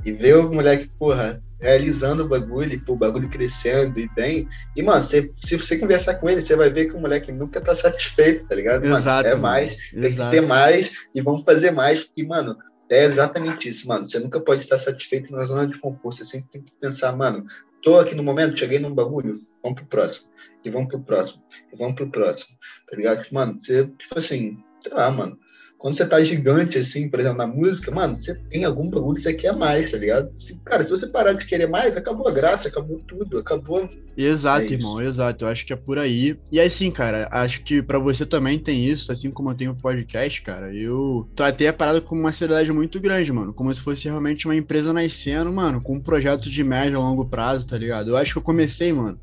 E 0.05 0.11
ver 0.11 0.37
o 0.37 0.53
moleque, 0.53 0.89
porra, 0.97 1.41
realizando 1.59 2.23
o 2.23 2.27
bagulho, 2.27 2.81
o 2.87 2.95
bagulho 2.95 3.29
crescendo 3.29 3.99
e 3.99 4.07
bem. 4.09 4.47
E, 4.75 4.83
mano, 4.83 5.03
se, 5.03 5.31
se 5.35 5.55
você 5.55 5.77
conversar 5.77 6.15
com 6.15 6.29
ele, 6.29 6.43
você 6.43 6.55
vai 6.55 6.69
ver 6.69 6.85
que 6.85 6.95
o 6.95 6.99
moleque 6.99 7.31
nunca 7.31 7.59
tá 7.59 7.75
satisfeito, 7.75 8.47
tá 8.47 8.55
ligado? 8.55 8.85
Exato, 8.85 9.27
mano, 9.27 9.27
é 9.27 9.35
mais, 9.35 9.69
mano. 9.69 10.01
tem 10.01 10.11
Exato. 10.11 10.29
que 10.29 10.35
ter 10.35 10.47
mais 10.47 10.91
e 11.13 11.21
vamos 11.21 11.43
fazer 11.43 11.71
mais. 11.71 12.11
E, 12.15 12.23
mano, 12.23 12.57
é 12.89 13.03
exatamente 13.03 13.69
isso, 13.69 13.87
mano. 13.87 14.07
Você 14.07 14.19
nunca 14.19 14.39
pode 14.39 14.63
estar 14.63 14.79
satisfeito 14.79 15.35
na 15.35 15.45
zona 15.45 15.67
de 15.67 15.77
conforto. 15.79 16.17
Você 16.17 16.25
sempre 16.25 16.49
tem 16.51 16.61
que 16.61 16.71
pensar, 16.79 17.15
mano, 17.15 17.45
tô 17.81 17.99
aqui 17.99 18.15
no 18.15 18.23
momento, 18.23 18.57
cheguei 18.57 18.79
num 18.79 18.93
bagulho, 18.93 19.39
vamos 19.63 19.79
pro 19.79 19.87
próximo. 19.87 20.27
E 20.63 20.69
vamos 20.69 20.89
pro 20.89 20.99
próximo. 20.99 21.43
E 21.73 21.77
vamos 21.77 21.95
pro 21.95 22.09
próximo. 22.09 22.55
Tá 22.89 22.95
ligado? 22.95 23.23
Tipo, 23.23 23.35
mano, 23.35 23.57
você, 23.59 23.85
tipo 23.85 24.19
assim, 24.19 24.63
sei 24.81 24.93
lá, 24.93 25.09
mano 25.11 25.37
quando 25.77 25.95
você 25.95 26.05
tá 26.07 26.21
gigante, 26.23 26.79
assim, 26.79 27.07
por 27.07 27.19
exemplo, 27.19 27.37
na 27.37 27.45
música, 27.45 27.91
mano, 27.91 28.19
você 28.19 28.33
tem 28.49 28.65
algum 28.65 28.89
bagulho 28.89 29.15
que 29.15 29.21
você 29.21 29.33
quer 29.33 29.55
mais, 29.55 29.91
tá 29.91 29.97
ligado? 29.97 30.31
Se, 30.35 30.55
cara, 30.65 30.83
se 30.83 30.89
você 30.89 31.05
parar 31.05 31.33
de 31.33 31.45
querer 31.45 31.67
mais, 31.67 31.95
acabou 31.95 32.27
a 32.27 32.31
graça, 32.31 32.67
acabou 32.67 32.99
tudo, 33.07 33.37
acabou. 33.37 33.87
Exato, 34.17 34.73
é 34.73 34.75
irmão, 34.75 34.99
exato. 34.99 35.45
Eu 35.45 35.49
acho 35.49 35.65
que 35.65 35.73
é 35.73 35.75
por 35.75 35.99
aí. 35.99 36.35
E 36.51 36.59
assim, 36.59 36.89
cara, 36.89 37.29
acho 37.31 37.63
que 37.63 37.83
para 37.83 37.99
você 37.99 38.25
também 38.25 38.57
tem 38.57 38.83
isso, 38.83 39.11
assim 39.11 39.29
como 39.29 39.51
eu 39.51 39.55
tenho 39.55 39.75
podcast, 39.75 40.41
cara. 40.41 40.73
Eu 40.73 41.29
tratei 41.35 41.67
a 41.67 41.73
parada 41.73 42.01
com 42.01 42.15
uma 42.15 42.31
seriedade 42.31 42.71
muito 42.73 42.99
grande, 42.99 43.31
mano. 43.31 43.53
Como 43.53 43.73
se 43.73 43.81
fosse 43.81 44.05
realmente 44.07 44.45
uma 44.45 44.55
empresa 44.55 44.91
nascendo, 44.91 45.53
mano, 45.53 45.79
com 45.79 45.93
um 45.93 46.01
projeto 46.01 46.49
de 46.49 46.63
médio 46.63 46.97
a 46.97 47.01
longo 47.01 47.25
prazo, 47.25 47.67
tá 47.67 47.77
ligado? 47.77 48.09
Eu 48.09 48.17
acho 48.17 48.33
que 48.33 48.39
eu 48.39 48.43
comecei, 48.43 48.91
mano 48.91 49.19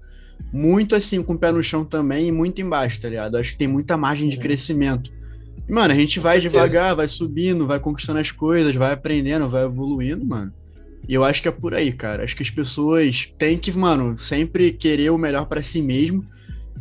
muito 0.53 0.95
assim, 0.95 1.23
com 1.23 1.35
o 1.35 1.39
pé 1.39 1.51
no 1.51 1.63
chão 1.63 1.85
também 1.85 2.29
e 2.29 2.33
muito 2.33 2.61
embaixo, 2.61 3.01
tá 3.01 3.09
ligado? 3.09 3.37
Acho 3.37 3.53
que 3.53 3.59
tem 3.59 3.69
muita 3.69 3.97
margem 3.97 4.29
de 4.29 4.37
uhum. 4.37 4.43
crescimento. 4.43 5.13
Mano, 5.69 5.95
a 5.95 5.97
gente 5.97 6.21
vai 6.21 6.41
devagar, 6.41 6.95
vai 6.95 7.09
subindo, 7.09 7.67
vai 7.67 7.81
conquistando 7.81 8.19
as 8.19 8.31
coisas, 8.31 8.75
vai 8.75 8.93
aprendendo, 8.93 9.49
vai 9.49 9.65
evoluindo, 9.65 10.25
mano. 10.25 10.53
E 11.09 11.15
eu 11.15 11.25
acho 11.25 11.43
que 11.43 11.49
é 11.49 11.51
por 11.51 11.75
aí, 11.75 11.93
cara. 11.93 12.25
Acho 12.25 12.37
que 12.37 12.43
as 12.43 12.51
pessoas 12.51 13.33
têm 13.39 13.59
que, 13.59 13.73
mano, 13.73 14.19
sempre 14.19 14.73
querer 14.73 15.11
o 15.11 15.19
melhor 15.19 15.47
para 15.47 15.63
si 15.63 15.83
mesmo 15.83 16.25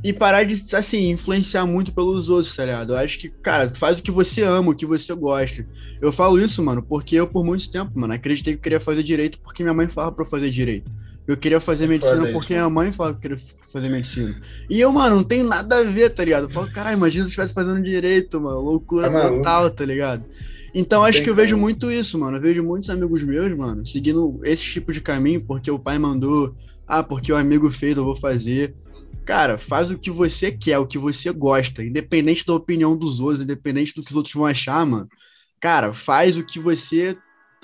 e 0.04 0.12
parar 0.12 0.44
de, 0.44 0.64
assim, 0.76 1.10
influenciar 1.10 1.66
muito 1.66 1.94
pelos 1.94 2.30
outros, 2.30 2.56
tá 2.56 2.66
ligado? 2.66 2.94
Eu 2.94 2.98
acho 2.98 3.20
que, 3.20 3.30
cara, 3.30 3.70
faz 3.70 4.00
o 4.00 4.04
que 4.04 4.12
você 4.12 4.42
ama, 4.42 4.72
o 4.72 4.76
que 4.76 4.86
você 4.86 5.14
gosta. 5.14 5.66
Eu 6.02 6.12
falo 6.12 6.38
isso, 6.40 6.62
mano, 6.62 6.84
porque 6.84 7.16
eu, 7.16 7.26
por 7.26 7.46
muito 7.46 7.72
tempo, 7.72 7.92
mano, 7.98 8.14
acreditei 8.14 8.54
que 8.54 8.60
eu 8.60 8.64
queria 8.64 8.80
fazer 8.82 9.02
direito 9.02 9.40
porque 9.40 9.64
minha 9.64 9.74
mãe 9.74 9.88
falava 9.88 10.14
pra 10.14 10.26
eu 10.26 10.30
fazer 10.30 10.50
direito. 10.50 10.92
Eu 11.28 11.38
queria 11.38 11.60
fazer 11.60 11.88
medicina 11.88 12.18
Foda 12.18 12.32
porque 12.34 12.54
isso, 12.54 12.54
minha 12.54 12.70
mãe 12.70 12.92
falou 12.92 13.14
que 13.14 13.18
eu 13.28 13.38
queria 13.38 13.46
fazer 13.72 13.90
medicina. 13.90 14.40
E 14.70 14.80
eu, 14.80 14.92
mano, 14.92 15.18
não 15.18 15.24
tem 15.24 15.42
nada 15.44 15.78
a 15.80 15.84
ver, 15.84 16.10
tá 16.14 16.24
ligado? 16.24 16.44
Eu 16.44 16.50
falo, 16.50 16.70
caralho, 16.72 16.98
imagina 16.98 17.24
se 17.24 17.28
eu 17.28 17.28
estivesse 17.30 17.54
fazendo 17.54 17.82
direito, 17.82 18.40
mano. 18.42 18.60
Loucura 18.60 19.08
Tá 19.08 19.14
maluco. 19.14 19.38
total, 19.38 19.70
tá 19.72 19.86
ligado? 19.86 20.26
Então 20.74 21.04
Não 21.04 21.06
acho 21.06 21.22
que 21.24 21.30
eu 21.30 21.36
vejo 21.36 21.56
como. 21.56 21.62
muito 21.62 21.92
isso, 21.92 22.18
mano. 22.20 22.38
Eu 22.38 22.42
vejo 22.42 22.64
muitos 22.64 22.90
amigos 22.90 23.24
meus, 23.24 23.56
mano, 23.56 23.86
seguindo 23.86 24.40
esse 24.44 24.64
tipo 24.64 24.92
de 24.92 25.00
caminho 25.02 25.42
porque 25.46 25.70
o 25.72 25.80
pai 25.80 25.98
mandou, 26.00 26.54
ah, 26.88 27.04
porque 27.04 27.32
o 27.32 27.38
amigo 27.38 27.72
fez, 27.72 27.96
eu 27.96 28.04
vou 28.04 28.16
fazer. 28.16 28.76
Cara, 29.26 29.58
faz 29.58 29.90
o 29.90 29.98
que 29.98 30.12
você 30.12 30.52
quer, 30.52 30.78
o 30.80 30.86
que 30.88 30.98
você 30.98 31.32
gosta, 31.32 31.84
independente 31.84 32.46
da 32.46 32.54
opinião 32.54 32.98
dos 32.98 33.22
outros, 33.22 33.40
independente 33.42 33.94
do 33.96 34.04
que 34.04 34.12
os 34.12 34.18
outros 34.18 34.34
vão 34.36 34.46
achar, 34.46 34.86
mano. 34.86 35.08
Cara, 35.62 35.94
faz 35.94 36.36
o 36.36 36.44
que 36.46 36.60
você 36.60 37.16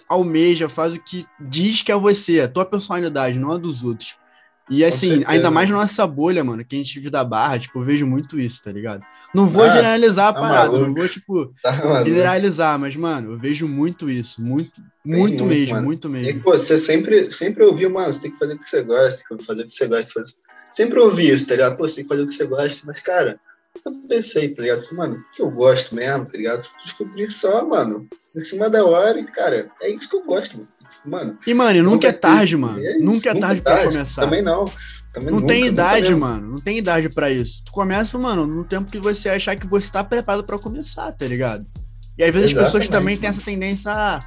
almeja, 0.09 0.67
faz 0.67 0.93
o 0.95 0.99
que 0.99 1.25
diz 1.39 1.81
que 1.81 1.91
é 1.91 1.95
você, 1.95 2.41
a 2.41 2.47
tua 2.47 2.65
personalidade, 2.65 3.37
não 3.39 3.51
a 3.51 3.57
dos 3.57 3.83
outros. 3.83 4.15
E 4.71 4.85
assim, 4.85 5.23
ainda 5.25 5.49
mais 5.49 5.67
na 5.69 5.77
nossa 5.77 6.05
bolha, 6.05 6.43
mano, 6.43 6.63
que 6.63 6.75
a 6.75 6.77
gente 6.77 6.93
vive 6.95 7.09
da 7.09 7.23
barra, 7.23 7.57
tipo, 7.57 7.79
eu 7.79 7.83
vejo 7.83 8.05
muito 8.05 8.39
isso, 8.39 8.61
tá 8.63 8.71
ligado? 8.71 9.03
Não 9.33 9.47
vou 9.47 9.63
Ah, 9.63 9.69
generalizar 9.69 10.27
a 10.27 10.33
tá 10.33 10.39
parada, 10.39 10.69
não 10.69 10.79
maluco. 10.81 10.99
vou, 10.99 11.07
tipo, 11.09 11.51
Tá 11.63 12.03
generalizar, 12.03 12.77
mas, 12.77 12.95
mano, 12.95 13.31
eu 13.31 13.37
vejo 13.39 13.67
muito 13.67 14.07
isso, 14.09 14.39
muito, 14.41 14.79
muito 15.03 15.43
muito, 15.43 15.45
mesmo, 15.45 15.73
mano. 15.73 15.85
muito 15.85 16.07
E, 16.07 16.11
mesmo. 16.11 16.41
pô, 16.41 16.51
você 16.51 16.77
sempre, 16.77 17.31
sempre 17.31 17.63
ouviu, 17.63 17.89
mano, 17.89 18.13
você 18.13 18.21
tem 18.21 18.31
que 18.31 18.37
fazer 18.37 18.53
o 18.53 18.59
que 18.59 18.69
você 18.69 18.83
gosta, 18.83 19.23
tem 19.27 19.37
que 19.37 19.45
fazer 19.45 19.63
o 19.63 19.67
que 19.67 19.73
você 19.73 19.87
gosta 19.87 20.11
fazer. 20.13 20.33
Sempre 20.75 20.99
ouvi 20.99 21.29
isso, 21.31 21.47
tá 21.47 21.55
ligado? 21.55 21.75
Pô, 21.75 21.89
você 21.89 21.95
tem 21.95 22.03
que 22.03 22.09
fazer 22.09 22.21
o 22.21 22.27
que 22.27 22.33
você 22.33 22.45
gosta, 22.45 22.83
mas, 22.85 22.99
cara, 22.99 23.39
eu 23.85 23.91
pensei, 24.07 24.49
tá 24.49 24.61
ligado? 24.61 24.83
Mano, 24.93 25.15
o 25.15 25.35
que 25.35 25.41
eu 25.41 25.49
gosto 25.51 25.95
mesmo, 25.95 26.25
tá 26.25 26.37
ligado? 26.37 26.67
Descobri 26.83 27.29
só, 27.31 27.65
mano, 27.67 28.07
em 28.35 28.41
cima 28.43 28.69
da 28.69 28.83
hora 28.85 29.19
e, 29.19 29.23
cara, 29.25 29.69
é 29.81 29.89
isso 29.89 30.09
que 30.09 30.15
eu 30.15 30.23
gosto, 30.23 30.57
mano. 30.57 30.67
Mano, 31.05 31.37
E, 31.47 31.53
mano, 31.53 31.83
nunca 31.83 32.07
é 32.07 32.11
tarde, 32.11 32.57
mano. 32.57 32.79
é 32.79 32.91
isso, 32.97 33.05
Nunca 33.05 33.29
é 33.29 33.35
tarde 33.39 33.61
pra 33.61 33.85
começar. 33.85 34.21
Também 34.23 34.41
não. 34.41 34.65
Também 35.13 35.31
Não 35.31 35.39
nunca, 35.39 35.47
tem 35.47 35.59
nunca 35.61 35.71
idade, 35.71 36.15
mano. 36.15 36.51
Não 36.51 36.59
tem 36.59 36.77
idade 36.77 37.09
pra 37.09 37.29
isso. 37.31 37.63
Tu 37.65 37.71
começa, 37.71 38.17
mano, 38.17 38.45
no 38.45 38.63
tempo 38.65 38.91
que 38.91 38.99
você 38.99 39.29
achar 39.29 39.55
que 39.55 39.65
você 39.67 39.89
tá 39.91 40.03
preparado 40.03 40.43
pra 40.43 40.59
começar, 40.59 41.11
tá 41.13 41.25
ligado? 41.25 41.65
E 42.17 42.23
às 42.23 42.33
vezes 42.33 42.55
as 42.57 42.63
pessoas 42.65 42.87
também 42.87 43.15
têm 43.17 43.29
mano. 43.29 43.37
essa 43.39 43.45
tendência, 43.45 43.91
ah, 43.91 44.19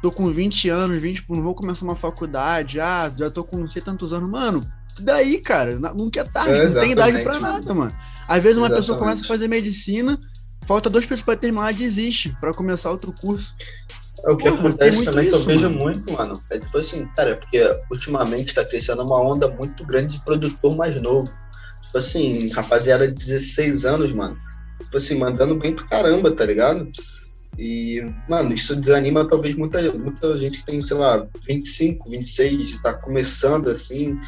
tô 0.00 0.12
com 0.12 0.30
20 0.30 0.68
anos, 0.68 1.00
20, 1.00 1.16
tipo, 1.16 1.34
não 1.34 1.42
vou 1.42 1.54
começar 1.54 1.84
uma 1.84 1.96
faculdade, 1.96 2.78
ah, 2.78 3.10
já 3.16 3.28
tô 3.30 3.42
com 3.42 3.56
não 3.58 3.66
sei 3.66 3.82
tantos 3.82 4.12
anos. 4.12 4.30
Mano, 4.30 4.64
daí, 5.00 5.38
cara. 5.38 5.78
Nunca 5.94 6.20
é 6.20 6.24
tarde, 6.24 6.52
É, 6.52 6.68
não 6.68 6.80
tem 6.80 6.92
idade 6.92 7.22
pra 7.22 7.32
exatamente, 7.32 7.64
nada, 7.66 7.74
mano. 7.74 7.94
Às 8.28 8.42
vezes 8.42 8.58
uma 8.58 8.68
pessoa 8.68 8.96
Exatamente. 8.96 9.00
começa 9.00 9.22
a 9.22 9.28
fazer 9.28 9.48
medicina, 9.48 10.18
falta 10.66 10.88
dois 10.90 11.04
pesos 11.06 11.24
pra 11.24 11.36
terminar, 11.36 11.72
desiste 11.74 12.34
pra 12.40 12.52
começar 12.54 12.90
outro 12.90 13.12
curso. 13.12 13.54
É 14.24 14.30
o 14.30 14.36
que 14.36 14.44
Porra, 14.48 14.68
acontece 14.68 15.04
também 15.04 15.28
que 15.30 15.34
isso, 15.34 15.42
eu 15.42 15.46
vejo 15.46 15.70
mano. 15.70 15.80
muito, 15.82 16.12
mano. 16.12 16.40
É 16.50 16.58
tipo 16.58 16.78
assim, 16.78 17.06
cara, 17.16 17.34
porque 17.36 17.76
ultimamente 17.90 18.54
tá 18.54 18.64
crescendo 18.64 19.02
uma 19.02 19.20
onda 19.20 19.48
muito 19.48 19.84
grande 19.84 20.18
de 20.18 20.24
produtor 20.24 20.76
mais 20.76 21.00
novo. 21.00 21.32
Tipo 21.86 21.98
assim, 21.98 22.48
rapaziada 22.50 23.08
de 23.08 23.14
16 23.14 23.84
anos, 23.84 24.12
mano. 24.12 24.36
Tipo 24.78 24.98
assim, 24.98 25.18
mandando 25.18 25.56
bem 25.56 25.74
pro 25.74 25.88
caramba, 25.88 26.30
tá 26.30 26.44
ligado? 26.44 26.88
E, 27.58 28.00
mano, 28.28 28.54
isso 28.54 28.74
desanima 28.76 29.28
talvez 29.28 29.54
muita, 29.56 29.82
muita 29.92 30.38
gente 30.38 30.58
que 30.58 30.66
tem, 30.66 30.80
sei 30.86 30.96
lá, 30.96 31.26
25, 31.46 32.08
26, 32.08 32.80
tá 32.80 32.94
começando 32.94 33.68
assim. 33.68 34.18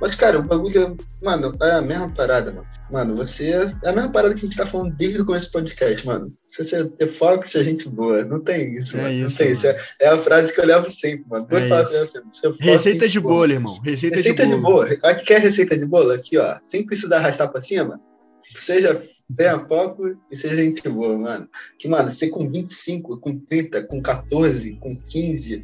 Mas, 0.00 0.14
cara, 0.14 0.38
o 0.38 0.42
bagulho, 0.42 0.82
é- 0.98 1.24
mano, 1.24 1.54
é 1.62 1.72
a 1.72 1.82
mesma 1.82 2.08
parada, 2.08 2.50
mano. 2.50 2.66
Mano, 2.90 3.14
você. 3.14 3.50
É 3.84 3.88
a 3.90 3.92
mesma 3.92 4.10
parada 4.10 4.34
que 4.34 4.40
a 4.40 4.44
gente 4.48 4.56
tá 4.56 4.64
falando 4.66 4.94
desde 4.96 5.20
o 5.20 5.26
começo 5.26 5.48
do 5.48 5.52
podcast, 5.52 6.06
mano. 6.06 6.30
Se 6.48 6.64
você 6.64 6.84
ter 6.88 7.06
foco, 7.06 7.46
ser 7.48 7.64
gente 7.64 7.88
boa. 7.88 8.24
Não 8.24 8.40
tem 8.40 8.74
isso, 8.76 8.96
É 8.96 9.02
mano. 9.02 9.18
não 9.18 9.26
isso, 9.28 9.36
tem 9.36 9.46
mano. 9.48 9.58
isso. 9.58 9.66
É, 9.66 9.76
é 10.00 10.08
a 10.08 10.16
frase 10.22 10.54
que 10.54 10.60
eu 10.60 10.66
levo 10.66 10.90
sempre, 10.90 11.24
mano. 11.28 11.46
Vou 11.50 11.58
É 11.58 11.68
falar 11.68 11.84
pra 11.84 11.98
você, 12.00 12.20
ser 12.32 12.50
foco, 12.52 12.56
Receita 12.64 13.08
de 13.08 13.20
boa. 13.20 13.34
bolo, 13.34 13.52
irmão. 13.52 13.78
Receita, 13.84 14.16
Receita 14.16 14.42
de 14.46 14.54
de 14.54 14.56
bolo. 14.60 14.74
boa. 14.86 14.88
Aqui 15.04 15.24
quer 15.26 15.40
receita 15.40 15.76
de 15.76 15.84
bolo? 15.84 16.12
Aqui, 16.12 16.38
ó. 16.38 16.56
Sem 16.62 16.84
precisar 16.86 17.18
arrastar 17.18 17.50
pra 17.52 17.60
cima. 17.62 18.00
Seja 18.42 19.00
tenha 19.36 19.60
foco 19.60 20.16
e 20.32 20.36
seja 20.36 20.56
gente 20.56 20.88
boa, 20.88 21.16
mano. 21.16 21.48
Que, 21.78 21.86
mano, 21.86 22.12
você 22.12 22.28
com 22.28 22.48
25, 22.48 23.16
com 23.20 23.38
30, 23.38 23.82
com 23.84 24.02
14, 24.02 24.72
com 24.80 24.96
15, 24.96 25.62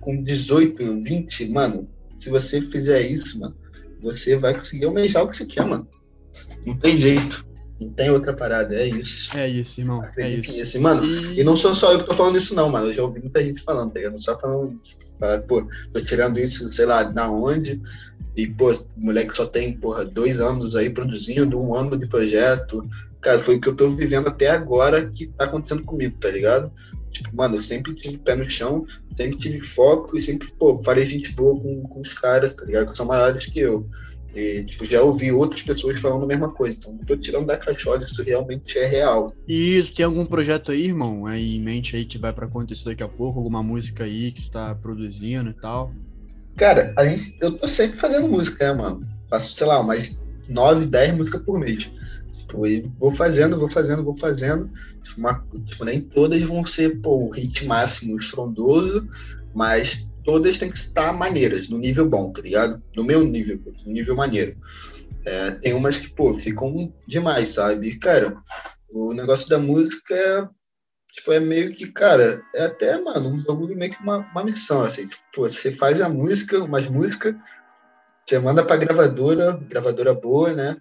com 0.00 0.20
18, 0.20 1.00
20, 1.02 1.48
mano, 1.50 1.88
se 2.16 2.28
você 2.28 2.60
fizer 2.60 3.02
isso, 3.02 3.38
mano, 3.38 3.54
você 4.04 4.36
vai 4.36 4.54
conseguir 4.54 4.86
almejar 4.86 5.24
o 5.24 5.28
que 5.28 5.36
você 5.36 5.46
quer, 5.46 5.66
mano. 5.66 5.88
Não 6.66 6.76
tem 6.76 6.96
jeito. 6.98 7.44
Não 7.80 7.90
tem 7.90 8.08
outra 8.10 8.32
parada, 8.32 8.74
é 8.74 8.86
isso. 8.86 9.36
É 9.36 9.48
isso, 9.48 9.80
irmão. 9.80 10.02
É 10.02 10.06
Acredite 10.06 10.50
isso. 10.50 10.58
nisso. 10.58 10.80
Mano, 10.80 11.04
E- 11.04 11.40
e 11.40 11.44
não 11.44 11.56
sou 11.56 11.74
só 11.74 11.92
eu 11.92 11.98
que 11.98 12.06
tô 12.06 12.14
falando 12.14 12.38
isso, 12.38 12.54
não, 12.54 12.68
mano. 12.70 12.86
Eu 12.86 12.92
já 12.92 13.02
ouvi 13.02 13.20
muita 13.20 13.44
gente 13.44 13.62
falando, 13.62 13.92
tá 13.92 13.98
ligado? 13.98 14.12
Não 14.12 14.20
só 14.20 14.38
falando, 14.38 14.80
fala, 15.18 15.40
pô, 15.40 15.66
tô 15.92 16.00
tirando 16.00 16.38
isso, 16.38 16.72
sei 16.72 16.86
lá, 16.86 17.02
da 17.02 17.28
onde. 17.30 17.82
E, 18.36 18.46
pô, 18.46 18.72
moleque 18.96 19.36
só 19.36 19.44
tem, 19.46 19.76
porra, 19.78 20.04
dois 20.04 20.40
anos 20.40 20.76
aí 20.76 20.88
produzindo, 20.88 21.60
um 21.60 21.74
ano 21.74 21.96
de 21.98 22.06
projeto. 22.06 22.88
Cara, 23.20 23.38
foi 23.40 23.56
o 23.56 23.60
que 23.60 23.68
eu 23.68 23.74
tô 23.76 23.88
vivendo 23.90 24.28
até 24.28 24.50
agora 24.50 25.10
que 25.10 25.26
tá 25.26 25.44
acontecendo 25.44 25.82
comigo, 25.82 26.16
tá 26.20 26.30
ligado? 26.30 26.70
Tipo, 27.14 27.34
mano, 27.34 27.54
eu 27.56 27.62
sempre 27.62 27.94
tive 27.94 28.18
pé 28.18 28.34
no 28.34 28.48
chão, 28.48 28.84
sempre 29.14 29.38
tive 29.38 29.60
foco 29.60 30.18
e 30.18 30.22
sempre, 30.22 30.52
pô, 30.58 30.82
farei 30.82 31.08
gente 31.08 31.32
boa 31.32 31.58
com, 31.58 31.82
com 31.82 32.00
os 32.00 32.12
caras, 32.12 32.54
tá 32.56 32.64
ligado? 32.64 32.90
Que 32.90 32.96
são 32.96 33.06
maiores 33.06 33.46
que 33.46 33.60
eu. 33.60 33.88
E, 34.34 34.64
tipo, 34.64 34.84
já 34.84 35.00
ouvi 35.00 35.30
outras 35.30 35.62
pessoas 35.62 36.00
falando 36.00 36.24
a 36.24 36.26
mesma 36.26 36.50
coisa. 36.50 36.76
Então, 36.76 36.92
não 36.92 37.04
tô 37.04 37.16
tirando 37.16 37.46
da 37.46 37.56
caixola, 37.56 38.02
isso 38.02 38.20
realmente 38.24 38.76
é 38.76 38.86
real. 38.86 39.32
E 39.46 39.80
tem 39.94 40.04
algum 40.04 40.26
projeto 40.26 40.72
aí, 40.72 40.86
irmão, 40.86 41.24
aí 41.24 41.56
em 41.56 41.60
mente 41.60 41.94
aí 41.94 42.04
que 42.04 42.18
vai 42.18 42.32
pra 42.32 42.46
acontecer 42.46 42.86
daqui 42.86 43.04
a 43.04 43.08
pouco? 43.08 43.38
Alguma 43.38 43.62
música 43.62 44.02
aí 44.02 44.32
que 44.32 44.42
tu 44.42 44.50
tá 44.50 44.74
produzindo 44.74 45.50
e 45.50 45.54
tal? 45.54 45.94
Cara, 46.56 46.92
a 46.98 47.06
gente, 47.06 47.36
eu 47.40 47.56
tô 47.56 47.68
sempre 47.68 47.96
fazendo 47.96 48.28
música, 48.28 48.72
né, 48.72 48.82
mano? 48.82 49.06
Faço, 49.30 49.52
sei 49.52 49.68
lá, 49.68 49.80
umas 49.80 50.18
9, 50.48 50.86
10 50.86 51.14
músicas 51.14 51.42
por 51.42 51.60
mês. 51.60 51.92
Tipo, 52.46 52.62
vou 52.98 53.10
fazendo, 53.10 53.58
vou 53.58 53.70
fazendo, 53.70 54.04
vou 54.04 54.16
fazendo. 54.16 54.70
Tipo, 55.02 55.20
uma- 55.20 55.46
tipo, 55.64 55.84
nem 55.84 56.00
todas 56.00 56.42
vão 56.42 56.64
ser, 56.64 57.00
pô, 57.00 57.26
o 57.26 57.30
hit 57.30 57.66
máximo 57.66 58.16
estrondoso, 58.16 59.08
mas 59.54 60.06
todas 60.24 60.58
têm 60.58 60.70
que 60.70 60.76
estar 60.76 61.12
maneiras, 61.12 61.68
no 61.68 61.78
nível 61.78 62.08
bom, 62.08 62.32
tá 62.32 62.42
ligado? 62.42 62.82
No 62.94 63.04
meu 63.04 63.24
nível, 63.24 63.60
no 63.84 63.92
nível 63.92 64.16
maneiro. 64.16 64.56
É, 65.26 65.52
tem 65.52 65.72
umas 65.72 65.96
que, 65.98 66.14
pô, 66.14 66.38
ficam 66.38 66.92
demais, 67.06 67.52
sabe? 67.52 67.98
Cara, 67.98 68.36
o 68.90 69.14
negócio 69.14 69.48
da 69.48 69.58
música 69.58 70.14
é, 70.14 70.46
tipo, 71.12 71.32
é 71.32 71.40
meio 71.40 71.72
que, 71.72 71.90
cara, 71.90 72.42
é 72.54 72.66
até, 72.66 73.00
mano, 73.00 73.28
um 73.28 73.42
bagulho 73.42 73.76
meio 73.76 73.90
que 73.92 74.02
uma, 74.02 74.18
uma 74.18 74.44
missão, 74.44 74.84
assim. 74.84 75.06
Tipo, 75.06 75.22
pô, 75.34 75.50
você 75.50 75.70
faz 75.72 76.00
a 76.00 76.08
música, 76.08 76.62
umas 76.62 76.88
músicas, 76.88 77.34
você 78.22 78.38
manda 78.38 78.64
pra 78.64 78.76
gravadora, 78.76 79.58
gravadora 79.68 80.14
boa, 80.14 80.52
né? 80.52 80.76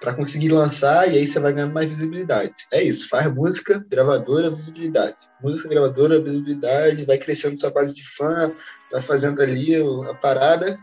Pra 0.00 0.14
conseguir 0.14 0.48
lançar 0.48 1.12
e 1.12 1.18
aí 1.18 1.30
você 1.30 1.38
vai 1.38 1.52
ganhando 1.52 1.74
mais 1.74 1.88
visibilidade. 1.88 2.54
É 2.72 2.82
isso, 2.82 3.08
faz 3.08 3.32
música, 3.32 3.84
gravadora, 3.88 4.50
visibilidade. 4.50 5.16
Música, 5.42 5.68
gravadora, 5.68 6.20
visibilidade, 6.20 7.04
vai 7.04 7.18
crescendo 7.18 7.60
sua 7.60 7.70
base 7.70 7.94
de 7.94 8.02
fã, 8.02 8.50
vai 8.90 9.02
fazendo 9.02 9.42
ali 9.42 9.76
a 9.76 10.14
parada 10.14 10.78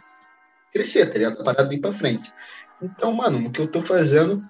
crescer, 0.72 1.08
tá 1.08 1.14
ligado? 1.14 1.42
A 1.42 1.44
parada 1.44 1.74
ir 1.74 1.80
pra 1.80 1.92
frente. 1.92 2.32
Então, 2.82 3.12
mano, 3.12 3.48
o 3.48 3.52
que 3.52 3.60
eu 3.60 3.68
tô 3.68 3.82
fazendo 3.82 4.42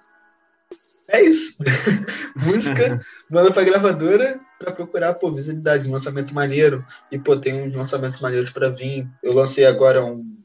é 1.08 1.22
isso. 1.22 1.56
música, 2.36 3.00
manda 3.30 3.50
pra 3.50 3.64
gravadora 3.64 4.38
pra 4.58 4.72
procurar, 4.72 5.14
pô, 5.14 5.32
visibilidade, 5.32 5.88
um 5.88 5.92
lançamento 5.92 6.34
maneiro. 6.34 6.84
E, 7.10 7.18
pô, 7.18 7.36
tem 7.36 7.54
uns 7.54 7.74
lançamentos 7.74 8.20
maneiros 8.20 8.50
pra 8.50 8.68
vir. 8.68 9.08
Eu 9.22 9.32
lancei 9.32 9.64
agora 9.64 10.04
um, 10.04 10.37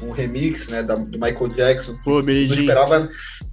um 0.00 0.10
remix, 0.10 0.68
né, 0.68 0.82
da, 0.82 0.94
do 0.94 1.18
Michael 1.18 1.48
Jackson. 1.48 1.96
Pô, 2.04 2.22
Não 2.22 2.30
esperava, 2.32 3.08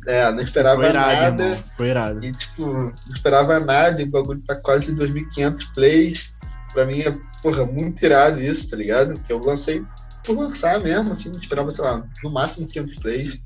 é, 0.07 0.31
não 0.31 0.41
esperava 0.41 0.87
irado, 0.87 1.13
nada. 1.13 1.43
irmão. 1.43 1.63
Foi 1.77 1.87
irado. 1.89 2.25
E, 2.25 2.31
tipo, 2.31 2.65
não 2.65 2.93
esperava 3.13 3.59
nada, 3.59 4.01
e 4.01 4.05
o 4.05 4.11
bagulho 4.11 4.41
tá 4.45 4.55
quase 4.55 4.95
2.500 4.95 5.73
plays. 5.73 6.33
Pra 6.73 6.85
mim 6.85 7.01
é, 7.01 7.13
porra, 7.43 7.65
muito 7.65 8.03
irado 8.03 8.41
isso, 8.41 8.69
tá 8.69 8.77
ligado? 8.77 9.19
Que 9.25 9.33
eu 9.33 9.43
lancei 9.43 9.83
por 10.23 10.37
lançar 10.37 10.79
mesmo, 10.79 11.13
assim, 11.13 11.29
não 11.29 11.39
esperava, 11.39 11.71
sei 11.71 11.83
lá, 11.83 12.03
no 12.23 12.29
máximo 12.31 12.67
500 12.67 12.95
plays. 12.99 13.39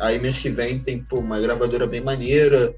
Aí 0.00 0.18
mês 0.18 0.38
que 0.38 0.48
vem 0.48 0.78
tem, 0.78 1.02
pô, 1.02 1.20
uma 1.20 1.38
gravadora 1.40 1.86
bem 1.86 2.00
maneira. 2.00 2.74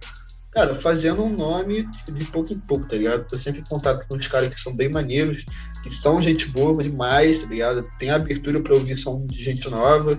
Cara, 0.50 0.74
fazendo 0.74 1.24
um 1.24 1.34
nome 1.36 1.88
de 2.08 2.24
pouco 2.26 2.52
em 2.52 2.58
pouco, 2.60 2.86
tá 2.86 2.96
ligado? 2.96 3.26
Tô 3.26 3.36
sempre 3.38 3.60
em 3.60 3.64
contato 3.64 4.06
com 4.06 4.16
os 4.16 4.26
caras 4.26 4.54
que 4.54 4.60
são 4.60 4.74
bem 4.74 4.88
maneiros, 4.88 5.44
que 5.84 5.94
são 5.94 6.20
gente 6.20 6.48
boa 6.48 6.82
demais, 6.82 7.42
tá 7.42 7.46
ligado? 7.46 7.84
Tem 7.98 8.10
abertura 8.10 8.60
pra 8.60 8.74
ouvir 8.74 8.96
som 8.96 9.26
de 9.26 9.42
gente 9.42 9.68
nova. 9.68 10.18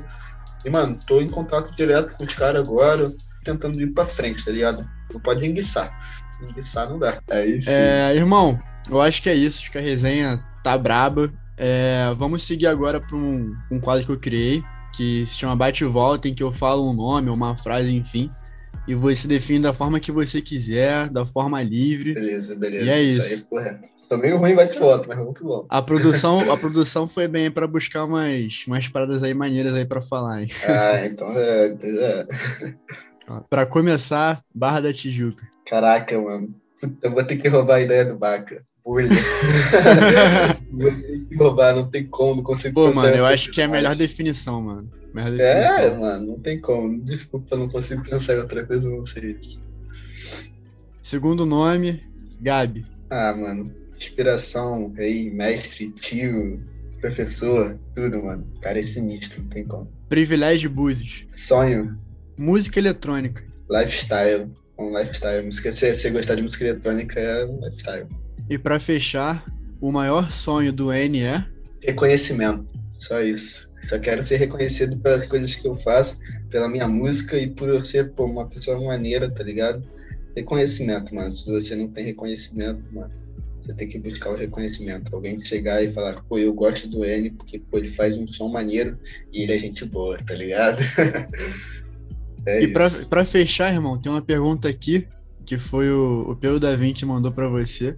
E, 0.64 0.70
mano, 0.70 0.98
tô 1.08 1.20
em 1.20 1.28
contato 1.28 1.76
direto 1.76 2.16
com 2.16 2.24
os 2.24 2.36
caras 2.36 2.68
agora, 2.68 3.12
tentando 3.44 3.82
ir 3.82 3.88
pra 3.88 4.06
frente, 4.06 4.46
tá 4.46 4.52
ligado? 4.52 4.88
Não 5.12 5.20
pode 5.20 5.46
enguiçar. 5.46 5.92
Se 6.32 6.44
enguiçar, 6.44 6.90
não 6.90 7.00
dá. 7.00 7.20
É 7.30 7.46
isso. 7.46 7.70
É, 7.70 8.16
irmão, 8.16 8.60
eu 8.90 9.02
acho 9.02 9.22
que 9.22 9.30
é 9.30 9.34
isso. 9.34 9.62
Acho 9.62 9.72
que 9.72 9.78
a 9.78 9.82
resenha 9.82 10.44
tá 10.64 10.78
braba. 10.78 11.34
É, 11.58 12.14
vamos 12.18 12.44
seguir 12.44 12.68
agora 12.68 13.00
para 13.00 13.16
um, 13.16 13.56
um 13.72 13.80
quadro 13.80 14.06
que 14.06 14.12
eu 14.12 14.20
criei, 14.20 14.64
que 14.94 15.26
se 15.26 15.36
chama 15.36 15.56
Bate 15.56 15.84
e 15.84 15.88
Volta, 15.88 16.28
em 16.28 16.34
que 16.34 16.44
eu 16.44 16.52
falo 16.52 16.90
um 16.90 16.94
nome, 16.94 17.30
uma 17.30 17.58
frase, 17.58 17.96
enfim. 17.96 18.30
E 18.88 18.94
você 18.94 19.28
define 19.28 19.62
da 19.62 19.74
forma 19.74 20.00
que 20.00 20.12
você 20.12 20.42
quiser, 20.42 21.10
da 21.10 21.26
forma 21.26 21.62
livre. 21.62 22.14
Beleza, 22.14 22.56
beleza. 22.56 22.86
E 22.86 22.90
é 22.90 23.02
isso. 23.02 23.22
aí, 23.22 23.38
porra. 23.42 23.80
Sou 23.98 24.18
meio 24.18 24.38
ruim, 24.38 24.54
vai 24.54 24.68
que 24.68 24.78
volta, 24.78 25.08
mas 25.08 25.18
vamos 25.18 25.36
que 25.36 25.44
volta. 25.44 25.68
A 25.70 25.82
produção, 25.82 26.40
a 26.52 26.58
produção 26.58 27.08
foi 27.08 27.28
bem 27.28 27.50
para 27.50 27.68
buscar 27.68 28.06
umas, 28.06 28.64
umas 28.68 28.88
paradas 28.88 29.24
aí 29.24 29.34
maneiras 29.34 29.74
aí 29.74 29.86
para 29.86 30.02
falar, 30.02 30.44
hein? 30.44 30.50
Ah, 30.68 31.06
então 31.06 31.32
é. 31.32 31.76
É. 31.84 32.28
Para 33.50 33.66
começar, 33.66 34.40
Barra 34.54 34.82
da 34.82 34.94
Tijuca. 34.94 35.48
Caraca, 35.66 36.22
mano. 36.22 36.54
Puta, 36.80 37.08
eu 37.08 37.12
vou 37.12 37.24
ter 37.24 37.38
que 37.38 37.48
roubar 37.48 37.78
a 37.78 37.82
ideia 37.82 38.06
do 38.06 38.16
Baca. 38.16 38.64
Bullying. 38.86 39.10
roubar, 41.38 41.76
não 41.76 41.88
tem 41.90 42.06
como, 42.06 42.36
não 42.38 42.44
consigo 42.44 42.74
Pô, 42.74 42.94
mano, 42.94 43.16
eu 43.16 43.26
acho 43.26 43.52
que 43.52 43.62
é 43.62 43.66
a 43.66 43.68
melhor 43.68 43.96
definição, 43.96 44.62
mano. 44.62 44.90
Melhor 45.14 45.40
É, 45.40 45.62
definição. 45.62 46.02
mano, 46.02 46.28
não 46.28 46.40
tem 46.40 46.60
como. 46.60 47.00
Desculpa, 47.02 47.56
não 47.56 47.70
consigo 47.70 48.04
pensar 48.04 48.36
em 48.36 48.40
outra 48.40 48.66
coisa, 48.66 48.90
não 48.90 49.06
sei 49.06 49.38
isso. 49.40 49.64
Segundo 51.02 51.46
nome, 51.46 52.04
Gabi. 52.42 52.86
Ah, 53.10 53.34
mano. 53.36 53.72
Inspiração, 53.96 54.92
rei, 54.94 55.30
mestre, 55.32 55.90
tio, 55.92 56.60
professor, 57.00 57.80
tudo, 57.96 58.24
mano. 58.24 58.44
Cara, 58.62 58.80
é 58.80 58.86
sinistro, 58.86 59.42
não 59.42 59.50
tem 59.50 59.64
como. 59.66 59.90
Privilégio 60.10 60.70
Búzios. 60.70 61.26
Sonho, 61.36 61.98
Música 62.38 62.80
eletrônica. 62.80 63.42
lifestyle. 63.70 64.52
Um 64.78 64.98
lifestyle. 64.98 65.46
Música, 65.46 65.74
se 65.74 65.98
você 65.98 66.10
gostar 66.10 66.36
de 66.36 66.42
música 66.42 66.66
eletrônica, 66.66 67.18
é 67.20 67.46
um 67.46 67.60
lifestyle. 67.64 68.08
E 68.50 68.58
para 68.58 68.80
fechar, 68.80 69.46
o 69.88 69.92
maior 69.92 70.32
sonho 70.32 70.74
do 70.74 70.92
N 70.92 71.22
é. 71.22 71.46
Reconhecimento. 71.82 72.66
Só 72.92 73.22
isso. 73.22 73.72
Só 73.88 74.00
quero 74.00 74.26
ser 74.26 74.38
reconhecido 74.38 74.98
pelas 74.98 75.28
coisas 75.28 75.54
que 75.54 75.68
eu 75.68 75.76
faço, 75.76 76.18
pela 76.50 76.68
minha 76.68 76.88
música 76.88 77.38
e 77.38 77.48
por 77.48 77.70
eu 77.70 77.84
ser 77.86 78.12
pô, 78.14 78.26
uma 78.26 78.48
pessoa 78.48 78.82
maneira, 78.82 79.30
tá 79.30 79.44
ligado? 79.44 79.84
Reconhecimento, 80.36 81.14
mano. 81.14 81.30
Se 81.30 81.52
você 81.52 81.76
não 81.76 81.88
tem 81.88 82.06
reconhecimento, 82.06 82.84
mano, 82.92 83.12
você 83.62 83.76
tem 83.76 83.88
que 83.88 84.00
buscar 84.00 84.32
o 84.32 84.36
reconhecimento. 84.36 85.16
Alguém 85.16 85.40
chegar 85.40 85.84
e 85.84 85.92
falar, 85.92 86.24
pô, 86.24 86.40
eu 86.40 86.52
gosto 86.52 86.90
do 86.90 87.06
N 87.06 87.30
porque 87.30 87.60
pô, 87.60 87.78
ele 87.78 87.88
faz 87.88 88.18
um 88.18 88.26
som 88.26 88.50
maneiro 88.50 88.98
e 89.32 89.44
ele 89.44 89.54
é 89.54 89.58
gente 89.60 89.86
boa, 89.86 90.18
tá 90.18 90.34
ligado? 90.34 90.82
é 92.48 92.64
E 92.64 92.74
pra, 92.74 92.90
pra 93.08 93.24
fechar, 93.24 93.72
irmão, 93.72 94.02
tem 94.02 94.12
uma 94.12 94.22
pergunta 94.22 94.68
aqui 94.68 95.08
que 95.46 95.60
foi 95.60 95.92
o, 95.92 96.32
o 96.32 96.36
Pedro 96.36 96.60
da 96.60 96.76
Vinci 96.76 97.06
mandou 97.06 97.32
pra 97.32 97.48
você. 97.48 97.96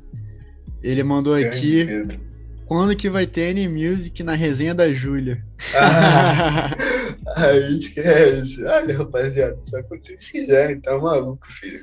Ele 0.88 1.03
mandou 1.03 1.33
aqui 1.33 1.85
Pedro. 1.85 2.17
quando 2.65 2.95
que 2.95 3.09
vai 3.09 3.25
ter 3.27 3.53
N-Music 3.53 4.23
na 4.23 4.33
resenha 4.35 4.73
da 4.73 4.93
Júlia. 4.93 5.43
Ah, 5.75 6.73
aí 7.35 7.77
esquece. 7.77 8.65
Ai, 8.65 8.89
rapaziada, 8.93 9.59
só 9.65 9.83
quando 9.83 10.05
vocês 10.05 10.29
quiserem, 10.29 10.79
tá 10.79 10.97
maluco, 10.97 11.45
filho. 11.51 11.79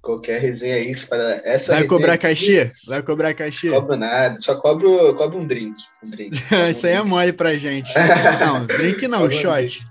Qualquer 0.00 0.40
resenha 0.40 0.76
aí, 0.76 0.94
para 1.08 1.40
essa 1.44 1.72
Vai 1.72 1.84
cobrar 1.84 2.16
cachê? 2.16 2.70
Vai 2.86 3.02
cobrar 3.02 3.34
cachê? 3.34 3.70
Cobro 3.70 3.96
nada, 3.96 4.36
só 4.38 4.54
cobro, 4.54 5.14
cobro 5.16 5.38
um 5.38 5.46
drink. 5.46 5.82
Um 6.04 6.10
drink. 6.10 6.38
Isso 6.70 6.86
aí 6.86 6.92
é 6.92 7.02
mole 7.02 7.32
pra 7.32 7.54
gente. 7.54 7.92
Não, 8.38 8.66
drink 8.66 9.08
não, 9.08 9.28
shot. 9.30 9.82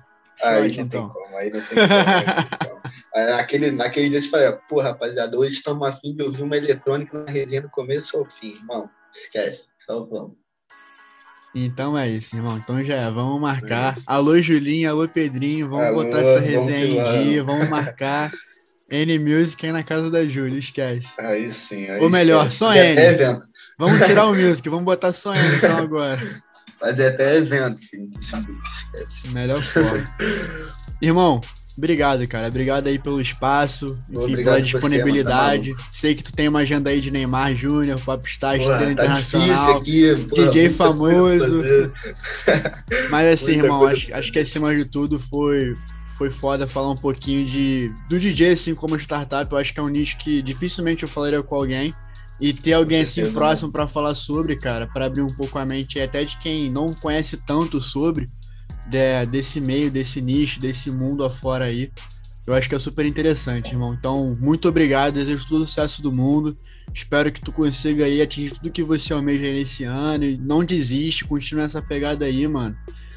Aí 0.41 0.71
Shot, 0.71 0.77
não 0.77 0.85
então. 0.85 1.09
como, 1.09 1.37
aí 1.37 1.51
não 1.51 1.59
tem 1.61 1.69
como. 1.69 1.93
aí 1.93 2.25
não 2.25 2.57
tem 2.57 2.69
como. 2.69 2.82
Aí 3.15 3.25
naquele, 3.71 4.09
dia 4.09 4.21
você 4.21 4.29
fala, 4.29 4.53
pô, 4.67 4.81
rapaziada, 4.81 5.37
hoje 5.37 5.53
estamos 5.53 5.87
afim 5.87 6.15
de 6.15 6.23
ouvir 6.23 6.41
uma 6.41 6.57
eletrônica 6.57 7.17
na 7.23 7.31
resenha 7.31 7.61
do 7.61 7.69
começo 7.69 8.17
ao 8.17 8.25
fim. 8.25 8.55
Irmão, 8.55 8.89
esquece, 9.13 9.67
só 9.77 10.03
vamos. 10.05 10.33
Então 11.55 11.95
é 11.95 12.09
isso, 12.09 12.35
irmão. 12.35 12.57
Então 12.57 12.83
já 12.83 12.95
é, 12.95 13.11
vamos 13.11 13.39
marcar. 13.39 13.93
É. 13.93 14.01
Alô, 14.07 14.41
Julinho, 14.41 14.89
alô, 14.89 15.07
Pedrinho. 15.07 15.69
Vamos 15.69 15.85
Alô, 15.85 16.03
botar 16.03 16.19
essa 16.19 16.39
resenha 16.39 16.85
em 16.87 17.23
dia, 17.23 17.43
vamos. 17.43 17.69
marcar. 17.69 18.31
N-Music 18.89 19.65
aí 19.65 19.71
na 19.71 19.83
casa 19.83 20.09
da 20.09 20.25
Júlia, 20.25 20.57
esquece. 20.57 21.07
Aí 21.19 21.53
sim. 21.53 21.89
Aí 21.89 21.99
Ou 22.01 22.09
melhor, 22.09 22.47
esquece. 22.47 22.57
só 22.57 22.67
Fazer 22.67 23.19
N. 23.21 23.41
Vamos 23.77 23.99
tirar 24.05 24.25
o 24.25 24.35
Music, 24.35 24.67
vamos 24.67 24.85
botar 24.85 25.13
só 25.13 25.33
N 25.33 25.55
então 25.57 25.77
agora. 25.77 26.19
Fazer 26.79 27.07
até 27.07 27.37
evento, 27.37 27.79
filho. 27.79 28.09
Esquece. 28.19 29.29
Melhor 29.29 29.61
forma. 29.61 30.15
Irmão, 31.01 31.39
obrigado, 31.77 32.27
cara. 32.27 32.47
Obrigado 32.47 32.87
aí 32.87 32.99
pelo 32.99 33.19
espaço, 33.21 33.97
enfim, 34.09 34.35
pela 34.37 34.55
você, 34.55 34.61
disponibilidade. 34.61 35.73
Sei 35.91 36.15
que 36.15 36.23
tu 36.23 36.31
tem 36.31 36.47
uma 36.47 36.59
agenda 36.59 36.89
aí 36.89 36.99
de 36.99 37.11
Neymar 37.11 37.55
Júnior, 37.55 37.99
Popstar, 37.99 38.55
estrela 38.55 38.79
tá 38.79 38.91
internacional. 38.91 39.77
aqui. 39.77 40.15
porra, 40.29 40.47
DJ 40.49 40.69
famoso. 40.69 41.63
Mas 43.09 43.33
assim, 43.33 43.53
Muita 43.53 43.65
irmão, 43.65 43.87
acho, 43.87 44.13
acho 44.13 44.31
que 44.31 44.39
acima 44.39 44.75
de 44.75 44.85
tudo 44.85 45.19
foi, 45.19 45.73
foi 46.17 46.29
foda 46.29 46.67
falar 46.67 46.91
um 46.91 46.97
pouquinho 46.97 47.45
de 47.45 47.89
do 48.09 48.19
DJ, 48.19 48.51
assim, 48.51 48.75
como 48.75 48.95
startup. 48.97 49.51
Eu 49.51 49.57
acho 49.57 49.73
que 49.73 49.79
é 49.79 49.83
um 49.83 49.89
nicho 49.89 50.17
que 50.17 50.41
dificilmente 50.41 51.03
eu 51.03 51.09
falaria 51.09 51.41
com 51.41 51.55
alguém. 51.55 51.93
E 52.41 52.51
ter 52.51 52.73
alguém 52.73 53.03
assim 53.03 53.13
certeza, 53.13 53.35
próximo 53.35 53.71
pra 53.71 53.87
falar 53.87 54.13
sobre, 54.15 54.55
cara, 54.55 54.87
pra 54.87 55.05
abrir 55.05 55.21
um 55.21 55.33
pouco 55.33 55.57
a 55.59 55.65
mente, 55.65 55.99
até 55.99 56.25
de 56.25 56.35
quem 56.39 56.69
não 56.69 56.93
conhece 56.93 57.37
tanto 57.37 57.79
sobre 57.79 58.29
de- 58.89 59.25
desse 59.27 59.59
meio, 59.61 59.89
desse 59.91 60.21
nicho, 60.21 60.59
desse 60.59 60.89
mundo 60.91 61.23
afora 61.23 61.65
aí. 61.65 61.91
Eu 62.45 62.53
acho 62.53 62.67
que 62.67 62.75
é 62.75 62.79
super 62.79 63.05
interessante, 63.05 63.71
irmão. 63.71 63.93
Então, 63.93 64.37
muito 64.39 64.67
obrigado, 64.67 65.13
desejo 65.13 65.47
todo 65.47 65.61
o 65.61 65.65
sucesso 65.65 66.01
do 66.01 66.11
mundo. 66.11 66.57
Espero 66.93 67.31
que 67.31 67.39
tu 67.41 67.51
consiga 67.53 68.03
aí 68.05 68.21
atingir 68.21 68.55
tudo 68.55 68.69
que 68.71 68.83
você 68.83 69.13
almeja 69.13 69.43
nesse 69.43 69.85
ano. 69.85 70.25
Não 70.41 70.63
desiste, 70.63 71.23
continua 71.23 71.63
essa 71.65 71.81
pegada 71.81 72.25
aí, 72.25 72.45
mano. 72.47 72.75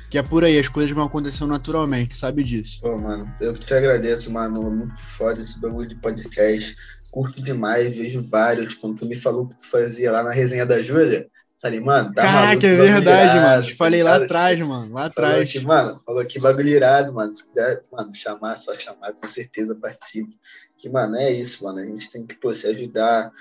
Que 0.08 0.16
é 0.18 0.22
por 0.22 0.44
aí, 0.44 0.56
as 0.56 0.68
coisas 0.68 0.92
vão 0.94 1.04
acontecendo 1.04 1.48
naturalmente, 1.48 2.14
sabe 2.14 2.44
disso. 2.44 2.78
Pô, 2.80 2.96
mano, 2.96 3.28
eu 3.40 3.58
te 3.58 3.74
agradeço, 3.74 4.30
mano. 4.32 4.70
Muito 4.70 5.02
foda 5.02 5.42
esse 5.42 5.58
bagulho 5.58 5.88
de 5.88 5.96
podcast. 5.96 6.76
Curto 7.10 7.42
demais, 7.42 7.96
vejo 7.96 8.22
vários. 8.30 8.74
Quando 8.74 8.98
tu 8.98 9.06
me 9.06 9.16
falou 9.16 9.48
que 9.48 9.56
tu 9.56 9.66
fazia 9.66 10.12
lá 10.12 10.22
na 10.22 10.30
resenha 10.30 10.64
da 10.64 10.80
Júlia, 10.80 11.26
falei, 11.66 11.80
mano, 11.80 12.14
tá 12.14 12.24
maluco, 12.24 12.40
Caraca, 12.40 12.60
que 12.60 12.66
é 12.66 12.76
verdade, 12.76 13.30
irado, 13.30 13.40
mano. 13.40 13.62
Te 13.62 13.74
falei 13.74 14.02
lá 14.02 14.16
atrás, 14.16 14.60
mano. 14.60 14.94
Lá 14.94 15.04
atrás. 15.06 15.52
que, 15.52 15.60
mano, 15.60 16.00
falou 16.04 16.24
que 16.24 16.40
bagulho 16.40 16.68
irado, 16.68 17.12
mano. 17.12 17.36
Se 17.36 17.44
quiser, 17.44 17.80
mano, 17.92 18.14
chamar, 18.14 18.60
só 18.60 18.74
chamar, 18.74 19.12
com 19.12 19.26
certeza 19.26 19.74
participe. 19.74 20.36
Que, 20.78 20.88
mano, 20.88 21.16
é 21.16 21.32
isso, 21.32 21.64
mano. 21.64 21.78
A 21.78 21.86
gente 21.86 22.10
tem 22.10 22.26
que, 22.26 22.34
pô, 22.34 22.56
se 22.56 22.66
ajudar, 22.66 23.32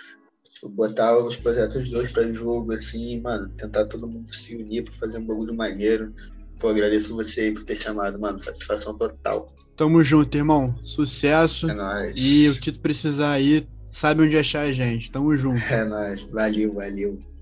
tipo, 0.52 0.70
botar 0.70 1.18
os 1.18 1.36
projetos 1.36 1.90
dois 1.90 2.12
pra 2.12 2.32
jogo, 2.32 2.74
assim, 2.74 3.20
mano, 3.20 3.50
tentar 3.50 3.86
todo 3.86 4.08
mundo 4.08 4.34
se 4.34 4.56
unir 4.56 4.84
pra 4.84 4.94
fazer 4.94 5.20
um 5.20 5.26
bagulho 5.26 5.54
maneiro. 5.54 6.14
Pô, 6.60 6.70
agradeço 6.70 7.16
você 7.16 7.42
aí 7.42 7.52
por 7.54 7.64
ter 7.64 7.76
chamado, 7.76 8.20
mano. 8.20 8.42
Satisfação 8.44 8.98
total. 8.98 9.54
Tamo 9.76 10.04
junto, 10.04 10.36
irmão. 10.36 10.74
Sucesso. 10.86 11.70
É 11.70 11.74
nóis. 11.74 12.14
E 12.18 12.50
o 12.50 12.60
que 12.60 12.72
tu 12.72 12.80
precisar 12.80 13.32
aí, 13.32 13.68
sabe 13.92 14.24
onde 14.24 14.38
achar 14.38 14.62
a 14.62 14.72
gente. 14.72 15.12
Tamo 15.12 15.36
junto. 15.36 15.62
É 15.66 15.84
nóis. 15.84 16.22
Valeu, 16.32 16.74
valeu. 16.74 17.35